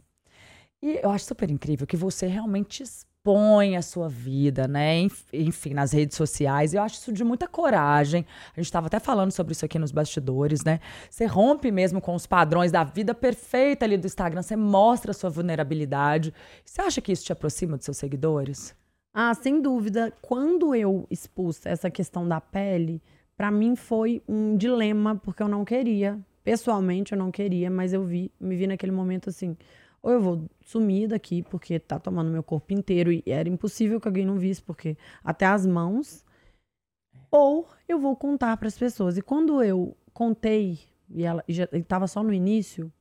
E 0.82 1.00
eu 1.02 1.10
acho 1.12 1.24
super 1.26 1.50
incrível 1.50 1.88
que 1.88 1.96
você 1.96 2.28
realmente 2.28 2.84
expõe 3.30 3.76
a 3.76 3.82
sua 3.82 4.08
vida, 4.08 4.68
né? 4.68 5.00
Enf- 5.00 5.34
Enfim, 5.34 5.74
nas 5.74 5.92
redes 5.92 6.16
sociais. 6.16 6.74
Eu 6.74 6.82
acho 6.84 6.96
isso 6.96 7.12
de 7.12 7.24
muita 7.24 7.48
coragem. 7.48 8.24
A 8.56 8.60
gente 8.60 8.66
estava 8.66 8.86
até 8.88 9.00
falando 9.00 9.32
sobre 9.32 9.54
isso 9.54 9.66
aqui 9.66 9.80
nos 9.80 9.92
bastidores, 9.92 10.64
né? 10.64 10.80
Você 11.10 11.26
rompe 11.26 11.72
mesmo 11.72 12.00
com 12.00 12.14
os 12.14 12.28
padrões 12.28 12.72
da 12.72 12.84
vida 12.84 13.16
perfeita 13.16 13.84
ali 13.86 13.98
do 13.98 14.06
Instagram. 14.06 14.42
Você 14.44 14.56
mostra 14.56 15.10
a 15.12 15.14
sua 15.14 15.30
vulnerabilidade. 15.30 16.34
Você 16.64 16.82
acha 16.82 17.02
que 17.02 17.12
isso 17.12 17.26
te 17.26 17.32
aproxima 17.34 17.78
dos 17.78 17.86
seus 17.86 17.98
seguidores? 17.98 18.76
Ah, 19.14 19.34
sem 19.34 19.60
dúvida. 19.60 20.14
Quando 20.22 20.76
eu 20.76 21.08
expus 21.10 21.66
essa 21.66 21.90
questão 21.90 22.28
da 22.28 22.40
pele, 22.40 23.02
pra 23.36 23.50
mim 23.50 23.76
foi 23.76 24.22
um 24.28 24.56
dilema, 24.56 25.16
porque 25.16 25.42
eu 25.42 25.48
não 25.48 25.66
queria. 25.66 26.20
Pessoalmente, 26.44 27.14
eu 27.14 27.18
não 27.18 27.32
queria, 27.32 27.72
mas 27.72 27.92
eu 27.92 28.04
vi, 28.04 28.32
me 28.40 28.56
vi 28.56 28.68
naquele 28.68 28.92
momento 28.92 29.30
assim. 29.32 29.58
Ou 30.06 30.12
eu 30.12 30.22
vou 30.22 30.48
sumir 30.64 31.08
daqui, 31.08 31.42
porque 31.42 31.80
tá 31.80 31.98
tomando 31.98 32.30
meu 32.30 32.44
corpo 32.44 32.72
inteiro 32.72 33.12
e 33.12 33.24
era 33.26 33.50
impossível 33.50 34.00
que 34.00 34.08
alguém 34.08 34.24
não 34.24 34.38
visse, 34.38 34.62
porque 34.62 34.96
até 35.24 35.48
as 35.48 35.66
mãos. 35.66 36.24
Ou 37.32 37.68
eu 37.90 37.98
vou 37.98 38.16
contar 38.16 38.56
para 38.58 38.68
as 38.68 38.78
pessoas. 38.78 39.18
E 39.18 39.22
quando 39.24 39.64
eu 39.64 39.98
contei, 40.14 40.78
e 41.10 41.24
ela 41.24 41.44
e 41.48 41.54
já 41.54 41.68
estava 41.74 42.06
só 42.06 42.22
no 42.22 42.32
início, 42.32 42.94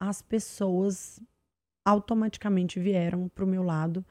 as 0.00 0.20
pessoas 0.20 1.20
automaticamente 1.84 2.80
vieram 2.80 3.28
pro 3.28 3.46
meu 3.46 3.62
lado 3.62 4.04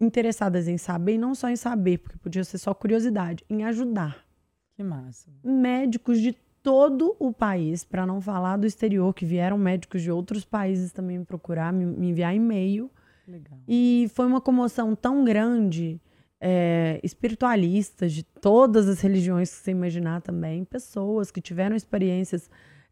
interessadas 0.00 0.66
em 0.66 0.76
saber, 0.76 1.14
e 1.14 1.18
não 1.18 1.36
só 1.36 1.48
em 1.48 1.54
saber, 1.54 1.98
porque 1.98 2.18
podia 2.18 2.42
ser 2.42 2.58
só 2.58 2.74
curiosidade, 2.74 3.44
em 3.48 3.62
ajudar. 3.62 4.26
Que 4.74 4.82
massa. 4.82 5.30
Médicos 5.44 6.20
de 6.20 6.36
todo 6.64 7.14
o 7.18 7.30
país, 7.30 7.84
para 7.84 8.06
não 8.06 8.22
falar 8.22 8.56
do 8.56 8.66
exterior, 8.66 9.12
que 9.12 9.26
vieram 9.26 9.58
médicos 9.58 10.00
de 10.00 10.10
outros 10.10 10.46
países 10.46 10.92
também 10.92 11.18
me 11.18 11.24
procurar, 11.26 11.70
me, 11.70 11.84
me 11.84 12.08
enviar 12.08 12.34
e-mail. 12.34 12.90
Legal. 13.28 13.58
E 13.68 14.10
foi 14.14 14.24
uma 14.24 14.40
comoção 14.40 14.96
tão 14.96 15.22
grande, 15.26 16.00
é, 16.40 16.98
espiritualistas 17.04 18.14
de 18.14 18.22
todas 18.22 18.88
as 18.88 19.02
religiões 19.02 19.50
que 19.50 19.56
você 19.56 19.70
imaginar 19.72 20.22
também, 20.22 20.64
pessoas 20.64 21.30
que 21.30 21.40
tiveram 21.40 21.76
experiências 21.76 22.48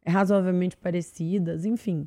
razoavelmente 0.06 0.76
parecidas, 0.76 1.64
enfim. 1.64 2.06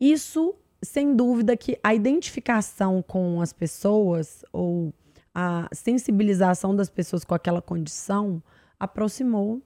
Isso, 0.00 0.54
sem 0.80 1.16
dúvida, 1.16 1.56
que 1.56 1.76
a 1.82 1.92
identificação 1.92 3.02
com 3.02 3.40
as 3.40 3.52
pessoas 3.52 4.44
ou 4.52 4.94
a 5.34 5.68
sensibilização 5.72 6.76
das 6.76 6.88
pessoas 6.88 7.24
com 7.24 7.34
aquela 7.34 7.60
condição 7.60 8.40
aproximou 8.78 9.60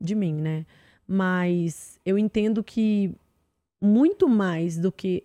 de 0.00 0.14
mim, 0.14 0.34
né? 0.34 0.66
Mas 1.06 1.98
eu 2.04 2.18
entendo 2.18 2.62
que 2.62 3.14
muito 3.80 4.28
mais 4.28 4.76
do 4.76 4.90
que 4.90 5.24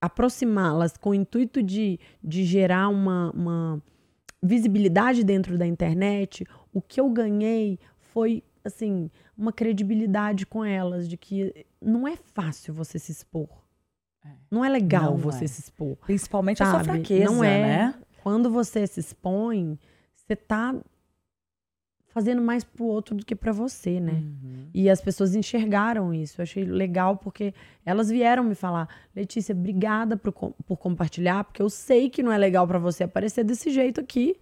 aproximá-las 0.00 0.96
com 0.96 1.10
o 1.10 1.14
intuito 1.14 1.62
de, 1.62 1.98
de 2.22 2.44
gerar 2.44 2.88
uma, 2.88 3.30
uma 3.30 3.82
visibilidade 4.42 5.24
dentro 5.24 5.56
da 5.56 5.66
internet, 5.66 6.46
o 6.72 6.82
que 6.82 7.00
eu 7.00 7.08
ganhei 7.08 7.78
foi, 8.12 8.42
assim, 8.62 9.10
uma 9.36 9.52
credibilidade 9.52 10.44
com 10.44 10.64
elas, 10.64 11.08
de 11.08 11.16
que 11.16 11.66
não 11.80 12.06
é 12.06 12.16
fácil 12.16 12.74
você 12.74 12.98
se 12.98 13.12
expor. 13.12 13.48
Não 14.50 14.64
é 14.64 14.68
legal 14.68 15.12
Não 15.12 15.18
você 15.18 15.44
é. 15.44 15.48
se 15.48 15.60
expor. 15.60 15.96
Principalmente 15.96 16.62
a 16.62 16.66
sua 16.66 16.84
Sabe? 16.84 16.98
fraqueza, 16.98 17.24
não 17.24 17.42
é. 17.44 17.62
né? 17.62 17.94
Quando 18.22 18.50
você 18.50 18.86
se 18.86 19.00
expõe, 19.00 19.78
você 20.14 20.34
tá 20.34 20.74
fazendo 22.14 22.40
mais 22.40 22.62
pro 22.62 22.84
outro 22.84 23.16
do 23.16 23.26
que 23.26 23.34
pra 23.34 23.50
você, 23.50 23.98
né? 23.98 24.12
Uhum. 24.12 24.68
E 24.72 24.88
as 24.88 25.00
pessoas 25.00 25.34
enxergaram 25.34 26.14
isso. 26.14 26.40
Eu 26.40 26.44
achei 26.44 26.64
legal 26.64 27.16
porque 27.16 27.52
elas 27.84 28.08
vieram 28.08 28.44
me 28.44 28.54
falar: 28.54 28.88
Letícia, 29.14 29.52
obrigada 29.52 30.16
por, 30.16 30.32
por 30.32 30.76
compartilhar, 30.76 31.42
porque 31.42 31.60
eu 31.60 31.68
sei 31.68 32.08
que 32.08 32.22
não 32.22 32.30
é 32.30 32.38
legal 32.38 32.68
pra 32.68 32.78
você 32.78 33.02
aparecer 33.02 33.42
desse 33.42 33.68
jeito 33.70 34.00
aqui. 34.00 34.36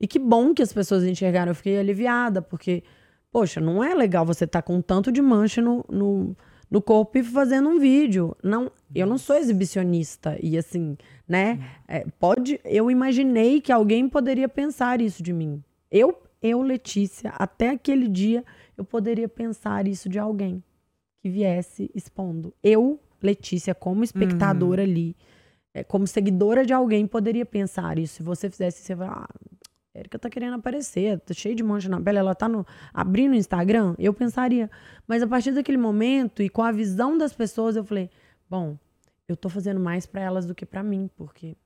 E 0.00 0.06
que 0.06 0.18
bom 0.18 0.54
que 0.54 0.62
as 0.62 0.72
pessoas 0.72 1.04
enxergaram. 1.04 1.50
Eu 1.50 1.54
fiquei 1.54 1.78
aliviada, 1.78 2.40
porque, 2.40 2.82
poxa, 3.30 3.60
não 3.60 3.84
é 3.84 3.94
legal 3.94 4.24
você 4.24 4.44
estar 4.44 4.62
com 4.62 4.80
tanto 4.80 5.12
de 5.12 5.20
mancha 5.20 5.60
no, 5.60 5.84
no, 5.90 6.34
no 6.70 6.80
corpo 6.80 7.18
e 7.18 7.22
fazendo 7.22 7.68
um 7.68 7.78
vídeo. 7.78 8.34
Não, 8.42 8.72
eu 8.94 9.06
não 9.06 9.18
sou 9.18 9.36
exibicionista. 9.36 10.38
E 10.42 10.56
assim, 10.56 10.96
né? 11.28 11.60
é, 11.86 12.06
pode. 12.18 12.58
Eu 12.64 12.90
imaginei 12.90 13.60
que 13.60 13.70
alguém 13.70 14.08
poderia 14.08 14.48
pensar 14.48 15.02
isso 15.02 15.22
de 15.22 15.32
mim. 15.32 15.62
Eu, 15.90 16.16
eu, 16.42 16.60
Letícia, 16.62 17.30
até 17.36 17.70
aquele 17.70 18.08
dia, 18.08 18.44
eu 18.76 18.84
poderia 18.84 19.28
pensar 19.28 19.86
isso 19.86 20.08
de 20.08 20.18
alguém 20.18 20.62
que 21.20 21.30
viesse 21.30 21.90
expondo. 21.94 22.52
Eu, 22.62 22.98
Letícia, 23.22 23.74
como 23.74 24.02
espectadora 24.02 24.82
ali, 24.82 25.16
é, 25.72 25.84
como 25.84 26.06
seguidora 26.06 26.66
de 26.66 26.72
alguém, 26.72 27.06
poderia 27.06 27.46
pensar 27.46 27.98
isso. 27.98 28.16
Se 28.16 28.22
você 28.22 28.50
fizesse, 28.50 28.82
você 28.82 28.94
vai, 28.94 29.08
ah, 29.08 29.28
a 29.94 29.98
Erika 29.98 30.18
tá 30.18 30.28
querendo 30.28 30.54
aparecer, 30.54 31.20
tá 31.20 31.32
cheia 31.32 31.54
de 31.54 31.62
mancha 31.62 31.88
na 31.88 32.00
pele, 32.00 32.18
ela 32.18 32.34
tá 32.34 32.48
no, 32.48 32.66
abrindo 32.92 33.32
o 33.32 33.36
Instagram. 33.36 33.94
Eu 33.98 34.12
pensaria. 34.12 34.70
Mas 35.06 35.22
a 35.22 35.26
partir 35.26 35.52
daquele 35.52 35.78
momento 35.78 36.42
e 36.42 36.48
com 36.48 36.62
a 36.62 36.72
visão 36.72 37.16
das 37.16 37.32
pessoas, 37.32 37.76
eu 37.76 37.84
falei, 37.84 38.10
bom, 38.50 38.76
eu 39.28 39.36
tô 39.36 39.48
fazendo 39.48 39.78
mais 39.78 40.06
pra 40.06 40.20
elas 40.20 40.44
do 40.46 40.54
que 40.54 40.66
pra 40.66 40.82
mim, 40.82 41.08
porque 41.16 41.52
o 41.52 41.56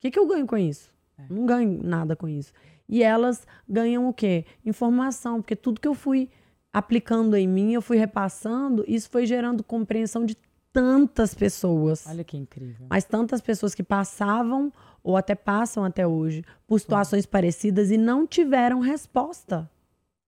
que, 0.00 0.10
que 0.10 0.18
eu 0.18 0.26
ganho 0.26 0.46
com 0.46 0.56
isso? 0.56 0.92
Não 1.30 1.46
ganho 1.46 1.80
nada 1.82 2.14
com 2.14 2.28
isso. 2.28 2.52
E 2.88 3.02
elas 3.02 3.46
ganham 3.68 4.08
o 4.08 4.12
quê? 4.12 4.44
Informação, 4.64 5.40
porque 5.40 5.56
tudo 5.56 5.80
que 5.80 5.88
eu 5.88 5.94
fui 5.94 6.28
aplicando 6.72 7.36
em 7.36 7.48
mim, 7.48 7.72
eu 7.72 7.82
fui 7.82 7.96
repassando, 7.96 8.84
isso 8.86 9.08
foi 9.10 9.26
gerando 9.26 9.64
compreensão 9.64 10.24
de 10.24 10.36
tantas 10.72 11.32
pessoas. 11.32 12.06
Olha 12.06 12.22
que 12.22 12.36
incrível. 12.36 12.86
Mas 12.90 13.04
tantas 13.04 13.40
pessoas 13.40 13.74
que 13.74 13.82
passavam 13.82 14.70
ou 15.02 15.16
até 15.16 15.34
passam 15.34 15.84
até 15.84 16.06
hoje 16.06 16.44
por 16.66 16.78
situações 16.78 17.24
parecidas 17.24 17.90
e 17.90 17.96
não 17.96 18.26
tiveram 18.26 18.80
resposta. 18.80 19.70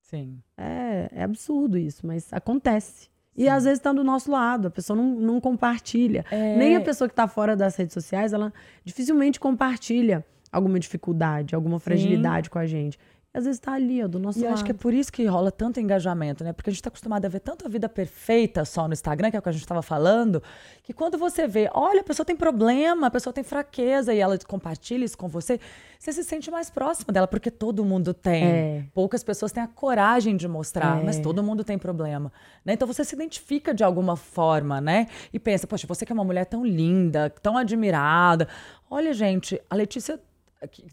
Sim. 0.00 0.40
É, 0.56 1.10
é 1.12 1.22
absurdo 1.22 1.76
isso, 1.76 2.06
mas 2.06 2.32
acontece. 2.32 3.10
E 3.36 3.46
às 3.48 3.64
vezes 3.64 3.78
está 3.78 3.92
do 3.92 4.02
nosso 4.02 4.30
lado, 4.30 4.68
a 4.68 4.70
pessoa 4.70 4.96
não, 4.96 5.14
não 5.20 5.40
compartilha. 5.40 6.24
É. 6.30 6.56
Nem 6.56 6.76
a 6.76 6.80
pessoa 6.80 7.06
que 7.06 7.12
está 7.12 7.28
fora 7.28 7.54
das 7.54 7.76
redes 7.76 7.92
sociais, 7.92 8.32
ela 8.32 8.52
dificilmente 8.84 9.38
compartilha 9.38 10.24
alguma 10.50 10.78
dificuldade, 10.78 11.54
alguma 11.54 11.78
fragilidade 11.78 12.50
com 12.50 12.58
a 12.58 12.66
gente. 12.66 12.98
E 13.34 13.38
às 13.38 13.44
vezes 13.44 13.60
está 13.60 13.74
ali, 13.74 14.02
ó, 14.02 14.08
do 14.08 14.18
nosso 14.18 14.38
E 14.38 14.42
lado. 14.42 14.54
acho 14.54 14.64
que 14.64 14.70
é 14.70 14.74
por 14.74 14.94
isso 14.94 15.12
que 15.12 15.26
rola 15.26 15.52
tanto 15.52 15.78
engajamento, 15.78 16.42
né? 16.42 16.54
Porque 16.54 16.70
a 16.70 16.72
gente 16.72 16.82
tá 16.82 16.88
acostumado 16.88 17.26
a 17.26 17.28
ver 17.28 17.40
tanto 17.40 17.66
a 17.66 17.68
vida 17.68 17.86
perfeita 17.86 18.64
só 18.64 18.88
no 18.88 18.94
Instagram, 18.94 19.30
que 19.30 19.36
é 19.36 19.38
o 19.38 19.42
que 19.42 19.48
a 19.50 19.52
gente 19.52 19.60
estava 19.60 19.82
falando, 19.82 20.42
que 20.82 20.94
quando 20.94 21.18
você 21.18 21.46
vê, 21.46 21.68
olha, 21.74 22.00
a 22.00 22.04
pessoa 22.04 22.24
tem 22.24 22.34
problema, 22.34 23.08
a 23.08 23.10
pessoa 23.10 23.30
tem 23.32 23.44
fraqueza 23.44 24.14
e 24.14 24.18
ela 24.18 24.38
compartilha 24.38 25.04
isso 25.04 25.18
com 25.18 25.28
você, 25.28 25.60
você 25.98 26.10
se 26.10 26.24
sente 26.24 26.50
mais 26.50 26.70
próximo 26.70 27.12
dela, 27.12 27.28
porque 27.28 27.50
todo 27.50 27.84
mundo 27.84 28.14
tem. 28.14 28.44
É. 28.44 28.84
Poucas 28.94 29.22
pessoas 29.22 29.52
têm 29.52 29.62
a 29.62 29.68
coragem 29.68 30.34
de 30.34 30.48
mostrar, 30.48 31.04
mas 31.04 31.18
todo 31.18 31.42
mundo 31.42 31.62
tem 31.62 31.76
problema. 31.76 32.32
Né? 32.64 32.72
Então 32.72 32.88
você 32.88 33.04
se 33.04 33.14
identifica 33.14 33.74
de 33.74 33.84
alguma 33.84 34.16
forma, 34.16 34.80
né? 34.80 35.06
E 35.34 35.38
pensa, 35.38 35.66
poxa, 35.66 35.86
você 35.86 36.06
que 36.06 36.12
é 36.12 36.14
uma 36.14 36.24
mulher 36.24 36.46
tão 36.46 36.64
linda, 36.64 37.28
tão 37.42 37.58
admirada. 37.58 38.48
Olha, 38.90 39.12
gente, 39.12 39.60
a 39.68 39.74
Letícia, 39.74 40.18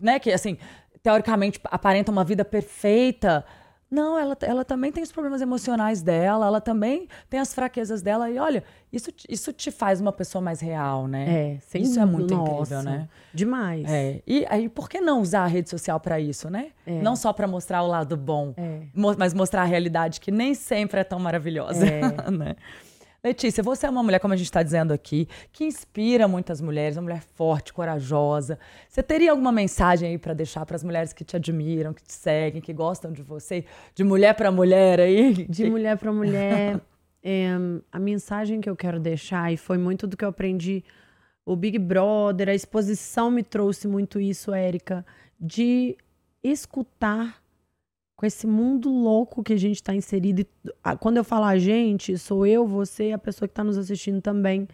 né, 0.01 0.19
que 0.19 0.31
assim, 0.31 0.57
teoricamente 1.01 1.59
aparenta 1.65 2.11
uma 2.11 2.23
vida 2.23 2.43
perfeita, 2.45 3.45
Não, 3.89 4.17
ela, 4.17 4.35
ela 4.41 4.65
também 4.65 4.91
tem 4.91 5.03
os 5.03 5.11
problemas 5.11 5.41
emocionais 5.41 6.01
dela, 6.01 6.47
ela 6.47 6.59
também 6.59 7.07
tem 7.29 7.39
as 7.39 7.53
fraquezas 7.53 8.01
dela. 8.01 8.29
E 8.29 8.39
olha, 8.39 8.63
isso, 8.91 9.11
isso 9.29 9.53
te 9.53 9.69
faz 9.69 10.01
uma 10.01 10.11
pessoa 10.11 10.41
mais 10.41 10.59
real, 10.59 11.07
né? 11.07 11.25
É, 11.29 11.59
sem 11.61 11.83
Isso 11.83 11.99
é 11.99 12.05
muito 12.05 12.33
nossa, 12.35 12.51
incrível, 12.51 12.81
né? 12.83 13.07
Demais. 13.31 13.85
É. 13.87 14.21
E 14.25 14.43
aí, 14.49 14.67
por 14.67 14.89
que 14.89 14.99
não 14.99 15.21
usar 15.21 15.43
a 15.43 15.47
rede 15.47 15.69
social 15.69 15.99
para 15.99 16.19
isso, 16.19 16.49
né? 16.49 16.71
É. 16.85 16.99
Não 16.99 17.15
só 17.15 17.31
para 17.31 17.47
mostrar 17.47 17.83
o 17.83 17.87
lado 17.87 18.17
bom, 18.17 18.53
É. 18.57 18.81
mas 19.17 19.33
mostrar 19.35 19.61
a 19.61 19.65
realidade 19.65 20.19
que 20.19 20.31
nem 20.31 20.55
sempre 20.55 20.99
é 21.01 21.03
tão 21.03 21.19
maravilhosa, 21.19 21.85
É. 21.85 22.01
né? 22.31 22.55
Letícia, 23.25 23.63
você 23.63 23.87
é 23.87 23.89
uma 23.89 24.03
mulher, 24.03 24.19
como 24.19 24.35
a 24.35 24.37
gente 24.37 24.45
está 24.45 24.61
dizendo 24.61 24.93
aqui, 24.93 25.27
que 25.51 25.63
inspira 25.63 26.27
muitas 26.27 26.61
mulheres, 26.61 26.95
uma 26.95 27.01
mulher 27.01 27.23
forte, 27.33 27.73
corajosa. 27.73 28.59
Você 28.87 29.01
teria 29.01 29.31
alguma 29.31 29.51
mensagem 29.51 30.09
aí 30.09 30.17
para 30.19 30.35
deixar 30.35 30.63
para 30.63 30.75
as 30.75 30.83
mulheres 30.83 31.11
que 31.11 31.23
te 31.23 31.35
admiram, 31.35 31.91
que 31.91 32.03
te 32.03 32.13
seguem, 32.13 32.61
que 32.61 32.71
gostam 32.71 33.11
de 33.11 33.23
você, 33.23 33.65
de 33.95 34.03
mulher 34.03 34.35
para 34.35 34.51
mulher 34.51 34.99
aí? 34.99 35.33
De 35.49 35.67
mulher 35.67 35.97
para 35.97 36.13
mulher, 36.13 36.79
é, 37.23 37.55
a 37.91 37.97
mensagem 37.97 38.61
que 38.61 38.69
eu 38.69 38.75
quero 38.75 38.99
deixar, 38.99 39.51
e 39.51 39.57
foi 39.57 39.79
muito 39.79 40.05
do 40.05 40.15
que 40.15 40.23
eu 40.23 40.29
aprendi, 40.29 40.83
o 41.43 41.55
Big 41.55 41.79
Brother, 41.79 42.49
a 42.49 42.53
exposição 42.53 43.31
me 43.31 43.41
trouxe 43.41 43.87
muito 43.87 44.19
isso, 44.19 44.53
Érica, 44.53 45.03
de 45.39 45.97
escutar 46.43 47.41
com 48.15 48.25
esse 48.25 48.47
mundo 48.47 48.89
louco 48.89 49.43
que 49.43 49.53
a 49.53 49.57
gente 49.57 49.75
está 49.75 49.93
inserido. 49.93 50.45
Quando 50.99 51.17
eu 51.17 51.23
falo 51.23 51.45
a 51.45 51.57
gente, 51.57 52.17
sou 52.17 52.45
eu, 52.45 52.65
você 52.65 53.09
e 53.09 53.13
a 53.13 53.17
pessoa 53.17 53.47
que 53.47 53.51
está 53.51 53.63
nos 53.63 53.77
assistindo 53.77 54.21
também. 54.21 54.67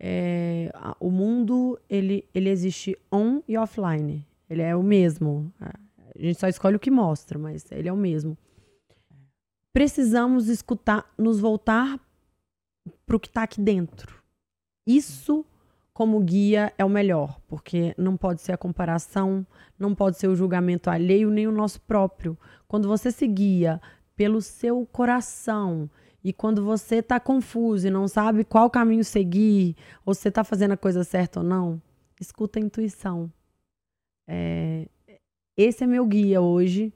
É, 0.00 0.72
o 1.00 1.10
mundo, 1.10 1.78
ele, 1.88 2.24
ele 2.34 2.48
existe 2.48 2.96
on 3.12 3.42
e 3.46 3.56
offline. 3.58 4.24
Ele 4.48 4.62
é 4.62 4.74
o 4.74 4.82
mesmo. 4.82 5.52
A 5.60 5.72
gente 6.16 6.38
só 6.38 6.48
escolhe 6.48 6.76
o 6.76 6.80
que 6.80 6.90
mostra, 6.90 7.38
mas 7.38 7.70
ele 7.70 7.88
é 7.88 7.92
o 7.92 7.96
mesmo 7.96 8.36
precisamos 9.78 10.48
escutar, 10.48 11.08
nos 11.16 11.38
voltar 11.38 12.00
para 13.06 13.16
o 13.16 13.20
que 13.20 13.28
está 13.28 13.44
aqui 13.44 13.60
dentro. 13.60 14.20
Isso, 14.84 15.46
como 15.92 16.18
guia, 16.18 16.72
é 16.76 16.84
o 16.84 16.88
melhor, 16.88 17.40
porque 17.46 17.94
não 17.96 18.16
pode 18.16 18.42
ser 18.42 18.50
a 18.50 18.58
comparação, 18.58 19.46
não 19.78 19.94
pode 19.94 20.18
ser 20.18 20.26
o 20.26 20.34
julgamento 20.34 20.90
alheio, 20.90 21.30
nem 21.30 21.46
o 21.46 21.52
nosso 21.52 21.80
próprio. 21.82 22.36
Quando 22.68 22.86
você 22.86 23.10
se 23.10 23.26
guia 23.26 23.80
pelo 24.14 24.40
seu 24.40 24.86
coração 24.86 25.90
e 26.22 26.32
quando 26.32 26.64
você 26.64 26.96
está 26.96 27.18
confuso 27.18 27.86
e 27.86 27.90
não 27.90 28.06
sabe 28.06 28.44
qual 28.44 28.68
caminho 28.68 29.04
seguir, 29.04 29.74
ou 30.04 30.14
se 30.14 30.20
você 30.20 30.28
está 30.28 30.44
fazendo 30.44 30.72
a 30.72 30.76
coisa 30.76 31.02
certa 31.02 31.40
ou 31.40 31.46
não, 31.46 31.80
escuta 32.20 32.58
a 32.58 32.62
intuição. 32.62 33.32
É, 34.28 34.86
esse 35.56 35.82
é 35.82 35.86
meu 35.86 36.06
guia 36.06 36.40
hoje. 36.40 36.92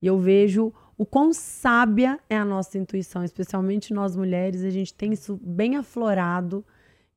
E 0.00 0.06
eu 0.06 0.18
vejo 0.18 0.72
o 0.96 1.04
quão 1.04 1.32
sábia 1.32 2.18
é 2.28 2.36
a 2.36 2.44
nossa 2.44 2.78
intuição, 2.78 3.24
especialmente 3.24 3.92
nós 3.92 4.16
mulheres. 4.16 4.62
A 4.62 4.70
gente 4.70 4.94
tem 4.94 5.12
isso 5.12 5.38
bem 5.42 5.76
aflorado 5.76 6.64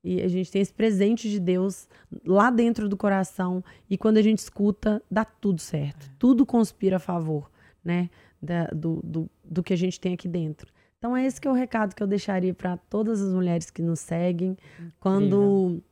e 0.02 0.20
a 0.20 0.28
gente 0.28 0.50
tem 0.50 0.60
esse 0.60 0.72
presente 0.72 1.30
de 1.30 1.40
Deus 1.40 1.88
lá 2.26 2.50
dentro 2.50 2.88
do 2.88 2.96
coração. 2.96 3.64
E 3.88 3.96
quando 3.96 4.18
a 4.18 4.22
gente 4.22 4.38
escuta, 4.38 5.02
dá 5.10 5.24
tudo 5.24 5.60
certo. 5.60 6.10
Tudo 6.18 6.44
conspira 6.44 6.96
a 6.96 7.00
favor, 7.00 7.50
né? 7.84 8.08
Da- 8.42 8.66
do, 8.68 9.00
do, 9.04 9.30
do 9.44 9.62
que 9.62 9.72
a 9.72 9.76
gente 9.76 9.98
tem 10.00 10.14
aqui 10.14 10.28
dentro. 10.28 10.72
Então, 10.98 11.16
é 11.16 11.24
esse 11.26 11.40
que 11.40 11.46
é 11.46 11.50
o 11.50 11.54
recado 11.54 11.94
que 11.94 12.02
eu 12.02 12.06
deixaria 12.06 12.54
para 12.54 12.76
todas 12.76 13.20
as 13.20 13.32
mulheres 13.32 13.70
que 13.70 13.82
nos 13.82 14.00
seguem. 14.00 14.56
Quando 14.98 15.82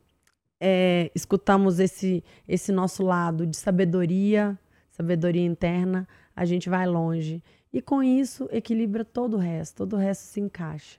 é, 0.59 1.11
escutamos 1.15 1.79
esse, 1.79 2.25
esse 2.49 2.73
nosso 2.73 3.03
lado 3.03 3.47
de 3.47 3.57
sabedoria, 3.57 4.59
sabedoria 4.91 5.45
interna, 5.45 6.09
a 6.35 6.45
gente 6.47 6.71
vai 6.71 6.87
longe. 6.87 7.43
E 7.73 7.83
com 7.83 8.03
isso, 8.03 8.49
equilibra 8.51 9.05
todo 9.05 9.35
o 9.35 9.39
resto, 9.39 9.77
todo 9.79 9.95
o 9.95 9.99
resto 9.99 10.23
se 10.23 10.41
encaixa. 10.41 10.99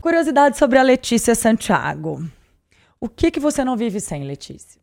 Curiosidade 0.00 0.56
sobre 0.56 0.78
a 0.78 0.82
Letícia 0.82 1.34
Santiago. 1.34 2.24
O 3.00 3.08
que 3.08 3.30
que 3.30 3.40
você 3.40 3.64
não 3.64 3.76
vive 3.76 4.00
sem, 4.00 4.24
Letícia? 4.24 4.79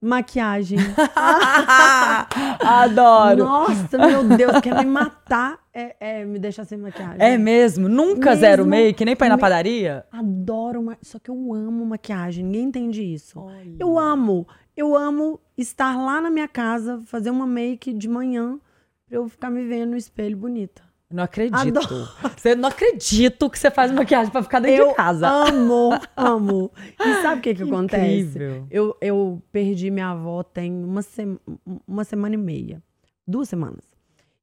Maquiagem. 0.00 0.78
Adoro. 2.62 3.44
Nossa, 3.44 3.98
meu 3.98 4.24
Deus, 4.24 4.60
quer 4.60 4.76
me 4.76 4.84
matar 4.84 5.58
é, 5.78 5.96
é 6.00 6.24
me 6.24 6.38
deixar 6.38 6.64
sem 6.64 6.76
maquiagem. 6.76 7.16
É 7.20 7.38
mesmo? 7.38 7.88
Nunca 7.88 8.30
Mesmo 8.30 8.40
zero 8.40 8.66
make, 8.66 9.04
nem 9.04 9.14
pra 9.14 9.28
ir 9.28 9.30
na 9.30 9.38
padaria? 9.38 10.04
Adoro, 10.10 10.82
ma... 10.82 10.96
só 11.02 11.18
que 11.18 11.30
eu 11.30 11.52
amo 11.52 11.86
maquiagem, 11.86 12.44
ninguém 12.44 12.64
entende 12.64 13.02
isso. 13.02 13.44
Eu 13.78 13.98
amo, 13.98 14.46
eu 14.76 14.96
amo 14.96 15.40
estar 15.56 15.96
lá 15.96 16.20
na 16.20 16.30
minha 16.30 16.48
casa, 16.48 17.00
fazer 17.06 17.30
uma 17.30 17.46
make 17.46 17.92
de 17.92 18.08
manhã 18.08 18.58
pra 19.06 19.18
eu 19.18 19.28
ficar 19.28 19.50
me 19.50 19.64
vendo 19.64 19.90
no 19.90 19.96
espelho 19.96 20.36
bonita. 20.36 20.87
Não 21.10 21.24
acredito. 21.24 21.78
Adoro. 21.78 22.08
Você 22.36 22.54
não 22.54 22.68
acredito 22.68 23.48
que 23.48 23.58
você 23.58 23.70
faz 23.70 23.90
maquiagem 23.90 24.30
pra 24.30 24.42
ficar 24.42 24.60
dentro 24.60 24.84
eu 24.84 24.88
de 24.90 24.94
casa. 24.94 25.26
amo, 25.26 25.90
amo. 26.14 26.70
E 27.00 27.22
sabe 27.22 27.38
o 27.38 27.42
que 27.42 27.54
que, 27.54 27.62
Que 27.64 27.68
acontece? 27.70 28.20
incrível. 28.28 28.66
Eu, 28.70 28.96
eu 29.00 29.42
perdi 29.50 29.90
minha 29.90 30.10
avó 30.10 30.42
tem 30.42 30.70
uma, 30.84 31.00
sema- 31.00 31.40
uma 31.86 32.04
semana 32.04 32.34
e 32.34 32.38
meia. 32.38 32.82
Duas 33.26 33.48
semanas. 33.48 33.84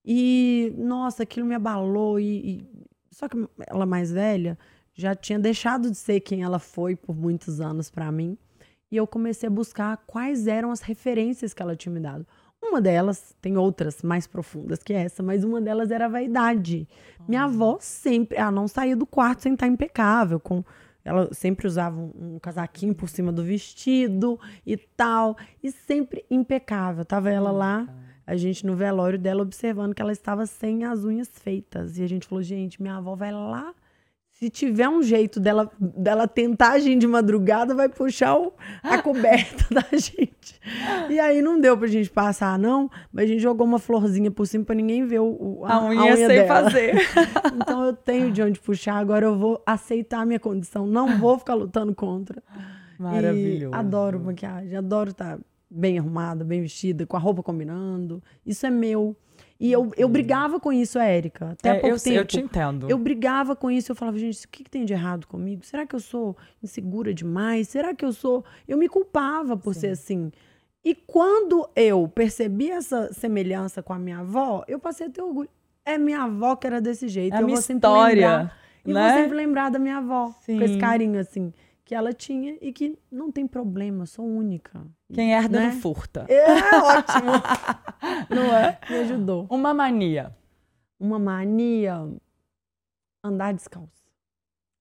E, 0.04 0.74
nossa, 0.78 1.24
aquilo 1.24 1.46
me 1.46 1.56
abalou. 1.56 2.20
E, 2.20 2.26
e- 2.60 2.68
Só 3.12 3.28
que 3.30 3.38
ela 3.68 3.86
mais 3.86 4.12
velha 4.12 4.58
já 4.94 5.14
tinha 5.14 5.38
deixado 5.38 5.92
de 5.92 5.98
ser 5.98 6.20
quem 6.22 6.42
ela 6.44 6.58
foi 6.60 6.96
por 6.96 7.16
muitos 7.16 7.62
anos 7.62 7.90
pra 7.92 8.12
mim. 8.12 8.38
E 8.92 8.98
eu 8.98 9.06
comecei 9.06 9.48
a 9.48 9.52
buscar 9.52 9.98
quais 10.08 10.48
eram 10.48 10.72
as 10.72 10.82
referências 10.82 11.54
que 11.54 11.62
ela 11.62 11.76
tinha 11.76 11.94
me 11.94 12.00
dado. 12.00 12.26
Uma 12.68 12.82
delas, 12.82 13.36
tem 13.42 13.58
outras 13.58 14.02
mais 14.02 14.28
profundas 14.28 14.84
que 14.84 14.94
essa, 14.94 15.24
mas 15.24 15.44
uma 15.44 15.62
delas 15.62 15.92
era 15.92 16.06
a 16.06 16.10
vaidade. 16.10 16.88
Minha 17.28 17.46
avó 17.46 17.78
sempre, 17.80 18.38
ela 18.38 18.52
não 18.52 18.68
saía 18.68 18.96
do 18.96 19.06
quarto 19.06 19.44
sem 19.44 19.54
estar 19.54 19.68
impecável, 19.68 20.40
com 20.40 20.64
ela 21.04 21.32
sempre 21.34 21.68
usava 21.68 22.00
um, 22.00 22.36
um 22.36 22.40
casaquinho 22.40 22.96
por 22.96 23.08
cima 23.08 23.32
do 23.32 23.44
vestido 23.44 24.40
e 24.66 24.76
tal, 24.76 25.38
e 25.64 25.72
sempre 25.72 26.26
impecável. 26.30 27.06
Tava 27.06 27.30
ela 27.30 27.52
lá, 27.52 27.88
a 28.26 28.36
gente 28.36 28.66
no 28.66 28.76
velório 28.76 29.20
dela 29.20 29.44
observando 29.44 29.94
que 29.94 30.02
ela 30.02 30.12
estava 30.12 30.48
sem 30.48 30.84
as 30.84 31.06
unhas 31.06 31.30
feitas. 31.32 32.00
E 32.00 32.04
a 32.04 32.08
gente 32.08 32.28
falou, 32.28 32.42
gente, 32.42 32.82
minha 32.82 32.98
avó 32.98 33.16
vai 33.16 33.32
lá 33.32 33.74
se 34.38 34.50
tiver 34.50 34.90
um 34.90 35.02
jeito 35.02 35.40
dela, 35.40 35.72
dela 35.80 36.28
tentar 36.28 36.72
agir 36.74 36.98
de 36.98 37.08
madrugada, 37.08 37.74
vai 37.74 37.88
puxar 37.88 38.36
o- 38.38 38.54
a 38.84 39.02
coberta 39.02 39.66
da 39.74 39.86
gente. 39.98 40.60
E 41.10 41.18
aí 41.20 41.42
não 41.42 41.60
deu 41.60 41.78
pra 41.78 41.88
gente 41.88 42.10
passar, 42.10 42.60
não. 42.60 42.90
Mas 43.14 43.26
a 43.26 43.28
gente 43.28 43.42
jogou 43.42 43.66
uma 43.66 43.80
florzinha 43.80 44.30
por 44.30 44.46
cima 44.46 44.66
pra 44.66 44.76
ninguém 44.76 45.06
ver 45.06 45.20
o, 45.20 45.26
o- 45.62 45.66
A 45.66 45.86
unha 45.86 46.18
sem 46.18 46.28
dela. 46.28 46.48
fazer. 46.48 46.96
Então 47.56 47.86
eu 47.86 47.94
tenho 47.94 48.30
de 48.32 48.42
onde 48.42 48.60
puxar, 48.60 48.96
agora 48.98 49.26
eu 49.26 49.38
vou 49.38 49.64
aceitar 49.66 50.20
a 50.20 50.26
minha 50.26 50.40
condição. 50.40 50.86
Não 50.86 51.18
vou 51.18 51.40
ficar 51.40 51.54
lutando 51.54 51.96
contra. 51.96 52.44
Maravilhoso. 53.00 53.74
E 53.74 53.78
adoro 53.78 54.20
maquiagem, 54.20 54.76
adoro 54.76 55.12
estar 55.12 55.40
bem 55.70 55.98
arrumada, 55.98 56.44
bem 56.44 56.62
vestida, 56.62 57.06
com 57.06 57.16
a 57.18 57.20
roupa 57.20 57.42
combinando. 57.42 58.22
Isso 58.46 58.66
é 58.66 58.70
meu. 58.70 59.16
E 59.60 59.72
eu, 59.72 59.92
eu 59.96 60.10
brigava 60.10 60.60
com 60.60 60.72
isso, 60.72 61.00
Érica. 61.00 61.52
Até 61.52 61.70
É, 61.70 61.74
pouco 61.80 61.96
eu, 61.96 62.00
tempo. 62.00 62.18
eu 62.18 62.26
te 62.26 62.40
entendo. 62.40 62.90
Eu 62.90 62.98
brigava 62.98 63.56
com 63.56 63.72
isso, 63.72 63.92
eu 63.92 63.96
falava, 63.96 64.18
gente, 64.18 64.46
o 64.46 64.50
que, 64.50 64.64
que 64.66 64.70
tem 64.70 64.84
de 64.84 64.92
errado 64.94 65.28
comigo? 65.28 65.64
Será 65.64 65.86
que 65.86 65.96
eu 65.96 66.00
sou 66.00 66.36
insegura 66.62 67.14
demais? 67.14 67.70
Será 67.70 67.94
que 67.96 68.04
eu 68.04 68.12
sou. 68.12 68.44
Eu 68.68 68.78
me 68.78 68.90
culpava 68.90 69.56
por 69.56 69.74
ser 69.74 69.90
assim. 69.90 70.32
E 70.84 70.94
quando 70.94 71.68
eu 71.76 72.08
percebi 72.08 72.70
essa 72.70 73.12
semelhança 73.14 73.82
com 73.82 73.94
a 73.94 73.98
minha 73.98 74.20
avó, 74.20 74.64
eu 74.68 74.78
passei 74.78 75.08
a 75.08 75.10
ter 75.10 75.22
orgulho. 75.22 75.50
É 75.86 75.98
minha 75.98 76.24
avó 76.24 76.56
que 76.56 76.68
era 76.68 76.82
desse 76.82 77.08
jeito. 77.08 77.34
É 77.34 77.38
a 77.38 77.42
eu 77.42 77.46
minha 77.46 77.56
vou 77.56 77.64
sempre 77.64 77.88
história, 77.88 78.16
lembrar. 78.30 78.58
E 78.86 78.94
né? 78.94 79.10
vou 79.10 79.20
sempre 79.22 79.38
lembrar 79.38 79.70
da 79.72 79.80
minha 79.80 79.98
avó. 79.98 80.32
Sim. 80.42 80.58
Com 80.60 80.64
esse 80.66 80.78
carinho, 80.78 81.20
assim, 81.20 81.54
que 81.86 81.94
ela 81.94 82.12
tinha 82.12 82.58
e 82.60 82.74
que 82.74 82.98
não 83.12 83.32
tem 83.32 83.46
problema, 83.46 84.08
sou 84.08 84.26
única. 84.26 84.82
Quem 85.14 85.32
herda 85.34 85.60
né? 85.60 85.68
não 85.68 85.80
furta. 85.80 86.26
É 86.28 86.52
ótimo. 86.78 87.32
não 88.30 88.58
é? 88.58 88.80
Me 88.90 88.96
ajudou. 88.98 89.46
Uma 89.52 89.72
mania. 89.74 90.36
Uma 91.00 91.20
mania. 91.20 92.10
Andar 93.24 93.54
descalço. 93.54 94.04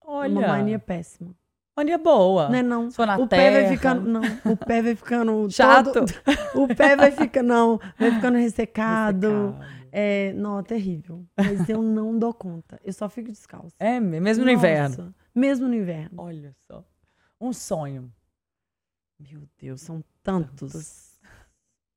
Olha. 0.03 0.33
Uma 0.39 0.49
mania 0.49 0.79
péssima. 0.79 1.35
Mania 1.77 1.99
boa. 1.99 2.49
Não 2.49 2.59
é 2.59 2.63
não. 2.63 2.91
For 2.91 3.07
na 3.07 3.17
o 3.19 3.29
pé 3.29 3.51
vai 3.51 3.63
terra. 3.63 3.73
ficando. 3.75 4.09
Não, 4.09 4.23
o 4.53 4.57
pé 4.57 4.83
vai 4.83 4.95
ficando. 4.95 5.51
Chato. 5.53 5.93
todo- 5.93 6.13
o 6.55 6.75
pé 6.75 6.97
vai 6.97 7.11
ficando. 7.11 7.47
Não, 7.49 7.81
vai 7.99 8.13
ficando 8.13 8.39
ressecado. 8.39 9.27
Ressecado. 9.29 9.75
É, 9.93 10.33
não, 10.33 10.59
é 10.59 10.63
terrível. 10.63 11.25
Mas 11.37 11.69
eu 11.69 11.83
não 11.83 12.19
dou 12.19 12.33
conta. 12.33 12.81
Eu 12.83 12.93
só 12.93 13.09
fico 13.09 13.31
descalço. 13.31 13.75
É, 13.79 14.01
mesmo 14.01 14.45
no 14.45 14.51
inverno. 14.51 14.97
Nossa, 14.97 15.15
Mesmo 15.35 15.69
no 15.69 15.75
inverno. 15.75 16.11
Olha 16.17 16.53
só. 16.67 16.85
Um 17.45 17.53
sonho. 17.53 18.13
Meu 19.19 19.43
Deus, 19.59 19.81
são 19.81 20.03
tantos. 20.23 21.19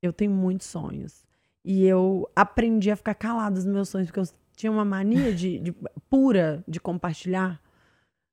Eu 0.02 0.12
tenho 0.12 0.30
muitos 0.30 0.66
sonhos. 0.66 1.24
E 1.64 1.84
eu 1.84 2.30
aprendi 2.36 2.90
a 2.90 2.96
ficar 2.96 3.14
calada 3.14 3.56
nos 3.56 3.64
meus 3.66 3.88
sonhos, 3.88 4.08
porque 4.08 4.20
eu 4.20 4.28
tinha 4.56 4.70
uma 4.70 4.84
mania 4.84 5.34
de, 5.34 5.58
de- 5.58 5.74
pura 6.08 6.62
de 6.66 6.78
compartilhar. 6.80 7.60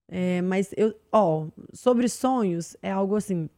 É, 0.08 0.42
mas 0.42 0.72
eu, 0.78 0.94
ó, 1.12 1.48
sobre 1.74 2.08
sonhos, 2.08 2.78
é 2.82 2.92
algo 2.92 3.16
assim. 3.16 3.50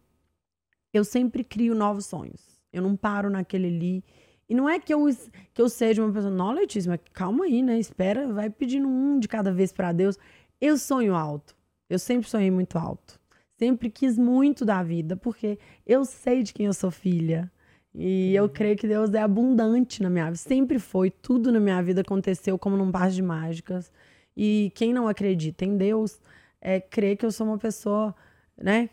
Eu 0.94 1.04
sempre 1.04 1.44
crio 1.44 1.76
novos 1.76 2.06
sonhos. 2.06 2.42
Eu 2.72 2.82
não 2.82 2.96
paro 2.96 3.30
naquele 3.30 3.68
ali. 3.68 4.04
E 4.50 4.56
não 4.56 4.70
é 4.70 4.80
que 4.80 4.94
eu, 4.94 5.06
que 5.54 5.62
eu 5.62 5.68
seja 5.68 6.02
uma 6.04 6.14
pessoa, 6.14 6.34
não, 6.34 6.52
Letícia, 6.52 6.90
mas 6.90 7.02
calma 7.12 7.46
aí, 7.46 7.62
né? 7.62 7.78
Espera, 7.78 8.32
vai 8.32 8.50
pedindo 8.50 8.88
um 8.88 9.20
de 9.20 9.28
cada 9.28 9.52
vez 9.52 9.74
para 9.74 9.92
Deus. 9.92 10.18
Eu 10.62 10.78
sonho 10.78 11.14
alto. 11.16 11.56
Eu 11.90 12.00
sempre 12.00 12.30
sonhei 12.30 12.50
muito 12.50 12.78
alto. 12.78 13.20
Sempre 13.58 13.90
quis 13.90 14.18
muito 14.18 14.64
da 14.64 14.84
vida, 14.84 15.18
porque 15.18 15.58
eu 15.86 16.06
sei 16.06 16.44
de 16.44 16.54
quem 16.54 16.68
eu 16.68 16.74
sou 16.74 16.92
filha. 16.92 17.52
E 17.94 18.36
eu 18.36 18.48
creio 18.48 18.78
que 18.78 18.88
Deus 18.88 19.12
é 19.14 19.22
abundante 19.22 20.04
na 20.04 20.10
minha 20.10 20.26
vida. 20.26 20.38
Sempre 20.38 20.78
foi. 20.78 21.10
Tudo 21.10 21.52
na 21.52 21.60
minha 21.60 21.82
vida 21.82 22.02
aconteceu 22.02 22.60
como 22.60 22.78
num 22.78 22.92
par 22.92 23.10
de 23.10 23.24
mágicas. 23.24 23.92
E 24.36 24.72
quem 24.76 24.94
não 24.94 25.08
acredita 25.08 25.66
em 25.66 25.76
Deus, 25.76 26.22
é 26.62 26.80
crer 26.80 27.18
que 27.18 27.26
eu 27.26 27.32
sou 27.32 27.48
uma 27.48 27.58
pessoa, 27.58 28.16
né? 28.56 28.92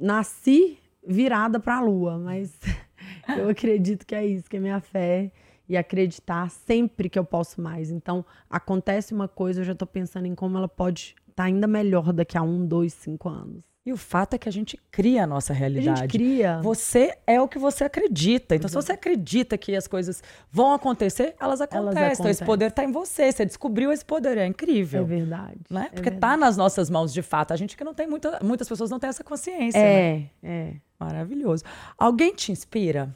Nasci 0.00 0.78
virada 1.04 1.58
para 1.58 1.78
a 1.78 1.80
lua, 1.80 2.16
mas 2.16 2.56
eu 3.36 3.48
acredito 3.48 4.06
que 4.06 4.14
é 4.14 4.24
isso, 4.24 4.48
que 4.48 4.56
é 4.56 4.60
minha 4.60 4.80
fé 4.80 5.32
e 5.68 5.76
acreditar 5.76 6.48
sempre 6.50 7.08
que 7.08 7.18
eu 7.18 7.24
posso 7.24 7.60
mais. 7.60 7.90
Então, 7.90 8.24
acontece 8.48 9.12
uma 9.12 9.26
coisa, 9.26 9.60
eu 9.60 9.64
já 9.64 9.72
estou 9.72 9.88
pensando 9.88 10.26
em 10.26 10.34
como 10.34 10.56
ela 10.56 10.68
pode 10.68 11.16
estar 11.22 11.34
tá 11.34 11.44
ainda 11.44 11.66
melhor 11.66 12.12
daqui 12.12 12.38
a 12.38 12.42
um, 12.42 12.64
dois, 12.64 12.92
cinco 12.92 13.28
anos. 13.28 13.73
E 13.86 13.92
o 13.92 13.98
fato 13.98 14.32
é 14.32 14.38
que 14.38 14.48
a 14.48 14.52
gente 14.52 14.80
cria 14.90 15.24
a 15.24 15.26
nossa 15.26 15.52
realidade. 15.52 15.90
A 15.90 15.94
gente 15.96 16.10
cria. 16.10 16.58
Você 16.62 17.18
é 17.26 17.38
o 17.38 17.46
que 17.46 17.58
você 17.58 17.84
acredita. 17.84 18.54
Então, 18.54 18.66
Exato. 18.66 18.82
se 18.82 18.86
você 18.86 18.92
acredita 18.92 19.58
que 19.58 19.76
as 19.76 19.86
coisas 19.86 20.22
vão 20.50 20.72
acontecer, 20.72 21.36
elas 21.38 21.60
acontecem. 21.60 22.02
Elas 22.02 22.14
acontecem. 22.14 22.30
Esse 22.30 22.44
poder 22.46 22.68
está 22.68 22.82
em 22.82 22.90
você. 22.90 23.30
Você 23.30 23.44
descobriu 23.44 23.92
esse 23.92 24.02
poder. 24.02 24.38
É 24.38 24.46
incrível. 24.46 25.02
É 25.02 25.04
verdade. 25.04 25.60
Né? 25.68 25.88
É 25.92 25.94
Porque 25.94 26.08
está 26.08 26.34
nas 26.34 26.56
nossas 26.56 26.88
mãos, 26.88 27.12
de 27.12 27.20
fato. 27.20 27.52
A 27.52 27.56
gente 27.56 27.76
que 27.76 27.84
não 27.84 27.92
tem 27.92 28.06
muita, 28.06 28.38
muitas 28.42 28.66
pessoas 28.66 28.88
não 28.88 28.98
têm 28.98 29.10
essa 29.10 29.22
consciência. 29.22 29.78
É, 29.78 30.18
né? 30.18 30.30
é. 30.42 30.74
Maravilhoso. 30.98 31.62
Alguém 31.98 32.34
te 32.34 32.52
inspira? 32.52 33.14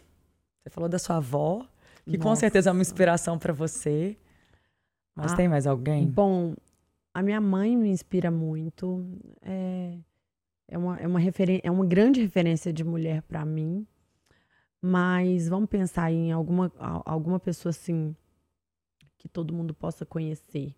Você 0.62 0.68
falou 0.68 0.88
da 0.90 0.98
sua 0.98 1.16
avó, 1.16 1.66
que 2.04 2.18
Nossa. 2.18 2.28
com 2.28 2.36
certeza 2.36 2.68
é 2.68 2.72
uma 2.74 2.82
inspiração 2.82 3.38
para 3.38 3.54
você. 3.54 4.18
Mas 5.16 5.32
ah, 5.32 5.36
tem 5.36 5.48
mais 5.48 5.66
alguém? 5.66 6.06
Bom, 6.06 6.54
a 7.14 7.22
minha 7.22 7.40
mãe 7.40 7.74
me 7.74 7.88
inspira 7.88 8.30
muito. 8.30 9.02
É 9.40 9.94
é 10.68 10.76
uma, 10.76 10.96
é 10.98 11.06
uma, 11.06 11.20
é 11.62 11.70
uma 11.70 11.86
grande 11.86 12.20
referência 12.20 12.72
de 12.72 12.84
mulher 12.84 13.22
para 13.22 13.44
mim. 13.44 13.86
Mas 14.80 15.48
vamos 15.48 15.68
pensar 15.68 16.12
em 16.12 16.30
alguma, 16.30 16.70
alguma 16.78 17.40
pessoa 17.40 17.70
assim 17.70 18.14
que 19.16 19.28
todo 19.28 19.52
mundo 19.52 19.74
possa 19.74 20.06
conhecer. 20.06 20.74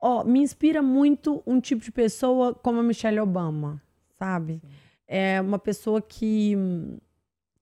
Ó, 0.00 0.22
oh, 0.22 0.24
me 0.24 0.40
inspira 0.40 0.82
muito 0.82 1.42
um 1.46 1.60
tipo 1.60 1.82
de 1.82 1.92
pessoa 1.92 2.54
como 2.54 2.80
a 2.80 2.82
Michelle 2.82 3.20
Obama, 3.20 3.80
sabe? 4.18 4.54
Sim. 4.54 4.68
É 5.06 5.40
uma 5.40 5.58
pessoa 5.58 6.00
que, 6.02 6.56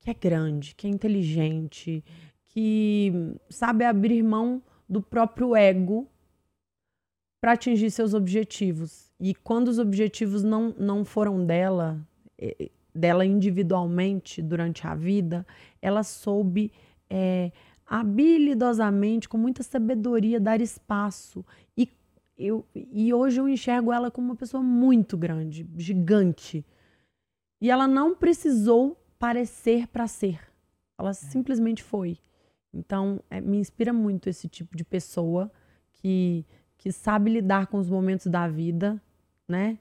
que 0.01 0.11
é 0.11 0.15
grande, 0.15 0.75
que 0.75 0.87
é 0.87 0.91
inteligente, 0.91 2.05
que 2.45 3.13
sabe 3.49 3.85
abrir 3.85 4.23
mão 4.23 4.63
do 4.89 5.03
próprio 5.03 5.55
ego 5.55 6.09
para 7.47 7.53
atingir 7.53 7.93
seus 7.93 8.13
objetivos. 8.13 9.09
E 9.21 9.33
quando 9.33 9.69
os 9.69 9.79
objetivos 9.79 10.43
não, 10.43 10.75
não 10.77 11.05
foram 11.05 11.47
dela, 11.47 12.05
dela 12.93 13.25
individualmente 13.25 14.43
durante 14.43 14.85
a 14.85 14.97
vida, 14.97 15.47
ela 15.81 16.03
soube 16.03 16.73
é, 17.09 17.53
habilidosamente, 17.87 19.29
com 19.29 19.39
muita 19.39 19.63
sabedoria, 19.63 20.41
dar 20.41 20.61
espaço. 20.61 21.47
E, 21.79 21.89
eu, 22.37 22.67
e 22.75 23.15
hoje 23.15 23.41
eu 23.41 23.49
enxergo 23.49 23.93
ela 23.93 24.11
como 24.11 24.27
uma 24.27 24.37
pessoa 24.37 24.61
muito 24.61 25.17
grande, 25.17 25.65
gigante. 25.77 26.67
E 27.61 27.71
ela 27.71 27.87
não 27.87 28.13
precisou 28.17 29.01
parecer 29.21 29.87
para 29.87 30.09
ser. 30.09 30.41
Ela 30.99 31.11
é. 31.11 31.15
simplesmente 31.15 31.81
foi. 31.81 32.19
Então, 32.75 33.21
é, 33.31 33.41
me 33.41 33.59
inspira 33.59 33.93
muito 33.93 34.29
esse 34.29 34.49
tipo 34.49 34.77
de 34.77 34.83
pessoa 34.83 35.49
que, 35.93 36.45
que 36.87 36.93
sabe 36.93 37.33
lidar 37.33 37.67
com 37.67 37.79
os 37.79 37.91
momentos 37.91 38.27
da 38.27 38.47
vida 38.47 39.03
né? 39.49 39.79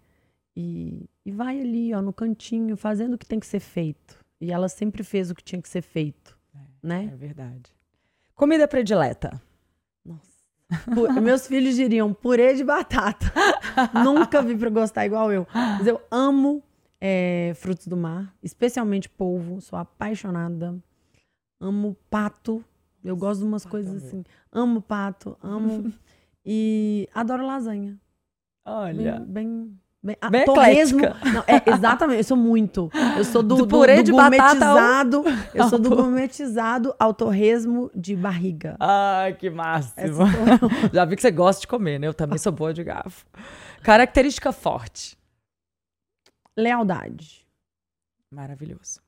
E, 0.56 1.10
e 1.26 1.32
vai 1.32 1.60
ali, 1.60 1.94
ó, 1.94 2.02
no 2.02 2.14
cantinho, 2.14 2.78
fazendo 2.78 3.16
o 3.16 3.18
que 3.18 3.26
tem 3.26 3.40
que 3.40 3.48
ser 3.48 3.60
feito. 3.60 4.24
E 4.40 4.52
ela 4.52 4.70
sempre 4.70 5.04
fez 5.04 5.30
o 5.30 5.36
que 5.36 5.44
tinha 5.44 5.62
que 5.62 5.68
ser 5.68 5.82
feito, 5.82 6.38
é, 6.54 6.60
né? 6.82 7.10
É 7.12 7.16
verdade. 7.16 7.74
Comida 8.34 8.68
predileta. 8.68 9.42
Nossa. 10.04 10.36
meus 11.22 11.48
filhos 11.48 11.76
diriam 11.76 12.14
purê 12.14 12.54
de 12.54 12.64
batata. 12.64 13.32
Nunca 14.04 14.42
vi 14.42 14.58
para 14.58 14.70
gostar 14.70 15.06
igual 15.06 15.32
eu. 15.32 15.48
Mas 15.54 15.88
eu 15.88 16.02
amo 16.10 16.64
é, 17.00 17.54
frutos 17.56 17.88
do 17.88 17.98
mar, 17.98 18.34
especialmente 18.42 19.10
polvo. 19.10 19.62
Sou 19.62 19.78
apaixonada. 19.78 20.76
Amo 21.60 21.96
pato. 22.10 22.64
Eu 23.04 23.16
gosto 23.16 23.42
de 23.42 23.46
umas 23.46 23.66
coisas 23.66 24.04
assim. 24.04 24.24
Amo 24.52 24.82
pato, 24.82 25.38
amo. 25.42 25.94
e 26.46 27.10
adoro 27.14 27.46
lasanha. 27.46 27.98
Olha. 28.66 29.20
Bem. 29.20 29.26
bem... 29.28 29.80
Bem, 30.06 30.16
ah, 30.22 30.30
Bem 30.30 30.46
torresmo, 30.46 31.00
não, 31.00 31.44
é, 31.48 31.64
exatamente, 31.66 32.20
eu 32.20 32.24
sou 32.24 32.38
muito. 32.38 32.92
Eu 33.18 33.24
sou 33.24 33.42
do, 33.42 33.56
do 33.56 33.68
purê 33.68 33.96
do, 33.96 34.02
do 34.02 34.06
de 34.06 34.12
gourmetizado. 34.12 35.24
Batata 35.24 35.50
ao... 35.50 35.56
Eu 35.56 35.68
sou 35.68 35.80
do 35.80 35.90
gourmetizado 35.90 36.96
ao 37.00 37.12
torresmo 37.12 37.90
de 37.96 38.16
barriga. 38.16 38.78
Ai, 38.80 39.34
que 39.34 39.50
máximo. 39.50 40.26
Já 40.94 41.06
vi 41.06 41.16
que 41.16 41.24
você 41.24 41.32
gosta 41.32 41.62
de 41.62 41.68
comer, 41.68 42.00
né? 42.00 42.06
Eu 42.06 42.14
também 42.14 42.38
sou 42.38 42.52
boa 42.52 42.72
de 42.72 42.84
garfo. 42.84 43.26
Característica 43.82 44.52
forte. 44.52 45.18
Lealdade. 46.56 47.44
Maravilhoso. 48.32 49.02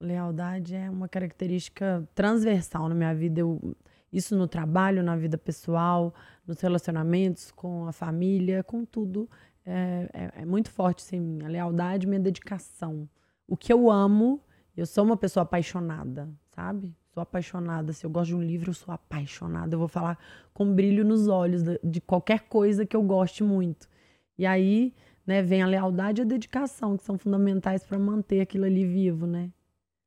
Lealdade 0.00 0.74
é 0.74 0.88
uma 0.88 1.06
característica 1.06 2.08
transversal 2.14 2.88
na 2.88 2.94
minha 2.94 3.14
vida. 3.14 3.40
Eu, 3.40 3.76
isso 4.10 4.34
no 4.34 4.48
trabalho, 4.48 5.02
na 5.02 5.16
vida 5.16 5.36
pessoal, 5.36 6.14
nos 6.50 6.60
relacionamentos, 6.60 7.52
com 7.52 7.86
a 7.86 7.92
família, 7.92 8.64
com 8.64 8.84
tudo. 8.84 9.30
É, 9.64 10.10
é, 10.12 10.42
é 10.42 10.44
muito 10.44 10.68
forte 10.70 10.98
isso 10.98 11.14
em 11.14 11.20
mim. 11.20 11.44
A 11.44 11.48
lealdade 11.48 12.08
minha 12.08 12.20
dedicação. 12.20 13.08
O 13.46 13.56
que 13.56 13.72
eu 13.72 13.88
amo, 13.88 14.40
eu 14.76 14.84
sou 14.84 15.04
uma 15.04 15.16
pessoa 15.16 15.42
apaixonada, 15.44 16.28
sabe? 16.48 16.92
Sou 17.14 17.22
apaixonada. 17.22 17.92
Se 17.92 18.04
eu 18.04 18.10
gosto 18.10 18.28
de 18.28 18.34
um 18.34 18.42
livro, 18.42 18.70
eu 18.70 18.74
sou 18.74 18.92
apaixonada. 18.92 19.74
Eu 19.74 19.78
vou 19.78 19.88
falar 19.88 20.18
com 20.52 20.74
brilho 20.74 21.04
nos 21.04 21.28
olhos 21.28 21.62
de, 21.62 21.78
de 21.84 22.00
qualquer 22.00 22.40
coisa 22.48 22.84
que 22.84 22.96
eu 22.96 23.02
goste 23.02 23.44
muito. 23.44 23.88
E 24.36 24.44
aí, 24.44 24.92
né, 25.24 25.42
vem 25.42 25.62
a 25.62 25.66
lealdade 25.66 26.20
e 26.20 26.22
a 26.22 26.26
dedicação, 26.26 26.96
que 26.96 27.04
são 27.04 27.16
fundamentais 27.16 27.84
para 27.84 27.98
manter 27.98 28.40
aquilo 28.40 28.64
ali 28.64 28.84
vivo, 28.84 29.24
né? 29.24 29.52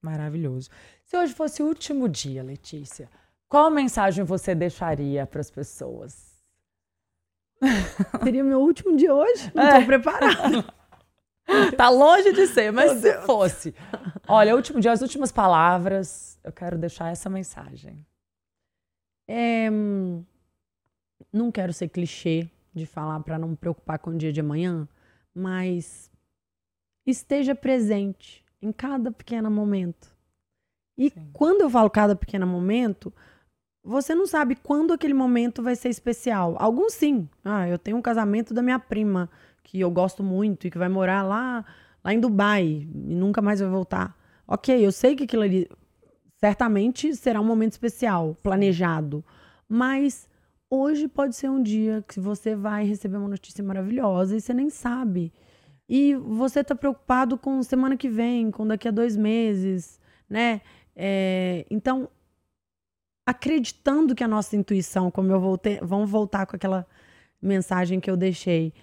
Maravilhoso. 0.02 0.70
Se 1.06 1.16
hoje 1.16 1.34
fosse 1.34 1.64
o 1.64 1.68
último 1.68 2.10
dia, 2.10 2.44
Letícia, 2.44 3.10
qual 3.48 3.72
mensagem 3.72 4.26
você 4.26 4.54
deixaria 4.54 5.26
para 5.26 5.40
as 5.40 5.50
pessoas? 5.50 6.33
Seria 8.24 8.44
meu 8.44 8.60
último 8.60 8.96
dia 8.96 9.14
hoje? 9.14 9.52
Não 9.54 9.64
estou 9.64 9.82
é. 9.82 9.86
preparada. 9.86 10.66
tá 11.78 11.90
longe 11.90 12.32
de 12.34 12.48
ser, 12.48 12.72
mas 12.72 13.00
se 13.00 13.22
fosse. 13.22 13.74
Olha, 14.28 14.56
último 14.56 14.80
dia, 14.80 14.92
as 14.92 15.02
últimas 15.02 15.32
palavras, 15.32 16.40
eu 16.44 16.52
quero 16.52 16.78
deixar 16.78 17.12
essa 17.12 17.30
mensagem. 17.30 18.06
É, 19.28 19.70
não 21.32 21.52
quero 21.52 21.74
ser 21.74 21.90
clichê 21.90 22.50
de 22.74 22.86
falar 22.86 23.20
para 23.22 23.38
não 23.38 23.50
me 23.50 23.56
preocupar 23.56 24.00
com 24.00 24.12
o 24.12 24.18
dia 24.18 24.34
de 24.34 24.40
amanhã, 24.40 24.88
mas 25.34 26.12
esteja 27.06 27.54
presente 27.54 28.44
em 28.62 28.72
cada 28.72 29.12
pequeno 29.12 29.50
momento. 29.50 30.14
E 30.98 31.10
Sim. 31.10 31.30
quando 31.34 31.62
eu 31.62 31.70
falo 31.70 31.90
cada 31.90 32.16
pequeno 32.16 32.46
momento, 32.46 33.14
você 33.84 34.16
não 34.16 34.26
sabe 34.26 34.56
quando 34.56 34.94
aquele 34.94 35.14
momento 35.14 35.62
vai 35.62 35.76
ser 35.76 35.90
especial. 35.90 36.56
Alguns 36.58 36.94
sim. 36.94 37.28
Ah, 37.44 37.68
eu 37.68 37.78
tenho 37.78 37.98
um 37.98 38.02
casamento 38.02 38.54
da 38.54 38.62
minha 38.62 38.80
prima, 38.80 39.30
que 39.64 39.80
eu 39.80 39.92
gosto 39.92 40.24
muito 40.24 40.68
e 40.68 40.72
que 40.72 40.78
vai 40.78 40.88
morar 40.88 41.24
lá, 41.24 41.66
lá 42.04 42.14
em 42.14 42.20
Dubai 42.20 42.88
e 42.94 43.16
nunca 43.16 43.42
mais 43.42 43.60
vai 43.60 43.70
voltar. 43.70 44.16
Ok, 44.48 44.86
eu 44.86 44.92
sei 44.92 45.16
que 45.16 45.24
aquilo 45.24 45.44
ali 45.44 45.70
certamente 46.40 47.16
será 47.16 47.42
um 47.42 47.46
momento 47.46 47.74
especial, 47.74 48.36
planejado. 48.42 49.24
Mas 49.68 50.30
hoje 50.70 51.08
pode 51.08 51.36
ser 51.36 51.50
um 51.50 51.62
dia 51.62 52.04
que 52.08 52.20
você 52.20 52.56
vai 52.56 52.86
receber 52.86 53.18
uma 53.18 53.30
notícia 53.30 53.64
maravilhosa 53.64 54.36
e 54.36 54.42
você 54.42 54.54
nem 54.54 54.70
sabe. 54.70 55.34
E 55.88 56.16
você 56.16 56.62
está 56.62 56.74
preocupado 56.76 57.38
com 57.38 57.62
semana 57.64 57.98
que 57.98 58.10
vem, 58.10 58.50
com 58.50 58.66
daqui 58.66 58.88
a 58.88 58.92
dois 58.92 59.18
meses, 59.18 60.00
né? 60.30 60.62
É, 60.96 61.66
então, 61.70 62.10
acreditando 63.26 64.14
que 64.16 64.24
a 64.24 64.28
nossa 64.28 64.56
intuição, 64.56 65.10
como 65.10 65.32
eu 65.32 65.40
voltei, 65.40 65.80
vamos 65.82 66.10
voltar 66.10 66.46
com 66.46 66.56
aquela 66.56 66.86
mensagem 67.42 68.00
que 68.00 68.10
eu 68.10 68.18
deixei, 68.18 68.74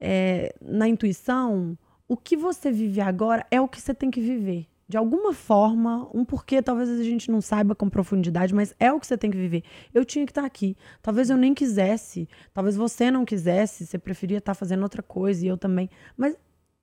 é, 0.00 0.54
na 0.60 0.88
intuição, 0.88 1.78
o 2.06 2.16
que 2.16 2.36
você 2.36 2.70
vive 2.70 3.00
agora 3.00 3.46
é 3.50 3.60
o 3.60 3.68
que 3.68 3.80
você 3.80 3.94
tem 3.94 4.10
que 4.10 4.20
viver. 4.20 4.68
De 4.86 4.98
alguma 4.98 5.32
forma, 5.32 6.08
um 6.12 6.24
porquê 6.24 6.60
talvez 6.60 6.90
a 6.90 7.02
gente 7.02 7.30
não 7.30 7.40
saiba 7.40 7.74
com 7.74 7.88
profundidade, 7.88 8.54
mas 8.54 8.74
é 8.78 8.92
o 8.92 9.00
que 9.00 9.06
você 9.06 9.16
tem 9.16 9.30
que 9.30 9.36
viver. 9.36 9.62
Eu 9.94 10.04
tinha 10.04 10.26
que 10.26 10.30
estar 10.30 10.44
aqui. 10.44 10.76
Talvez 11.00 11.30
eu 11.30 11.38
nem 11.38 11.54
quisesse, 11.54 12.28
talvez 12.52 12.76
você 12.76 13.10
não 13.10 13.24
quisesse, 13.24 13.86
você 13.86 13.98
preferia 13.98 14.38
estar 14.38 14.54
fazendo 14.54 14.82
outra 14.82 15.02
coisa 15.02 15.44
e 15.44 15.48
eu 15.48 15.56
também. 15.56 15.88
Mas 16.16 16.36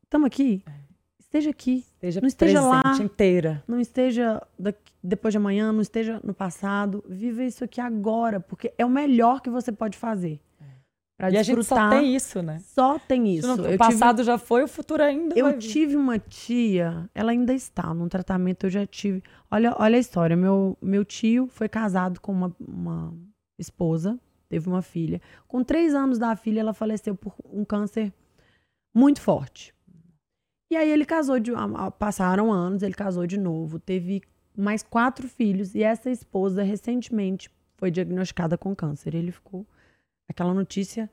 estamos 0.04 0.26
aqui. 0.26 0.64
Esteja 1.32 1.50
aqui. 1.50 1.86
Esteja 1.94 2.20
não 2.22 2.28
esteja 2.28 2.62
lá. 2.62 2.82
inteira. 3.02 3.64
Não 3.68 3.80
esteja 3.80 4.42
daqui- 4.60 4.92
depois 5.04 5.32
de 5.34 5.38
amanhã, 5.38 5.72
não 5.72 5.82
esteja 5.82 6.20
no 6.24 6.34
passado. 6.34 7.04
Viva 7.08 7.44
isso 7.44 7.64
aqui 7.64 7.80
agora, 7.80 8.40
porque 8.40 8.74
é 8.78 8.86
o 8.86 8.90
melhor 8.90 9.42
que 9.42 9.50
você 9.50 9.72
pode 9.72 9.98
fazer. 9.98 10.40
Pra 11.18 11.30
E 11.30 11.38
a 11.38 11.44
gente 11.44 11.64
só 11.64 11.76
desfrutar. 11.76 11.90
tem 11.92 12.16
isso, 12.16 12.42
né? 12.42 12.60
Só 12.64 12.98
tem 12.98 13.36
isso. 13.36 13.48
Não- 13.48 13.56
Eu 13.58 13.62
o 13.62 13.66
tive- 13.68 13.78
passado 13.78 14.24
já 14.24 14.40
foi, 14.40 14.64
o 14.64 14.68
futuro 14.68 15.04
ainda 15.04 15.38
Eu 15.38 15.58
tive 15.60 15.96
uma 15.96 16.18
tia, 16.18 17.08
ela 17.14 17.32
ainda 17.32 17.54
está 17.54 17.94
num 17.94 18.08
tratamento, 18.10 18.66
eu 18.66 18.70
já 18.72 18.86
tive. 18.88 19.22
Olha, 19.50 19.76
olha 19.78 19.98
a 19.98 20.00
história. 20.00 20.36
Meu, 20.36 20.76
meu 20.82 21.06
tio 21.06 21.48
foi 21.48 21.70
casado 21.70 22.20
com 22.20 22.32
uma, 22.32 22.52
uma 22.60 23.14
esposa, 23.60 24.20
teve 24.50 24.68
uma 24.68 24.82
filha. 24.82 25.22
Com 25.48 25.64
três 25.64 25.94
anos 25.94 26.18
da 26.18 26.36
filha, 26.36 26.60
ela 26.60 26.74
faleceu 26.74 27.14
por 27.16 27.36
um 27.46 27.64
câncer 27.64 28.12
muito 28.94 29.22
forte. 29.22 29.74
E 30.72 30.76
aí 30.78 30.90
ele 30.90 31.06
casou 31.06 31.38
de. 31.38 31.54
ah, 31.54 31.70
ah, 31.76 31.92
Passaram 31.92 32.52
anos, 32.52 32.82
ele 32.82 32.94
casou 32.94 33.28
de 33.28 33.38
novo, 33.38 33.78
teve 33.78 34.22
mais 34.58 34.82
quatro 34.82 35.28
filhos. 35.28 35.76
E 35.76 35.84
essa 35.84 36.10
esposa 36.10 36.64
recentemente 36.64 37.50
foi 37.76 37.92
diagnosticada 37.92 38.58
com 38.58 38.74
câncer. 38.74 39.14
Ele 39.14 39.32
ficou. 39.34 39.66
Aquela 40.30 40.54
notícia 40.54 41.10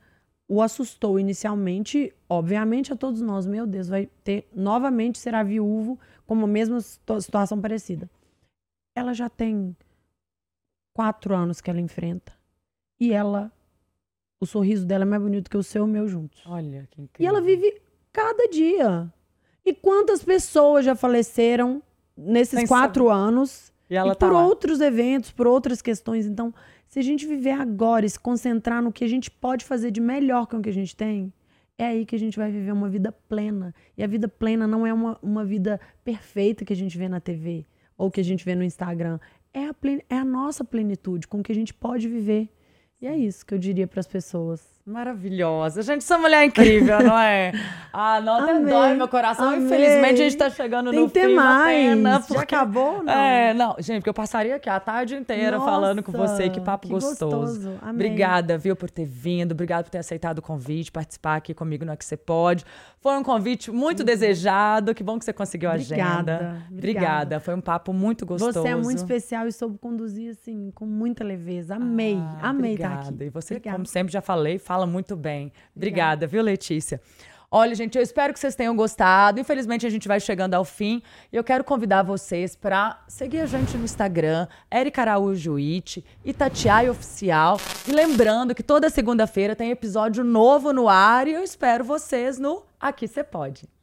o 0.47 0.63
assustou 0.63 1.19
inicialmente, 1.19 2.15
obviamente, 2.29 2.93
a 2.93 2.97
todos 2.97 3.21
nós. 3.21 3.47
Meu 3.47 3.67
Deus, 3.67 3.89
vai 3.89 4.07
ter 4.23 4.49
novamente 4.55 5.19
será 5.19 5.43
viúvo 5.43 5.99
com 6.25 6.35
a 6.43 6.47
mesma 6.47 6.81
situ- 6.81 7.21
situação 7.21 7.61
parecida. 7.61 8.09
Ela 8.95 9.13
já 9.13 9.29
tem 9.29 9.77
quatro 10.95 11.35
anos 11.35 11.61
que 11.61 11.69
ela 11.69 11.81
enfrenta 11.81 12.33
e 13.01 13.13
ela, 13.13 13.53
o 14.41 14.47
sorriso 14.47 14.87
dela 14.87 15.03
é 15.03 15.07
mais 15.07 15.23
bonito 15.23 15.51
que 15.51 15.57
o 15.57 15.63
seu 15.63 15.83
e 15.83 15.85
o 15.85 15.93
meu 15.93 16.09
juntos. 16.09 16.43
Olha 16.47 16.87
que 16.91 17.03
incrível. 17.03 17.25
E 17.25 17.27
ela 17.27 17.41
vive 17.41 17.81
cada 18.13 18.49
dia. 18.49 19.13
E 19.69 19.75
quantas 19.75 20.23
pessoas 20.23 20.85
já 20.85 20.95
faleceram 20.95 21.83
nesses 22.17 22.59
quatro 22.69 23.11
anos? 23.11 23.73
E 23.91 23.95
ela 23.97 24.13
e 24.13 24.17
tá 24.17 24.27
por 24.27 24.35
lá. 24.35 24.47
outros 24.47 24.81
eventos, 24.81 25.31
por 25.31 25.47
outras 25.47 25.81
questões. 25.83 26.27
Então, 26.27 26.53
se 26.87 26.99
a 26.99 27.03
gente 27.03 27.27
viver 27.27 27.53
agora 27.53 28.07
e 28.07 28.11
se 28.11 28.19
concentrar 28.19 28.83
no 28.83 28.93
que 28.93 29.05
a 29.05 29.09
gente 29.09 29.31
pode 29.31 29.65
fazer 29.65 29.91
de 29.91 30.01
melhor 30.01 30.47
com 30.47 30.59
o 30.59 30.63
que 30.63 30.69
a 30.71 30.73
gente 30.73 30.95
tem, 30.97 31.33
é 31.77 31.87
aí 31.87 32.05
que 32.07 32.17
a 32.17 32.19
gente 32.19 32.37
vai 32.39 32.51
viver 32.51 32.73
uma 32.73 32.89
vida 32.89 33.13
plena. 33.29 33.75
E 33.97 34.03
a 34.03 34.07
vida 34.07 34.27
plena 34.29 34.67
não 34.67 34.87
é 34.87 34.93
uma, 34.93 35.19
uma 35.23 35.45
vida 35.45 35.81
perfeita 36.05 36.65
que 36.65 36.73
a 36.73 36.77
gente 36.77 36.97
vê 36.99 37.09
na 37.09 37.21
TV 37.21 37.67
ou 37.97 38.11
que 38.11 38.21
a 38.21 38.25
gente 38.25 38.45
vê 38.45 38.55
no 38.55 38.65
Instagram. 38.65 39.19
É 39.53 39.67
a, 39.67 39.75
plen- 39.75 40.03
é 40.09 40.17
a 40.17 40.25
nossa 40.25 40.65
plenitude, 40.65 41.27
com 41.29 41.41
o 41.41 41.43
que 41.43 41.53
a 41.53 41.55
gente 41.55 41.73
pode 41.75 42.09
viver. 42.09 42.49
E 43.01 43.07
é 43.07 43.17
isso 43.17 43.45
que 43.47 43.55
eu 43.55 43.59
diria 43.59 43.87
para 43.87 44.01
as 44.01 44.07
pessoas. 44.07 44.63
Maravilhosa. 44.89 45.83
Gente, 45.83 45.99
essa 45.99 46.19
mulher 46.19 46.43
é 46.43 46.45
incrível, 46.47 47.03
não 47.03 47.19
é? 47.19 47.53
Ah, 48.01 48.21
não, 48.21 48.35
até 48.35 48.53
Amei. 48.53 48.73
dói 48.73 48.95
meu 48.95 49.09
coração. 49.09 49.49
Amei. 49.49 49.65
Infelizmente, 49.65 50.13
a 50.21 50.25
gente 50.25 50.37
tá 50.37 50.51
chegando 50.51 50.91
Tem 50.91 51.01
no 51.01 51.11
ter 51.11 51.27
fim. 51.27 51.33
uma 51.33 51.43
mais. 51.43 51.77
Pena, 51.97 52.13
Já 52.13 52.21
porque- 52.21 52.55
acabou, 52.55 53.03
não? 53.03 53.13
É, 53.13 53.55
não. 53.55 53.75
Gente, 53.81 53.97
porque 54.01 54.11
eu 54.11 54.15
passaria 54.15 54.55
aqui 54.57 54.69
a 54.69 54.79
tarde 54.79 55.17
inteira 55.17 55.57
Nossa, 55.57 55.69
falando 55.71 56.03
com 56.03 56.13
você. 56.13 56.49
Que 56.51 56.61
papo 56.61 56.87
que 56.87 56.93
gostoso. 56.93 57.25
gostoso. 57.37 57.79
Amei. 57.81 57.95
Obrigada, 58.07 58.57
viu, 58.59 58.77
por 58.77 58.89
ter 58.91 59.07
vindo. 59.07 59.51
Obrigada 59.53 59.83
por 59.85 59.91
ter 59.91 59.99
aceitado 59.99 60.39
o 60.39 60.43
convite, 60.43 60.93
participar 60.93 61.37
aqui 61.37 61.55
comigo 61.55 61.85
no 61.85 61.91
É 61.91 61.97
Que 61.97 62.05
Você 62.05 62.17
Pode. 62.17 62.65
Foi 63.01 63.17
um 63.17 63.23
convite 63.25 63.71
muito 63.73 64.05
desejado. 64.05 64.95
Que 64.95 65.03
bom 65.03 65.19
que 65.19 65.25
você 65.25 65.33
conseguiu 65.33 65.71
a 65.71 65.75
Obrigada, 65.75 66.37
agenda. 66.37 66.63
obrigada. 66.71 67.41
Foi 67.41 67.55
um 67.55 67.61
papo 67.61 67.93
muito 67.93 68.25
gostoso. 68.27 68.61
Você 68.63 68.69
é 68.69 68.77
muito 68.77 68.99
especial 68.99 69.49
e 69.49 69.53
soube 69.53 69.77
conduzir 69.79 70.31
assim, 70.31 70.71
com 70.75 70.85
muita 70.85 71.25
leveza. 71.25 71.75
Amei, 71.77 72.17
Ah, 72.43 72.51
amei 72.51 72.73
obrigada. 72.75 72.95
estar 73.01 73.15
aqui. 73.15 73.25
E 73.25 73.29
você, 73.31 73.55
Obrigada. 73.55 73.77
como 73.77 73.87
sempre 73.87 74.13
já 74.13 74.21
falei, 74.21 74.59
fala 74.59 74.78
muito 74.87 75.17
bem. 75.17 75.53
Obrigada, 75.75 76.27
viu, 76.27 76.43
Letícia? 76.43 77.01
Olha, 77.51 77.75
gente, 77.75 77.97
eu 77.97 78.03
espero 78.03 78.35
que 78.35 78.39
vocês 78.39 78.55
tenham 78.55 78.77
gostado. 78.77 79.41
Infelizmente, 79.41 79.87
a 79.87 79.91
gente 79.91 80.07
vai 80.07 80.21
chegando 80.21 80.53
ao 80.53 80.67
fim. 80.67 81.03
E 81.33 81.37
eu 81.37 81.43
quero 81.43 81.65
convidar 81.65 82.03
vocês 82.03 82.55
para 82.55 83.03
seguir 83.09 83.41
a 83.41 83.47
gente 83.47 83.75
no 83.77 83.85
Instagram, 83.85 84.47
Erika 84.71 85.01
Araújo 85.01 85.57
It, 85.57 86.05
Itatiaia 86.23 86.91
Oficial. 86.91 87.59
E 87.87 87.93
lembrando 87.93 88.55
que 88.55 88.63
toda 88.63 88.91
segunda-feira 88.91 89.57
tem 89.57 89.71
episódio 89.71 90.23
novo 90.23 90.75
no 90.75 90.91
ar 90.91 91.27
e 91.27 91.33
eu 91.33 91.43
espero 91.43 91.83
vocês 91.85 92.39
no 92.39 92.65
Aqui 92.79 93.09
Você 93.09 93.25
Pode. 93.25 93.78